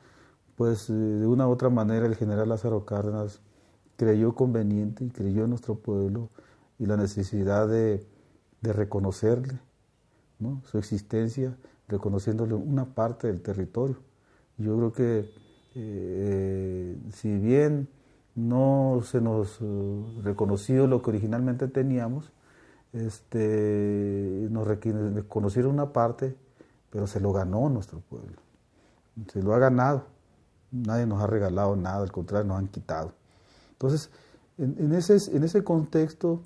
pues 0.55 0.89
eh, 0.89 0.93
de 0.93 1.27
una 1.27 1.47
u 1.47 1.51
otra 1.51 1.69
manera 1.69 2.05
el 2.05 2.15
general 2.15 2.49
Lázaro 2.49 2.85
Cárdenas 2.85 3.41
creyó 3.97 4.33
conveniente 4.33 5.05
y 5.05 5.09
creyó 5.09 5.43
en 5.43 5.51
nuestro 5.51 5.75
pueblo 5.75 6.29
y 6.79 6.85
la 6.85 6.97
necesidad 6.97 7.67
de, 7.67 8.05
reconocerle 8.71 9.59
su 10.63 10.77
existencia, 10.77 11.57
reconociéndole 11.87 12.53
una 12.53 12.85
parte 12.93 13.27
del 13.27 13.41
territorio. 13.41 13.97
Yo 14.57 14.77
creo 14.77 14.93
que 14.93 15.29
eh, 15.75 16.97
si 17.11 17.37
bien 17.37 17.89
no 18.35 19.01
se 19.03 19.21
nos 19.21 19.59
uh, 19.61 20.21
reconoció 20.23 20.87
lo 20.87 21.01
que 21.01 21.09
originalmente 21.09 21.67
teníamos, 21.67 22.31
este, 22.93 24.47
nos 24.51 24.67
reconocieron 24.67 25.73
una 25.73 25.91
parte, 25.91 26.35
pero 26.89 27.07
se 27.07 27.19
lo 27.19 27.33
ganó 27.33 27.69
nuestro 27.69 27.99
pueblo 27.99 28.43
se 29.31 29.41
lo 29.41 29.53
ha 29.53 29.59
ganado. 29.59 30.05
Nadie 30.71 31.05
nos 31.05 31.21
ha 31.21 31.27
regalado 31.27 31.75
nada, 31.75 32.01
al 32.01 32.11
contrario, 32.11 32.47
nos 32.47 32.57
han 32.57 32.67
quitado. 32.67 33.13
Entonces, 33.73 34.09
en, 34.57 34.93
ese, 34.93 35.17
en 35.35 35.43
ese 35.43 35.63
contexto, 35.63 36.41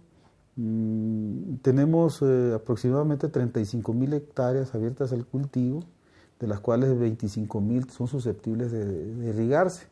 mm, 0.58 1.56
tenemos 1.62 2.22
eh, 2.22 2.54
aproximadamente 2.56 3.30
35 3.30 3.94
mil 3.94 4.14
hectáreas 4.14 4.76
abiertas 4.76 5.14
al 5.14 5.26
cultivo, 5.26 5.84
de 6.40 6.48
las 6.48 6.60
cuales 6.60 7.00
25 7.00 7.62
mil 7.62 7.90
son 7.90 8.08
susceptibles 8.08 8.72
de, 8.72 9.30
irrigarse. 9.30 9.88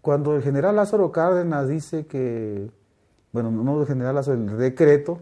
Cuando 0.00 0.34
el 0.34 0.42
general 0.42 0.76
Lázaro 0.76 1.12
Cárdenas 1.12 1.68
dice 1.68 2.06
que, 2.06 2.70
bueno, 3.32 3.50
no 3.50 3.80
el 3.80 3.86
general 3.86 4.14
Lázaro, 4.14 4.40
el 4.40 4.56
decreto, 4.56 5.18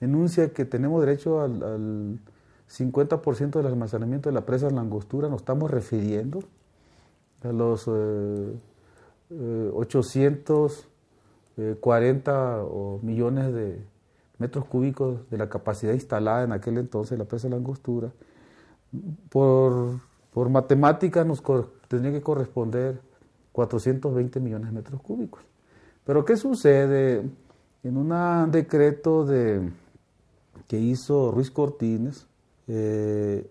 enuncia 0.00 0.52
que 0.52 0.64
tenemos 0.64 1.04
derecho 1.04 1.40
al 1.40 2.20
50% 2.68 3.50
del 3.50 3.66
almacenamiento 3.66 4.28
de 4.28 4.34
la 4.34 4.46
presa 4.46 4.68
en 4.68 4.76
la 4.76 4.80
angostura, 4.80 5.28
nos 5.28 5.42
estamos 5.42 5.70
refiriendo 5.70 6.40
a 7.42 7.52
los 7.52 7.88
840 7.88 10.52
eh, 10.52 10.68
eh, 11.56 11.76
millones 13.02 13.52
de 13.52 13.84
metros 14.38 14.64
cúbicos 14.64 15.28
de 15.30 15.38
la 15.38 15.48
capacidad 15.48 15.92
instalada 15.92 16.44
en 16.44 16.52
aquel 16.52 16.78
entonces 16.78 17.18
la 17.18 17.24
presa 17.24 17.48
de 17.48 17.52
la 17.52 17.56
angostura. 17.56 18.10
Por, 19.28 20.00
por 20.32 20.48
matemáticas 20.50 21.26
nos 21.26 21.42
tendría 21.88 22.12
que 22.12 22.22
corresponder 22.22 23.00
420 23.52 24.40
millones 24.40 24.68
de 24.68 24.74
metros 24.74 25.00
cúbicos. 25.00 25.42
Pero 26.04 26.24
¿qué 26.24 26.36
sucede 26.36 27.22
en 27.82 27.96
un 27.96 28.50
decreto 28.50 29.24
de 29.24 29.70
que 30.66 30.78
hizo 30.78 31.30
Ruiz 31.30 31.50
Cortines 31.50 32.26
eh, 32.66 33.48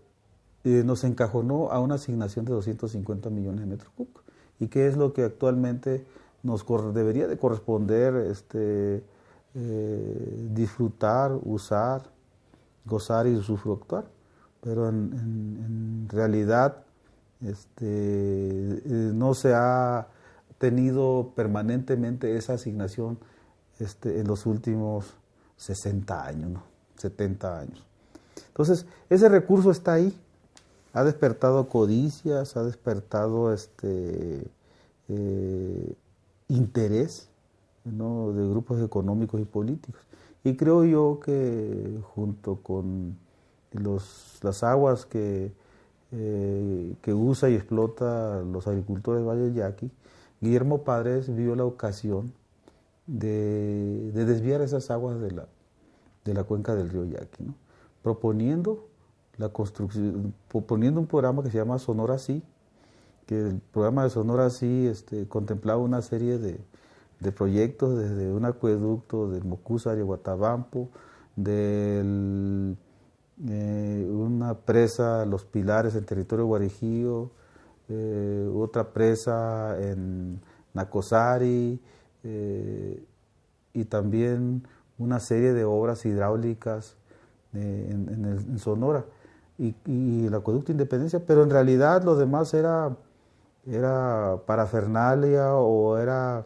nos 0.64 1.04
encajonó 1.04 1.72
a 1.72 1.80
una 1.80 1.96
asignación 1.96 2.46
de 2.46 2.54
250 2.54 3.30
millones 3.30 3.62
de 3.62 3.66
metros 3.68 3.92
cúbicos. 3.96 4.24
¿Y 4.60 4.68
qué 4.68 4.88
es 4.88 4.96
lo 4.96 5.14
que 5.14 5.24
actualmente 5.24 6.06
nos 6.44 6.66
debería 6.94 7.28
de 7.28 7.38
corresponder 7.38 8.16
este, 8.16 9.04
eh, 9.56 10.48
disfrutar, 10.52 11.32
usar, 11.44 12.04
gozar 12.86 13.28
y 13.28 13.36
usufructuar? 13.36 14.06
Pero 14.62 14.90
en, 14.90 16.08
realidad 16.10 16.84
este, 17.42 17.86
eh, 17.86 18.82
no 18.86 19.34
se 19.34 19.54
ha 19.54 20.08
tenido 20.58 21.32
permanentemente 21.36 22.38
esa 22.38 22.54
asignación 22.54 23.18
este, 23.80 24.20
en 24.20 24.28
los 24.28 24.46
últimos 24.46 25.16
60 25.58 26.26
años, 26.26 26.52
¿no? 26.52 26.64
70 26.98 27.60
años. 27.60 27.86
Entonces, 28.48 28.86
ese 29.10 29.30
recurso 29.30 29.72
está 29.72 29.94
ahí, 29.94 30.18
ha 30.94 31.04
despertado 31.04 31.68
codicias, 31.68 32.56
ha 32.56 32.64
despertado 32.64 33.52
este 33.54 34.48
eh, 35.10 35.96
interés 36.54 37.30
de 37.84 38.50
grupos 38.50 38.82
económicos 38.82 39.42
y 39.42 39.46
políticos. 39.46 40.02
Y 40.44 40.56
creo 40.56 40.86
yo 40.86 41.20
que 41.20 42.00
junto 42.14 42.58
con 42.58 43.18
los, 43.72 44.40
las 44.42 44.64
aguas 44.64 45.06
que, 45.06 45.52
eh, 46.12 46.96
que 47.02 47.14
usa 47.14 47.50
y 47.50 47.56
explota 47.56 48.42
los 48.42 48.68
agricultores 48.68 49.22
de 49.22 49.28
Valle 49.28 49.54
Yaqui, 49.54 49.92
Guillermo 50.42 50.84
Padres 50.84 51.34
vio 51.34 51.56
la 51.56 51.66
ocasión 51.66 52.34
de, 53.08 54.12
desviar 54.14 54.62
esas 54.62 54.92
aguas 54.92 55.20
de 55.20 55.32
la, 55.32 55.48
de 56.26 56.34
la 56.34 56.44
cuenca 56.44 56.76
del 56.76 56.90
río 56.90 57.06
Yaqui, 57.06 57.54
proponiendo 58.02 58.88
la 59.38 59.50
construcción, 59.50 60.34
proponiendo 60.50 61.00
un 61.00 61.08
programa 61.08 61.42
que 61.44 61.50
se 61.50 61.58
llama 61.58 61.80
Sonora 61.80 62.18
Sí, 62.18 62.44
que 63.26 63.40
el 63.40 63.62
programa 63.72 64.04
de 64.04 64.10
Sonora 64.10 64.50
Sí 64.50 64.88
este, 64.88 65.28
contemplaba 65.28 65.80
una 65.80 66.02
serie 66.02 66.38
de, 66.38 66.60
proyectos 67.32 67.98
desde 67.98 68.34
un 68.34 68.44
acueducto 68.44 69.30
del 69.30 69.46
Mocúzar 69.46 69.98
y 69.98 70.02
Guatabampo, 70.02 70.90
de 71.38 72.76
eh, 73.48 74.08
una 74.12 74.56
presa, 74.56 75.26
Los 75.26 75.46
Pilares 75.46 75.96
en 75.96 76.06
territorio 76.06 76.46
guarijío, 76.46 77.32
eh, 77.90 78.50
otra 78.56 78.92
presa 78.92 79.78
en 79.82 80.42
Nacosari 80.74 81.80
eh, 82.24 83.04
y 83.74 83.86
también 83.86 84.68
una 84.98 85.20
serie 85.20 85.54
de 85.54 85.64
obras 85.64 86.06
hidráulicas 86.06 86.96
en, 87.54 88.58
Sonora 88.58 89.06
y, 89.58 90.26
el 90.26 90.34
acueducto 90.34 90.72
Independencia, 90.72 91.22
pero 91.26 91.44
en 91.44 91.50
realidad 91.50 92.04
lo 92.04 92.16
demás 92.16 92.54
era, 92.54 92.96
era 93.66 94.42
parafernalia 94.46 95.56
o 95.56 95.98
era, 95.98 96.46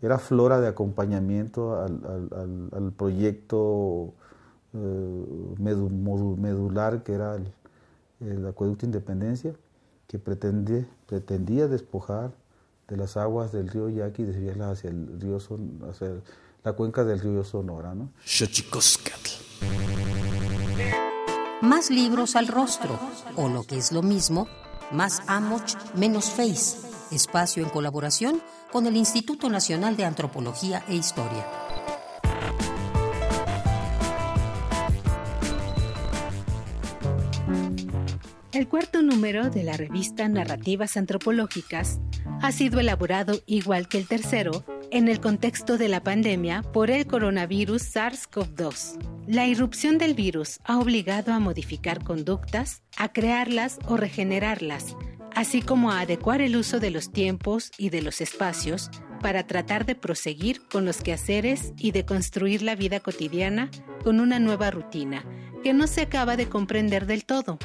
era 0.00 0.18
flora 0.18 0.60
de 0.60 0.68
acompañamiento 0.68 1.80
al, 1.80 2.92
proyecto 2.96 4.14
medular 5.58 7.02
que 7.02 7.12
era 7.14 7.36
el 8.20 8.46
acueducto 8.46 8.86
Independencia 8.86 9.54
que 10.12 10.18
pretendía, 10.18 10.86
pretendía 11.06 11.68
despojar 11.68 12.32
de 12.86 12.98
las 12.98 13.16
aguas 13.16 13.50
del 13.52 13.68
río 13.68 13.88
Yaqui 13.88 14.22
y 14.22 14.26
desviarlas 14.26 14.78
hacia 14.78 14.90
el 14.90 15.18
río 15.18 15.40
Son, 15.40 15.80
hacia 15.88 16.10
la 16.62 16.72
cuenca 16.74 17.04
del 17.04 17.18
río 17.18 17.42
Sonora, 17.44 17.94
¿no? 17.94 18.10
Más 21.62 21.90
libros 21.90 22.36
al 22.36 22.48
rostro, 22.48 22.98
o 23.36 23.48
lo 23.48 23.62
que 23.62 23.78
es 23.78 23.92
lo 23.92 24.02
mismo, 24.02 24.48
más 24.92 25.22
Amoch, 25.26 25.74
menos 25.94 26.30
Face, 26.30 26.78
espacio 27.10 27.62
en 27.62 27.70
colaboración 27.70 28.42
con 28.70 28.86
el 28.86 28.96
Instituto 28.96 29.48
Nacional 29.48 29.96
de 29.96 30.04
Antropología 30.04 30.84
e 30.88 30.94
Historia. 30.94 31.46
El 38.52 38.68
cuarto 38.68 39.02
número 39.02 39.50
de 39.50 39.64
la 39.64 39.76
revista 39.76 40.28
Narrativas 40.28 40.96
Antropológicas 40.96 42.00
ha 42.42 42.52
sido 42.52 42.80
elaborado, 42.80 43.40
igual 43.46 43.88
que 43.88 43.98
el 43.98 44.06
tercero, 44.06 44.64
en 44.92 45.08
el 45.08 45.20
contexto 45.20 45.78
de 45.78 45.88
la 45.88 46.02
pandemia 46.02 46.60
por 46.60 46.90
el 46.90 47.06
coronavirus 47.06 47.82
SARS-CoV-2. 47.96 48.98
La 49.26 49.46
irrupción 49.46 49.96
del 49.96 50.12
virus 50.12 50.60
ha 50.64 50.78
obligado 50.78 51.32
a 51.32 51.38
modificar 51.38 52.04
conductas, 52.04 52.82
a 52.98 53.10
crearlas 53.10 53.78
o 53.86 53.96
regenerarlas, 53.96 54.94
así 55.34 55.62
como 55.62 55.90
a 55.90 56.00
adecuar 56.00 56.42
el 56.42 56.56
uso 56.56 56.78
de 56.78 56.90
los 56.90 57.10
tiempos 57.10 57.72
y 57.78 57.88
de 57.88 58.02
los 58.02 58.20
espacios 58.20 58.90
para 59.22 59.46
tratar 59.46 59.86
de 59.86 59.94
proseguir 59.94 60.60
con 60.68 60.84
los 60.84 61.00
quehaceres 61.00 61.72
y 61.78 61.92
de 61.92 62.04
construir 62.04 62.60
la 62.60 62.74
vida 62.74 63.00
cotidiana 63.00 63.70
con 64.04 64.20
una 64.20 64.38
nueva 64.40 64.70
rutina 64.70 65.24
que 65.62 65.72
no 65.72 65.86
se 65.86 66.02
acaba 66.02 66.36
de 66.36 66.50
comprender 66.50 67.06
del 67.06 67.24
todo 67.24 67.58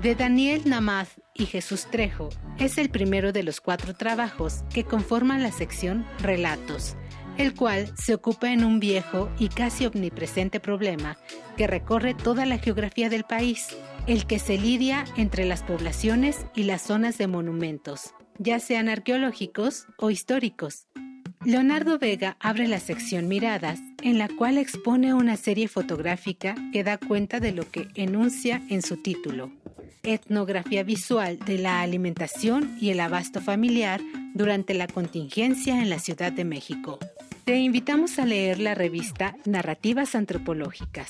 de 0.00 0.14
Daniel 0.14 0.62
Namaz 0.66 1.20
y 1.40 1.46
Jesús 1.46 1.86
Trejo 1.90 2.28
es 2.58 2.76
el 2.76 2.90
primero 2.90 3.32
de 3.32 3.42
los 3.42 3.60
cuatro 3.60 3.94
trabajos 3.94 4.62
que 4.72 4.84
conforman 4.84 5.42
la 5.42 5.50
sección 5.50 6.06
Relatos, 6.20 6.96
el 7.38 7.54
cual 7.54 7.90
se 7.96 8.14
ocupa 8.14 8.52
en 8.52 8.62
un 8.62 8.78
viejo 8.78 9.30
y 9.38 9.48
casi 9.48 9.86
omnipresente 9.86 10.60
problema 10.60 11.16
que 11.56 11.66
recorre 11.66 12.14
toda 12.14 12.44
la 12.44 12.58
geografía 12.58 13.08
del 13.08 13.24
país, 13.24 13.68
el 14.06 14.26
que 14.26 14.38
se 14.38 14.58
lidia 14.58 15.04
entre 15.16 15.46
las 15.46 15.62
poblaciones 15.62 16.44
y 16.54 16.64
las 16.64 16.82
zonas 16.82 17.16
de 17.16 17.26
monumentos, 17.26 18.14
ya 18.38 18.60
sean 18.60 18.88
arqueológicos 18.88 19.86
o 19.96 20.10
históricos. 20.10 20.86
Leonardo 21.42 21.98
Vega 21.98 22.36
abre 22.38 22.68
la 22.68 22.80
sección 22.80 23.26
Miradas, 23.26 23.80
en 24.02 24.18
la 24.18 24.28
cual 24.28 24.58
expone 24.58 25.14
una 25.14 25.38
serie 25.38 25.68
fotográfica 25.68 26.54
que 26.70 26.84
da 26.84 26.98
cuenta 26.98 27.40
de 27.40 27.52
lo 27.52 27.70
que 27.70 27.88
enuncia 27.94 28.60
en 28.68 28.82
su 28.82 28.98
título, 28.98 29.50
etnografía 30.02 30.82
visual 30.82 31.38
de 31.38 31.58
la 31.58 31.80
alimentación 31.80 32.76
y 32.80 32.90
el 32.90 33.00
abasto 33.00 33.40
familiar 33.40 34.00
durante 34.34 34.74
la 34.74 34.86
contingencia 34.86 35.80
en 35.80 35.90
la 35.90 35.98
Ciudad 35.98 36.32
de 36.32 36.44
México. 36.44 36.98
Te 37.44 37.58
invitamos 37.58 38.18
a 38.18 38.26
leer 38.26 38.60
la 38.60 38.74
revista 38.74 39.36
Narrativas 39.44 40.14
Antropológicas. 40.14 41.08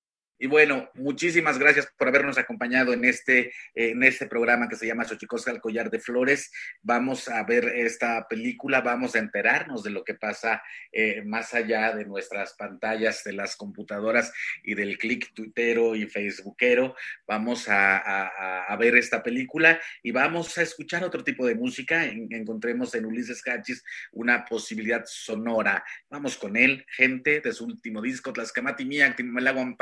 Y 0.43 0.47
bueno, 0.47 0.89
muchísimas 0.95 1.59
gracias 1.59 1.87
por 1.95 2.07
habernos 2.07 2.39
acompañado 2.39 2.93
en 2.93 3.05
este, 3.05 3.53
en 3.75 4.01
este 4.01 4.25
programa 4.25 4.67
que 4.67 4.75
se 4.75 4.87
llama 4.87 5.03
Xochicosca 5.03 5.51
al 5.51 5.61
collar 5.61 5.91
de 5.91 5.99
flores. 5.99 6.51
Vamos 6.81 7.29
a 7.29 7.43
ver 7.43 7.65
esta 7.75 8.27
película, 8.27 8.81
vamos 8.81 9.13
a 9.13 9.19
enterarnos 9.19 9.83
de 9.83 9.91
lo 9.91 10.03
que 10.03 10.15
pasa 10.15 10.63
eh, 10.91 11.21
más 11.23 11.53
allá 11.53 11.95
de 11.95 12.05
nuestras 12.05 12.53
pantallas, 12.53 13.23
de 13.23 13.33
las 13.33 13.55
computadoras 13.55 14.33
y 14.63 14.73
del 14.73 14.97
clic 14.97 15.31
tuitero 15.35 15.95
y 15.95 16.07
facebookero. 16.07 16.95
Vamos 17.27 17.67
a, 17.69 18.75
ver 18.79 18.95
esta 18.95 19.21
película 19.21 19.79
y 20.01 20.09
vamos 20.09 20.57
a 20.57 20.63
escuchar 20.63 21.03
otro 21.03 21.23
tipo 21.23 21.45
de 21.45 21.53
música. 21.53 22.03
encontremos 22.03 22.95
en 22.95 23.05
Ulises 23.05 23.43
Cachis 23.43 23.83
una 24.11 24.43
posibilidad 24.45 25.03
sonora. 25.05 25.83
Vamos 26.09 26.35
con 26.35 26.57
él, 26.57 26.83
gente, 26.89 27.41
de 27.41 27.53
su 27.53 27.65
último 27.65 28.01
disco, 28.01 28.33
Tlascamati 28.33 28.85
Mía, 28.85 29.15
Timalaguan 29.15 29.75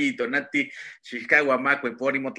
Cuellito, 0.00 0.26
Nati, 0.26 0.70
Chicago, 1.02 1.52
Amacue, 1.52 1.94
Porimo, 1.94 2.32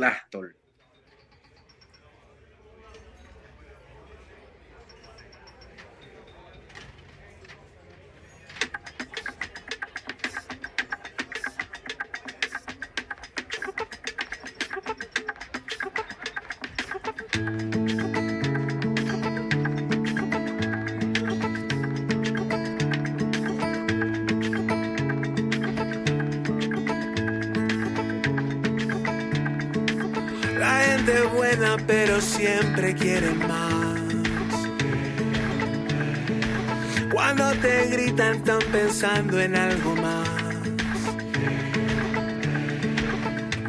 están 38.19 38.59
pensando 38.71 39.39
en 39.39 39.55
algo 39.55 39.95
más. 39.95 40.29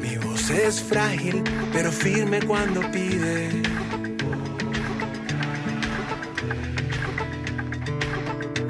Mi 0.01 0.17
voz 0.17 0.51
es 0.51 0.83
frágil, 0.83 1.45
pero 1.73 1.93
firme 1.93 2.41
cuando 2.43 2.81
pide. 2.91 3.63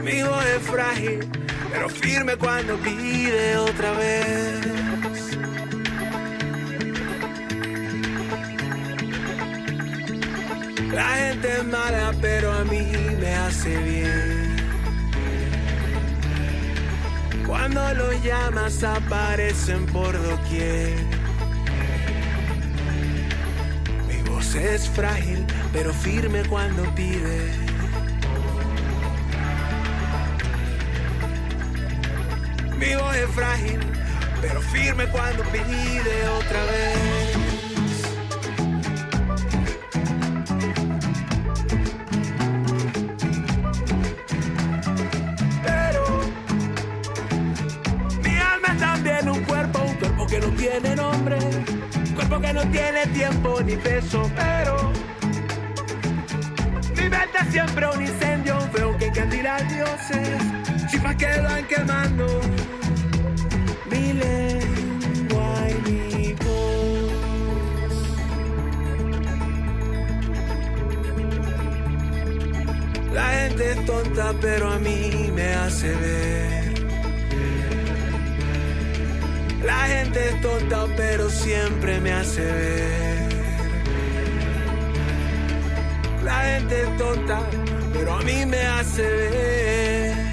Mi 0.05 0.23
voz 0.23 0.45
es 0.57 0.63
frágil, 0.63 1.21
pero 1.73 1.89
firme 1.89 2.37
cuando 2.37 2.77
pide 2.77 3.57
otra 3.57 3.93
vez. 3.93 4.67
La 10.93 11.09
gente 11.17 11.49
es 11.49 11.65
mala, 11.65 12.13
pero 12.21 12.53
a 12.53 12.65
mí 12.65 12.93
me 13.19 13.35
hace 13.35 13.77
bien. 13.79 14.32
Cuando 17.63 17.95
los 17.95 18.25
llamas 18.25 18.83
aparecen 18.83 19.87
por 19.87 20.21
doquier. 20.21 20.99
Mi 24.09 24.21
voz 24.29 24.53
es 24.57 24.89
frágil, 24.89 25.47
pero 25.73 25.95
firme 25.95 26.43
cuando 26.49 26.93
pide. 26.97 27.53
Mi 32.81 32.97
voz 32.97 33.15
es 33.15 33.31
frágil, 33.31 33.79
pero 34.41 34.61
firme 34.61 35.07
cuando 35.07 35.45
pide 35.45 36.29
otra 36.41 36.65
vez. 36.65 37.52
Tiene 50.73 50.97
nombre, 50.97 51.39
cuerpo 52.15 52.41
que 52.41 52.53
no 52.55 52.63
tiene 52.71 53.07
tiempo 53.09 53.61
ni 53.63 53.77
peso, 53.77 54.31
pero 54.35 54.91
mi 56.97 57.09
mente 57.11 57.39
siempre 57.51 57.87
un 57.95 58.01
incendio, 58.01 58.57
veo 58.73 58.97
que 58.97 59.13
candila 59.13 59.59
dioses, 59.65 60.39
chispas 60.91 61.17
que 61.17 61.41
van 61.43 61.67
quemando 61.67 62.27
mi 63.91 64.13
lengua 64.15 65.69
y 65.69 65.91
mi 65.91 66.33
voz. 66.33 67.13
La 73.13 73.29
gente 73.29 73.73
es 73.73 73.85
tonta, 73.85 74.33
pero 74.41 74.71
a 74.73 74.79
mí 74.79 75.31
me 75.35 75.55
hace 75.55 75.95
ver. 75.97 76.62
La 79.65 79.87
gente 79.87 80.29
es 80.29 80.41
tonta, 80.41 80.87
pero 80.97 81.31
siempre 81.31 82.01
me 82.01 82.13
hace 82.13 82.43
ver. 82.43 83.33
La 86.25 86.41
gente 86.43 86.83
es 86.83 86.97
tonta, 86.97 87.41
pero 87.93 88.15
a 88.15 88.23
mí 88.23 88.45
me 88.47 88.63
hace 88.63 89.03
ver. 89.03 90.33